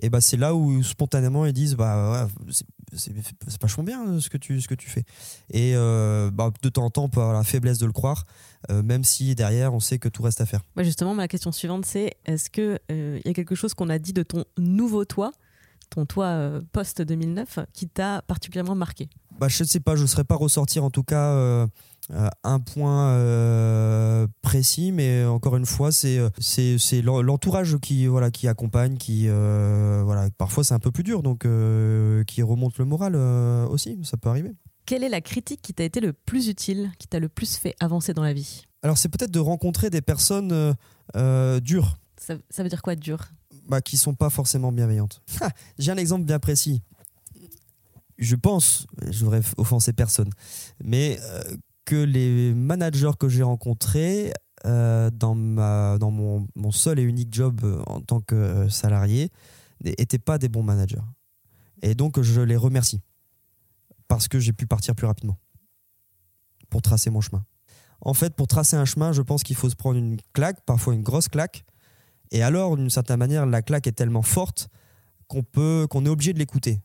et 0.00 0.10
bah 0.10 0.20
c'est 0.20 0.36
là 0.36 0.54
où 0.54 0.82
spontanément 0.82 1.46
ils 1.46 1.52
disent 1.52 1.76
bah 1.76 2.28
c'est 2.96 3.12
vachement 3.60 3.84
bien 3.84 4.06
euh, 4.06 4.20
ce 4.20 4.28
que 4.28 4.36
tu 4.36 4.60
ce 4.60 4.68
que 4.68 4.74
tu 4.74 4.88
fais. 4.88 5.04
Et 5.50 5.72
euh, 5.74 6.30
bah, 6.30 6.50
de 6.62 6.68
temps 6.68 6.84
en 6.84 6.90
temps 6.90 7.04
on 7.04 7.08
peut 7.08 7.20
avoir 7.20 7.34
la 7.34 7.44
faiblesse 7.44 7.78
de 7.78 7.86
le 7.86 7.92
croire 7.92 8.24
euh, 8.70 8.82
même 8.82 9.04
si 9.04 9.34
derrière 9.34 9.74
on 9.74 9.80
sait 9.80 9.98
que 9.98 10.08
tout 10.08 10.22
reste 10.22 10.40
à 10.40 10.46
faire. 10.46 10.60
Bah 10.76 10.82
justement 10.82 11.14
ma 11.14 11.28
question 11.28 11.52
suivante 11.52 11.86
c'est 11.86 12.14
est-ce 12.24 12.50
que 12.50 12.78
il 12.88 13.22
y 13.24 13.30
a 13.30 13.34
quelque 13.34 13.54
chose 13.54 13.74
qu'on 13.74 13.88
a 13.88 13.98
dit 13.98 14.12
de 14.12 14.22
ton 14.22 14.44
nouveau 14.58 15.04
toi 15.04 15.32
ton 15.90 16.06
toi 16.06 16.60
post 16.72 17.02
2009 17.02 17.60
qui 17.72 17.88
t'a 17.88 18.22
particulièrement 18.22 18.74
marqué? 18.74 19.08
Bah 19.38 19.48
je 19.48 19.62
ne 19.62 19.68
sais 19.68 19.80
pas 19.80 19.96
je 19.96 20.02
ne 20.02 20.06
serais 20.06 20.24
pas 20.24 20.36
ressortir 20.36 20.84
en 20.84 20.90
tout 20.90 21.02
cas 21.02 21.66
euh, 22.10 22.28
un 22.42 22.60
point 22.60 23.12
euh, 23.12 24.26
précis, 24.42 24.92
mais 24.92 25.24
encore 25.24 25.56
une 25.56 25.64
fois, 25.64 25.90
c'est 25.90 26.18
euh, 26.18 26.28
c'est 26.38 27.00
l'entourage 27.00 27.78
qui 27.78 28.06
voilà 28.06 28.30
qui 28.30 28.46
accompagne, 28.46 28.96
qui 28.96 29.26
voilà 29.28 30.28
parfois 30.36 30.64
c'est 30.64 30.74
un 30.74 30.78
peu 30.78 30.90
plus 30.90 31.02
dur, 31.02 31.22
donc 31.22 31.46
qui 32.26 32.42
remonte 32.42 32.78
le 32.78 32.84
moral 32.84 33.16
aussi, 33.16 33.98
ça 34.02 34.16
peut 34.16 34.28
arriver. 34.28 34.52
Quelle 34.86 35.02
est 35.02 35.08
la 35.08 35.22
critique 35.22 35.62
qui 35.62 35.72
t'a 35.72 35.84
été 35.84 36.00
le 36.00 36.12
plus 36.12 36.48
utile, 36.48 36.92
qui 36.98 37.08
t'a 37.08 37.18
le 37.18 37.30
plus 37.30 37.56
fait 37.56 37.74
avancer 37.80 38.12
dans 38.12 38.22
la 38.22 38.34
vie? 38.34 38.64
Alors 38.82 38.98
c'est 38.98 39.08
peut-être 39.08 39.30
de 39.30 39.40
rencontrer 39.40 39.88
des 39.88 40.02
personnes 40.02 40.74
dures. 41.62 41.96
Ça, 42.18 42.36
ça, 42.48 42.62
veut 42.62 42.68
dire 42.68 42.82
quoi 42.82 42.96
dur 42.96 43.18
bah, 43.68 43.82
Qui 43.82 43.98
sont 43.98 44.14
pas 44.14 44.30
forcément 44.30 44.72
bienveillantes. 44.72 45.22
J'ai 45.78 45.90
un 45.90 45.96
exemple 45.96 46.24
bien 46.24 46.38
précis 46.38 46.82
je 48.16 48.36
pense, 48.36 48.86
je 49.10 49.24
voudrais 49.24 49.42
offenser 49.56 49.92
personne, 49.92 50.30
mais 50.82 51.18
que 51.84 51.96
les 51.96 52.54
managers 52.54 53.12
que 53.18 53.28
j'ai 53.28 53.42
rencontrés 53.42 54.32
euh, 54.66 55.10
dans, 55.10 55.34
mon, 55.34 56.46
mon, 56.54 56.70
seul 56.70 56.98
et 56.98 57.02
unique 57.02 57.32
job 57.32 57.60
euh, 57.64 57.82
en 57.86 58.00
tant 58.00 58.20
que 58.20 58.34
euh, 58.34 58.68
salarié 58.70 59.30
n'étaient 59.82 60.18
pas 60.18 60.38
des 60.38 60.48
bons 60.48 60.62
managers. 60.62 61.02
Et 61.82 61.94
donc 61.94 62.20
je 62.20 62.40
les 62.40 62.56
remercie 62.56 63.02
parce 64.08 64.26
que 64.26 64.38
j'ai 64.38 64.54
pu 64.54 64.66
partir 64.66 64.94
plus 64.94 65.06
rapidement 65.06 65.38
pour 66.70 66.80
tracer 66.80 67.10
mon 67.10 67.20
chemin. 67.20 67.44
En 68.00 68.14
fait, 68.14 68.34
pour 68.34 68.46
tracer 68.46 68.76
un 68.76 68.84
chemin, 68.84 69.12
je 69.12 69.22
pense 69.22 69.42
qu'il 69.42 69.56
faut 69.56 69.68
se 69.68 69.76
prendre 69.76 69.98
une 69.98 70.18
claque, 70.32 70.64
parfois 70.64 70.94
une 70.94 71.02
grosse 71.02 71.28
claque. 71.28 71.64
Et 72.30 72.42
alors, 72.42 72.76
d'une 72.76 72.90
certaine 72.90 73.18
manière, 73.18 73.46
la 73.46 73.62
claque 73.62 73.86
est 73.86 73.92
tellement 73.92 74.22
forte 74.22 74.68
qu'on 75.28 75.42
peut, 75.42 75.86
qu'on 75.88 76.04
est 76.04 76.08
obligé 76.08 76.32
de 76.32 76.38
l'écouter. 76.38 76.80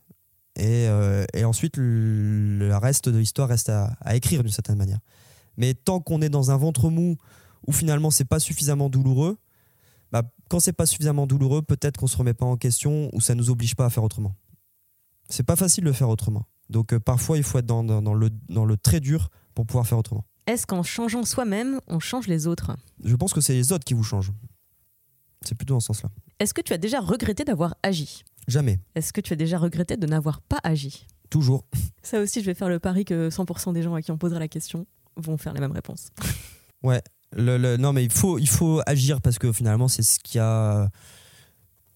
Euh, 0.60 1.24
et, 1.34 1.44
ensuite, 1.44 1.76
le, 1.76 2.70
reste 2.76 3.08
de 3.08 3.18
l'histoire 3.18 3.48
reste 3.48 3.68
à, 3.68 3.96
écrire 4.14 4.42
d'une 4.42 4.52
certaine 4.52 4.76
manière. 4.76 4.98
Mais 5.56 5.74
tant 5.74 6.00
qu'on 6.00 6.22
est 6.22 6.28
dans 6.28 6.50
un 6.50 6.56
ventre 6.56 6.90
mou 6.90 7.16
où 7.66 7.72
finalement 7.72 8.10
c'est 8.10 8.24
pas 8.24 8.40
suffisamment 8.40 8.88
douloureux, 8.88 9.38
bah, 10.12 10.22
quand 10.48 10.60
c'est 10.60 10.72
pas 10.72 10.86
suffisamment 10.86 11.26
douloureux, 11.26 11.62
peut-être 11.62 11.98
qu'on 11.98 12.06
se 12.06 12.16
remet 12.16 12.34
pas 12.34 12.46
en 12.46 12.56
question 12.56 13.10
ou 13.12 13.20
ça 13.20 13.34
nous 13.34 13.50
oblige 13.50 13.74
pas 13.74 13.84
à 13.84 13.90
faire 13.90 14.04
autrement. 14.04 14.34
C'est 15.28 15.42
pas 15.42 15.56
facile 15.56 15.84
de 15.84 15.92
faire 15.92 16.08
autrement. 16.08 16.46
Donc 16.70 16.92
euh, 16.92 17.00
parfois 17.00 17.36
il 17.36 17.42
faut 17.42 17.58
être 17.58 17.66
dans, 17.66 17.84
dans, 17.84 18.14
le, 18.14 18.30
dans 18.48 18.64
le 18.64 18.76
très 18.76 19.00
dur 19.00 19.28
pour 19.54 19.66
pouvoir 19.66 19.86
faire 19.86 19.98
autrement. 19.98 20.24
Est-ce 20.46 20.66
qu'en 20.66 20.82
changeant 20.82 21.24
soi-même, 21.24 21.80
on 21.86 22.00
change 22.00 22.26
les 22.26 22.46
autres? 22.46 22.76
Je 23.04 23.14
pense 23.14 23.32
que 23.32 23.40
c'est 23.40 23.52
les 23.52 23.72
autres 23.72 23.84
qui 23.84 23.94
vous 23.94 24.02
changent. 24.02 24.32
C'est 25.42 25.54
plutôt 25.54 25.74
dans 25.74 25.80
ce 25.80 25.88
sens-là. 25.88 26.10
Est-ce 26.38 26.54
que 26.54 26.60
tu 26.60 26.72
as 26.72 26.78
déjà 26.78 27.00
regretté 27.00 27.44
d'avoir 27.44 27.74
agi? 27.82 28.24
Jamais. 28.50 28.80
Est-ce 28.96 29.12
que 29.12 29.20
tu 29.20 29.32
as 29.32 29.36
déjà 29.36 29.58
regretté 29.58 29.96
de 29.96 30.06
n'avoir 30.06 30.40
pas 30.40 30.58
agi? 30.64 31.06
Toujours. 31.30 31.64
Ça 32.02 32.20
aussi, 32.20 32.40
je 32.40 32.46
vais 32.46 32.54
faire 32.54 32.68
le 32.68 32.80
pari 32.80 33.04
que 33.04 33.28
100% 33.30 33.72
des 33.72 33.82
gens 33.82 33.94
à 33.94 34.02
qui 34.02 34.10
on 34.10 34.18
posera 34.18 34.40
la 34.40 34.48
question 34.48 34.86
vont 35.16 35.38
faire 35.38 35.54
la 35.54 35.60
même 35.60 35.72
réponse. 35.72 36.08
ouais. 36.82 37.00
Le, 37.32 37.76
non, 37.76 37.92
mais 37.92 38.02
il 38.02 38.10
faut, 38.10 38.38
il 38.38 38.48
faut 38.48 38.82
agir 38.86 39.20
parce 39.20 39.38
que 39.38 39.52
finalement, 39.52 39.86
c'est 39.86 40.02
ce 40.02 40.18
qui 40.18 40.40
a. 40.40 40.88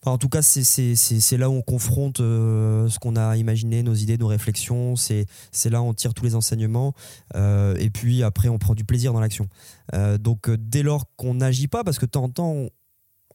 en 0.06 0.16
tout 0.16 0.28
cas, 0.28 0.42
c'est 0.42 1.36
là 1.36 1.50
où 1.50 1.54
on 1.54 1.62
confronte 1.62 2.20
euh, 2.20 2.88
ce 2.88 3.00
qu'on 3.00 3.16
a 3.16 3.36
imaginé, 3.36 3.82
nos 3.82 3.94
idées, 3.94 4.16
nos 4.16 4.28
réflexions. 4.28 4.94
C'est 4.94 5.26
là 5.64 5.82
où 5.82 5.86
on 5.86 5.94
tire 5.94 6.14
tous 6.14 6.24
les 6.24 6.36
enseignements. 6.36 6.94
Euh, 7.34 7.74
et 7.80 7.90
puis 7.90 8.22
après, 8.22 8.48
on 8.48 8.58
prend 8.58 8.76
du 8.76 8.84
plaisir 8.84 9.12
dans 9.12 9.18
l'action. 9.18 9.48
Euh, 9.92 10.18
donc, 10.18 10.48
dès 10.48 10.84
lors 10.84 11.06
qu'on 11.16 11.34
n'agit 11.34 11.66
pas, 11.66 11.82
parce 11.82 11.98
que 11.98 12.06
de 12.06 12.12
temps 12.12 12.22
en 12.22 12.30
temps, 12.30 12.68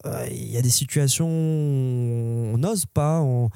il 0.05 0.51
y 0.51 0.57
a 0.57 0.61
des 0.61 0.69
situations 0.69 1.27
où 1.27 2.53
on 2.53 2.57
n'ose 2.57 2.85
pas, 2.85 3.21
on, 3.21 3.49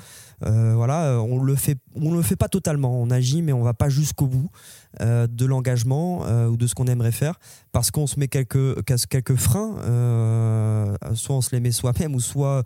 euh, 0.46 0.74
voilà, 0.76 1.22
on 1.22 1.42
le 1.42 1.56
fait, 1.56 1.78
on 1.96 2.14
le 2.14 2.22
fait 2.22 2.36
pas 2.36 2.50
totalement. 2.50 3.02
On 3.02 3.10
agit, 3.10 3.42
mais 3.42 3.54
on 3.54 3.64
va 3.64 3.74
pas 3.74 3.90
jusqu'au 3.90 4.28
bout 4.28 4.50
euh, 5.02 5.28
de 5.28 5.46
l'engagement 5.46 6.24
ou 6.48 6.58
de 6.58 6.68
ce 6.68 6.76
qu'on 6.76 6.88
aimerait 6.88 7.12
faire, 7.12 7.40
parce 7.72 7.92
qu'on 7.92 8.08
se 8.08 8.20
met 8.20 8.28
quelques 8.28 8.84
quelques 8.84 9.36
freins. 9.36 9.76
soit 11.16 11.36
on 11.36 11.42
se 11.42 11.52
les 11.52 11.62
met 11.62 11.72
soi-même, 11.72 12.16
ou 12.16 12.20
soit 12.20 12.64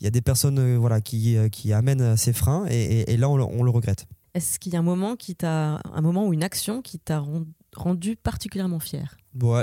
il 0.00 0.04
y 0.04 0.06
a 0.06 0.10
des 0.10 0.22
personnes, 0.22 0.76
voilà, 0.76 1.00
qui 1.00 1.36
qui 1.52 1.72
amènent 1.72 2.16
ces 2.16 2.32
freins, 2.32 2.64
et, 2.70 3.16
là 3.16 3.28
on, 3.28 3.38
on, 3.40 3.62
le 3.62 3.70
regrette. 3.70 4.06
Est-ce 4.34 4.58
qu'il 4.58 4.72
y 4.72 4.76
a 4.76 4.78
un 4.78 4.82
moment 4.82 5.16
qui 5.16 5.34
t'a, 5.34 5.80
un 5.92 6.00
moment 6.00 6.26
ou 6.26 6.32
une 6.32 6.44
action 6.44 6.80
qui 6.80 6.98
t'a 6.98 7.22
rendu 7.74 8.16
particulièrement 8.16 8.78
fier? 8.78 9.16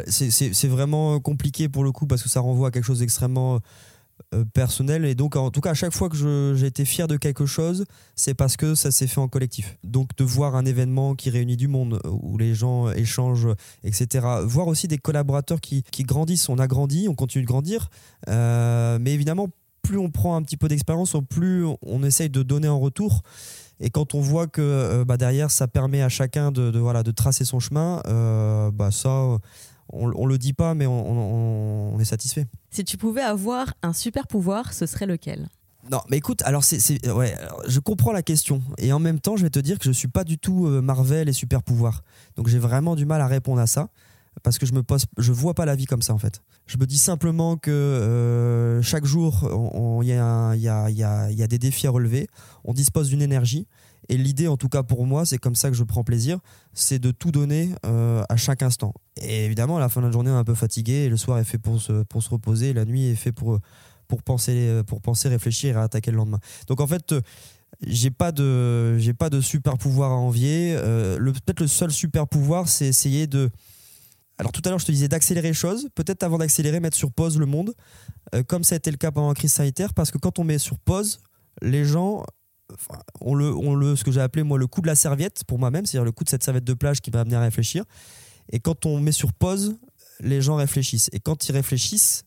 C'est 0.10 0.68
vraiment 0.68 1.20
compliqué 1.20 1.70
pour 1.70 1.84
le 1.84 1.92
coup 1.92 2.08
parce 2.08 2.24
que 2.24 2.30
ça 2.30 2.40
renvoie 2.40 2.70
à 2.70 2.72
quelque 2.72 2.86
chose 2.86 3.00
d'extrêmement 3.00 3.60
euh, 4.34 4.46
personnel. 4.54 5.04
Et 5.04 5.14
donc, 5.14 5.36
en 5.36 5.52
tout 5.52 5.60
cas, 5.60 5.72
à 5.72 5.74
chaque 5.74 5.94
fois 5.94 6.08
que 6.08 6.54
j'ai 6.56 6.66
été 6.66 6.86
fier 6.86 7.08
de 7.08 7.18
quelque 7.18 7.46
chose, 7.46 7.86
c'est 8.16 8.34
parce 8.34 8.56
que 8.56 8.74
ça 8.74 8.90
s'est 8.90 9.08
fait 9.08 9.20
en 9.20 9.28
collectif. 9.28 9.78
Donc, 9.84 10.16
de 10.18 10.24
voir 10.24 10.56
un 10.56 10.66
événement 10.66 11.16
qui 11.16 11.30
réunit 11.30 11.58
du 11.58 11.68
monde, 11.68 12.00
où 12.06 12.38
les 12.38 12.54
gens 12.54 12.90
échangent, 12.92 13.50
etc. 13.84 14.26
Voir 14.44 14.68
aussi 14.68 14.88
des 14.88 14.98
collaborateurs 14.98 15.60
qui, 15.60 15.84
qui 15.92 16.04
grandissent. 16.04 16.48
On 16.48 16.60
a 16.60 16.68
grandi, 16.68 17.08
on 17.10 17.16
continue 17.16 17.44
de 17.44 17.48
grandir. 17.48 17.90
Euh, 18.30 18.98
mais 19.02 19.14
évidemment, 19.14 19.50
plus 19.82 19.98
on 19.98 20.10
prend 20.10 20.36
un 20.36 20.42
petit 20.42 20.58
peu 20.58 20.70
d'expérience, 20.70 21.16
plus 21.30 21.66
on 21.82 22.04
essaye 22.04 22.30
de 22.30 22.42
donner 22.42 22.70
en 22.70 22.80
retour. 22.80 23.22
Et 23.80 23.90
quand 23.90 24.16
on 24.16 24.22
voit 24.22 24.48
que 24.48 24.62
euh, 24.62 25.06
bah, 25.06 25.18
derrière, 25.18 25.52
ça 25.52 25.68
permet 25.68 26.02
à 26.02 26.10
chacun 26.10 26.52
de, 26.52 26.78
voilà, 26.78 27.04
de 27.04 27.12
tracer 27.12 27.46
son 27.46 27.60
chemin, 27.60 28.02
euh, 28.08 28.72
bah, 28.72 28.92
ça, 28.92 29.38
on, 29.90 30.08
ne 30.08 30.28
le 30.28 30.38
dit 30.38 30.54
pas, 30.54 30.74
mais 30.74 30.86
on, 30.88 31.98
est 32.00 32.06
satisfait. 32.06 32.48
Si 32.72 32.84
tu 32.84 32.98
pouvais 32.98 33.22
avoir 33.22 33.74
un 33.82 33.94
super 33.94 34.28
pouvoir, 34.28 34.74
ce 34.74 34.86
serait 34.86 35.06
lequel? 35.06 35.50
Non, 35.92 36.02
mais 36.10 36.18
écoute, 36.18 36.42
alors 36.46 36.64
c'est, 36.64 37.08
ouais, 37.12 37.38
je 37.68 37.80
comprends 37.80 38.12
la 38.12 38.24
question 38.24 38.64
et 38.80 38.92
en 38.92 38.98
même 38.98 39.20
temps, 39.20 39.38
je 39.38 39.44
vais 39.44 39.52
te 39.52 39.60
dire 39.60 39.78
que 39.78 39.86
je 39.86 39.92
suis 39.92 40.08
pas 40.08 40.24
du 40.24 40.40
tout 40.40 40.66
euh, 40.66 40.82
Marvel 40.82 41.30
et 41.30 41.34
super 41.34 41.62
pouvoir. 41.62 42.04
Donc 42.38 42.48
j'ai 42.48 42.58
vraiment 42.58 42.96
du 42.96 43.06
mal 43.06 43.22
à 43.22 43.28
répondre 43.28 43.62
à 43.62 43.68
ça. 43.68 43.90
Parce 44.44 44.58
que 44.58 44.66
je 44.66 44.74
me 44.74 44.84
pose, 44.84 45.06
je 45.18 45.32
vois 45.32 45.54
pas 45.54 45.66
la 45.66 45.76
vie 45.76 45.86
comme 45.86 46.02
ça 46.02 46.14
en 46.14 46.18
fait. 46.18 46.42
Je 46.68 46.78
me 46.78 46.86
dis 46.86 46.98
simplement 46.98 47.58
que 47.58 47.72
euh, 47.72 48.82
chaque 48.82 49.06
jour, 49.06 49.50
il 50.02 50.08
y, 50.08 50.14
a, 50.14 51.48
des 51.48 51.60
défis 51.60 51.88
à 51.88 51.92
relever. 51.92 52.28
On 52.64 52.74
dispose 52.74 53.10
d'une 53.10 53.22
énergie. 53.22 53.68
Et 54.08 54.18
l'idée, 54.18 54.48
en 54.48 54.58
tout 54.58 54.70
cas 54.70 54.84
pour 54.84 55.06
moi, 55.06 55.26
c'est 55.26 55.40
comme 55.40 55.56
ça 55.56 55.70
que 55.70 55.76
je 55.76 55.84
prends 55.84 56.04
plaisir, 56.04 56.40
c'est 56.74 57.00
de 57.00 57.10
tout 57.10 57.32
donner 57.32 57.74
euh, 57.86 58.24
à 58.30 58.36
chaque 58.36 58.62
instant. 58.62 58.94
Et 59.22 59.46
évidemment, 59.46 59.78
à 59.78 59.80
la 59.80 59.90
fin 59.90 60.02
de 60.02 60.06
la 60.06 60.12
journée, 60.12 60.30
on 60.30 60.36
est 60.36 60.40
un 60.40 60.44
peu 60.44 60.54
fatigué. 60.54 61.06
Et 61.06 61.10
le 61.10 61.18
soir 61.18 61.40
est 61.40 61.44
fait 61.44 61.58
pour 61.58 61.82
se, 61.82 62.04
reposer. 62.30 62.74
la 62.74 62.86
nuit 62.86 63.08
est 63.08 63.16
fait 63.16 63.32
pour, 63.32 63.60
penser, 64.24 64.82
pour 64.86 65.02
penser, 65.02 65.28
réfléchir 65.28 65.78
et 65.78 65.82
attaquer 65.82 66.12
le 66.12 66.18
lendemain. 66.18 66.40
Donc 66.68 66.82
en 66.82 66.88
fait, 66.88 67.16
j'ai 67.82 68.12
pas 68.12 68.32
de 68.32 68.98
pas 69.18 69.30
de 69.30 69.42
super 69.42 69.78
pouvoir 69.78 70.12
à 70.12 70.16
envier. 70.16 70.76
Euh, 70.78 71.18
peut-être 71.18 71.62
le 71.62 71.68
seul 71.68 71.92
super 71.92 72.28
pouvoir, 72.28 72.68
c'est 72.68 72.88
essayer 72.88 73.28
de 73.28 73.50
alors 74.38 74.52
tout 74.52 74.62
à 74.66 74.70
l'heure, 74.70 74.80
je 74.80 74.86
te 74.86 74.92
disais 74.92 75.08
d'accélérer 75.08 75.50
les 75.50 75.54
choses. 75.54 75.88
Peut-être 75.96 76.24
avant 76.24 76.38
d'accélérer, 76.38 76.80
mettre 76.80 76.98
sur 76.98 77.12
pause 77.12 77.38
le 77.38 77.46
monde, 77.46 77.74
euh, 78.34 78.44
comme 78.44 78.64
ça 78.64 78.76
a 78.76 78.78
été 78.78 78.92
le 78.92 78.98
cas 78.98 79.12
pendant 79.12 79.30
la 79.30 79.34
crise 79.34 79.54
sanitaire, 79.54 79.94
parce 79.94 80.12
que 80.12 80.18
quand 80.18 80.40
on 80.40 80.44
met 80.44 80.58
sur 80.58 80.78
pause, 80.80 81.20
les 81.62 81.86
gens 81.86 82.24
ont 83.22 83.36
le, 83.36 83.54
le, 83.76 83.96
ce 83.96 84.04
que 84.04 84.12
j'ai 84.12 84.22
appelé 84.22 84.44
moi 84.44 84.58
le 84.58 84.68
coup 84.68 84.82
de 84.82 84.88
la 84.88 84.96
serviette 84.96 85.44
pour 85.46 85.60
moi-même, 85.60 85.86
c'est-à-dire 85.86 86.06
le 86.06 86.12
coup 86.12 86.24
de 86.24 86.30
cette 86.30 86.44
serviette 86.44 86.64
de 86.64 86.74
plage 86.74 87.00
qui 87.02 87.12
m'a 87.12 87.22
amené 87.22 87.36
à 87.36 87.42
réfléchir. 87.42 87.86
Et 88.52 88.60
quand 88.60 88.86
on 88.86 89.00
met 89.00 89.12
sur 89.12 89.34
pause, 89.34 89.78
les 90.20 90.42
gens 90.42 90.56
réfléchissent. 90.56 91.10
Et 91.14 91.20
quand 91.20 91.48
ils 91.48 91.52
réfléchissent, 91.52 92.24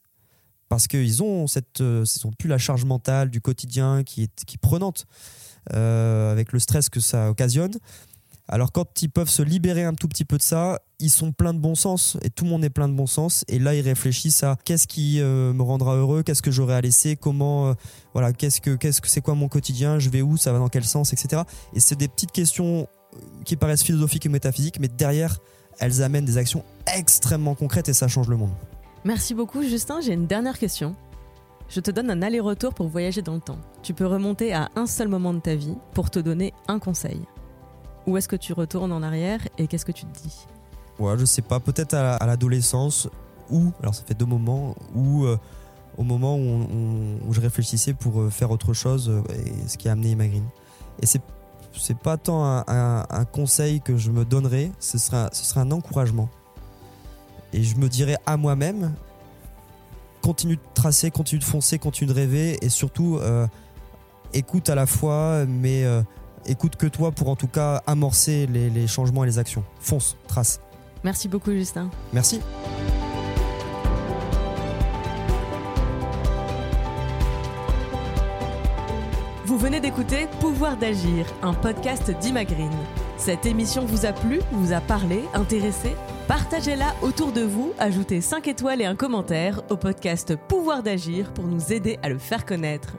parce 0.68 0.86
qu'ils 0.86 1.22
ont 1.22 1.46
cette, 1.46 1.80
euh, 1.80 2.04
ils 2.04 2.26
ont 2.26 2.32
plus 2.32 2.48
la 2.48 2.58
charge 2.58 2.84
mentale 2.84 3.30
du 3.30 3.40
quotidien 3.40 4.04
qui 4.04 4.24
est, 4.24 4.44
qui 4.44 4.58
prenante, 4.58 5.06
euh, 5.74 6.32
avec 6.32 6.52
le 6.52 6.58
stress 6.58 6.88
que 6.88 7.00
ça 7.00 7.30
occasionne, 7.30 7.74
alors 8.48 8.72
quand 8.72 9.02
ils 9.02 9.10
peuvent 9.10 9.28
se 9.28 9.42
libérer 9.42 9.84
un 9.84 9.94
tout 9.94 10.08
petit 10.08 10.24
peu 10.24 10.38
de 10.38 10.42
ça, 10.42 10.80
ils 10.98 11.10
sont 11.10 11.32
pleins 11.32 11.52
de 11.52 11.58
bon 11.58 11.74
sens 11.74 12.16
et 12.22 12.30
tout 12.30 12.44
le 12.44 12.50
monde 12.50 12.64
est 12.64 12.70
plein 12.70 12.88
de 12.88 12.94
bon 12.94 13.06
sens 13.06 13.44
et 13.46 13.58
là 13.58 13.74
ils 13.74 13.82
réfléchissent 13.82 14.42
à 14.42 14.56
qu'est-ce 14.64 14.86
qui 14.86 15.20
euh, 15.20 15.52
me 15.52 15.62
rendra 15.62 15.96
heureux, 15.96 16.22
qu'est-ce 16.22 16.40
que 16.40 16.50
j'aurai 16.50 16.74
à 16.74 16.80
laisser, 16.80 17.14
comment 17.14 17.68
euh, 17.68 17.74
voilà, 18.14 18.32
qu'est-ce 18.32 18.62
que 18.62 18.74
qu'est-ce 18.74 19.02
que 19.02 19.08
c'est 19.08 19.20
quoi 19.20 19.34
mon 19.34 19.48
quotidien, 19.48 19.98
je 19.98 20.08
vais 20.08 20.22
où, 20.22 20.38
ça 20.38 20.52
va 20.52 20.58
dans 20.58 20.68
quel 20.68 20.84
sens, 20.84 21.12
etc. 21.12 21.42
Et 21.74 21.80
c'est 21.80 21.96
des 21.96 22.08
petites 22.08 22.32
questions 22.32 22.88
qui 23.44 23.56
paraissent 23.56 23.82
philosophiques 23.82 24.26
et 24.26 24.30
métaphysiques, 24.30 24.80
mais 24.80 24.88
derrière 24.88 25.38
elles 25.78 26.02
amènent 26.02 26.24
des 26.24 26.38
actions 26.38 26.64
extrêmement 26.96 27.54
concrètes 27.54 27.90
et 27.90 27.92
ça 27.92 28.08
change 28.08 28.28
le 28.28 28.36
monde. 28.36 28.50
Merci 29.04 29.34
beaucoup 29.34 29.62
Justin, 29.62 30.00
j'ai 30.00 30.14
une 30.14 30.26
dernière 30.26 30.58
question. 30.58 30.96
Je 31.68 31.80
te 31.80 31.90
donne 31.90 32.10
un 32.10 32.22
aller-retour 32.22 32.72
pour 32.72 32.88
voyager 32.88 33.20
dans 33.20 33.34
le 33.34 33.40
temps. 33.40 33.58
Tu 33.82 33.92
peux 33.92 34.06
remonter 34.06 34.54
à 34.54 34.70
un 34.74 34.86
seul 34.86 35.08
moment 35.08 35.34
de 35.34 35.40
ta 35.40 35.54
vie 35.54 35.74
pour 35.92 36.10
te 36.10 36.18
donner 36.18 36.54
un 36.66 36.78
conseil. 36.78 37.20
Où 38.08 38.16
est-ce 38.16 38.26
que 38.26 38.36
tu 38.36 38.54
retournes 38.54 38.90
en 38.92 39.02
arrière 39.02 39.40
et 39.58 39.66
qu'est-ce 39.66 39.84
que 39.84 39.92
tu 39.92 40.06
te 40.06 40.18
dis? 40.22 40.46
Ouais, 40.98 41.18
je 41.18 41.26
sais 41.26 41.42
pas, 41.42 41.60
peut-être 41.60 41.92
à, 41.92 42.24
l'adolescence 42.24 43.06
ou, 43.50 43.70
alors 43.82 43.94
ça 43.94 44.02
fait 44.02 44.14
deux 44.14 44.24
moments, 44.24 44.74
ou 44.94 45.26
euh, 45.26 45.36
au 45.98 46.04
moment 46.04 46.38
où, 46.38 47.30
je 47.30 47.38
réfléchissais 47.38 47.92
pour 47.92 48.22
euh, 48.22 48.30
faire 48.30 48.50
autre 48.50 48.72
chose, 48.72 49.10
euh, 49.10 49.22
et 49.34 49.68
ce 49.68 49.76
qui 49.76 49.90
a 49.90 49.92
amené 49.92 50.12
Imagreen. 50.12 50.44
Et 51.02 51.06
c'est 51.06 51.20
c'est 51.74 51.98
pas 51.98 52.16
tant 52.16 52.44
un, 52.66 53.24
conseil 53.26 53.82
que 53.82 53.98
je 53.98 54.10
me 54.10 54.24
donnerais, 54.24 54.72
ce 54.80 54.96
sera, 54.96 55.28
ce 55.32 55.44
sera 55.44 55.60
un 55.60 55.70
encouragement. 55.70 56.30
Et 57.52 57.62
je 57.62 57.76
me 57.76 57.90
dirais 57.90 58.16
à 58.24 58.38
moi-même, 58.38 58.94
continue 60.22 60.56
de 60.56 60.62
tracer, 60.72 61.10
continue 61.10 61.40
de 61.40 61.44
foncer, 61.44 61.78
continue 61.78 62.08
de 62.08 62.14
rêver, 62.14 62.58
et 62.62 62.70
surtout, 62.70 63.20
écoute 64.32 64.70
à 64.70 64.74
la 64.74 64.86
fois, 64.86 65.44
mais 65.46 65.84
écoute 66.46 66.76
que 66.76 66.86
toi 66.86 67.12
pour 67.12 67.28
en 67.28 67.36
tout 67.36 67.48
cas 67.48 67.82
amorcer 67.86 68.46
les, 68.46 68.86
changements 68.86 69.24
et 69.24 69.26
les 69.26 69.38
actions. 69.38 69.64
Fonce, 69.80 70.16
trace. 70.26 70.60
Merci 71.04 71.28
beaucoup 71.28 71.52
Justin. 71.52 71.90
Merci. 72.12 72.40
Vous 79.44 79.56
venez 79.56 79.80
d'écouter 79.80 80.26
Pouvoir 80.40 80.76
d'agir, 80.76 81.26
un 81.42 81.54
podcast 81.54 82.10
d'Imagreen. 82.20 82.70
Cette 83.16 83.46
émission 83.46 83.84
vous 83.84 84.06
a 84.06 84.12
plu, 84.12 84.40
vous 84.52 84.72
a 84.72 84.80
parlé, 84.80 85.24
intéressé? 85.34 85.96
Partagez-la 86.28 86.94
autour 87.02 87.32
de 87.32 87.40
vous, 87.40 87.72
ajoutez 87.78 88.20
5 88.20 88.46
étoiles 88.46 88.82
et 88.82 88.84
un 88.84 88.94
commentaire 88.94 89.62
au 89.70 89.76
podcast 89.76 90.36
Pouvoir 90.36 90.82
d'agir 90.82 91.32
pour 91.32 91.46
nous 91.46 91.72
aider 91.72 91.98
à 92.02 92.10
le 92.10 92.18
faire 92.18 92.44
connaître. 92.44 92.98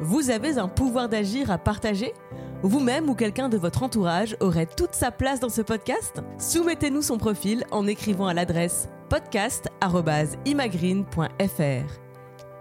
Vous 0.00 0.30
avez 0.30 0.58
un 0.58 0.68
pouvoir 0.68 1.08
d'agir 1.08 1.50
à 1.50 1.58
partager? 1.58 2.14
Vous-même 2.62 3.08
ou 3.08 3.14
quelqu'un 3.14 3.48
de 3.48 3.56
votre 3.56 3.82
entourage 3.82 4.36
aurait 4.40 4.66
toute 4.66 4.94
sa 4.94 5.10
place 5.10 5.40
dans 5.40 5.48
ce 5.48 5.62
podcast? 5.62 6.22
Soumettez-nous 6.38 7.02
son 7.02 7.18
profil 7.18 7.64
en 7.70 7.86
écrivant 7.86 8.26
à 8.26 8.34
l'adresse 8.34 8.88
podcast.imagreen.fr. 9.08 12.00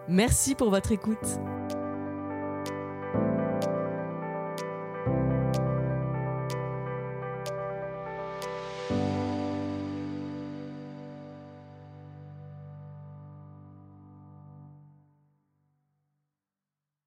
Merci 0.07 0.55
pour 0.55 0.69
votre 0.69 0.91
écoute. 0.91 1.39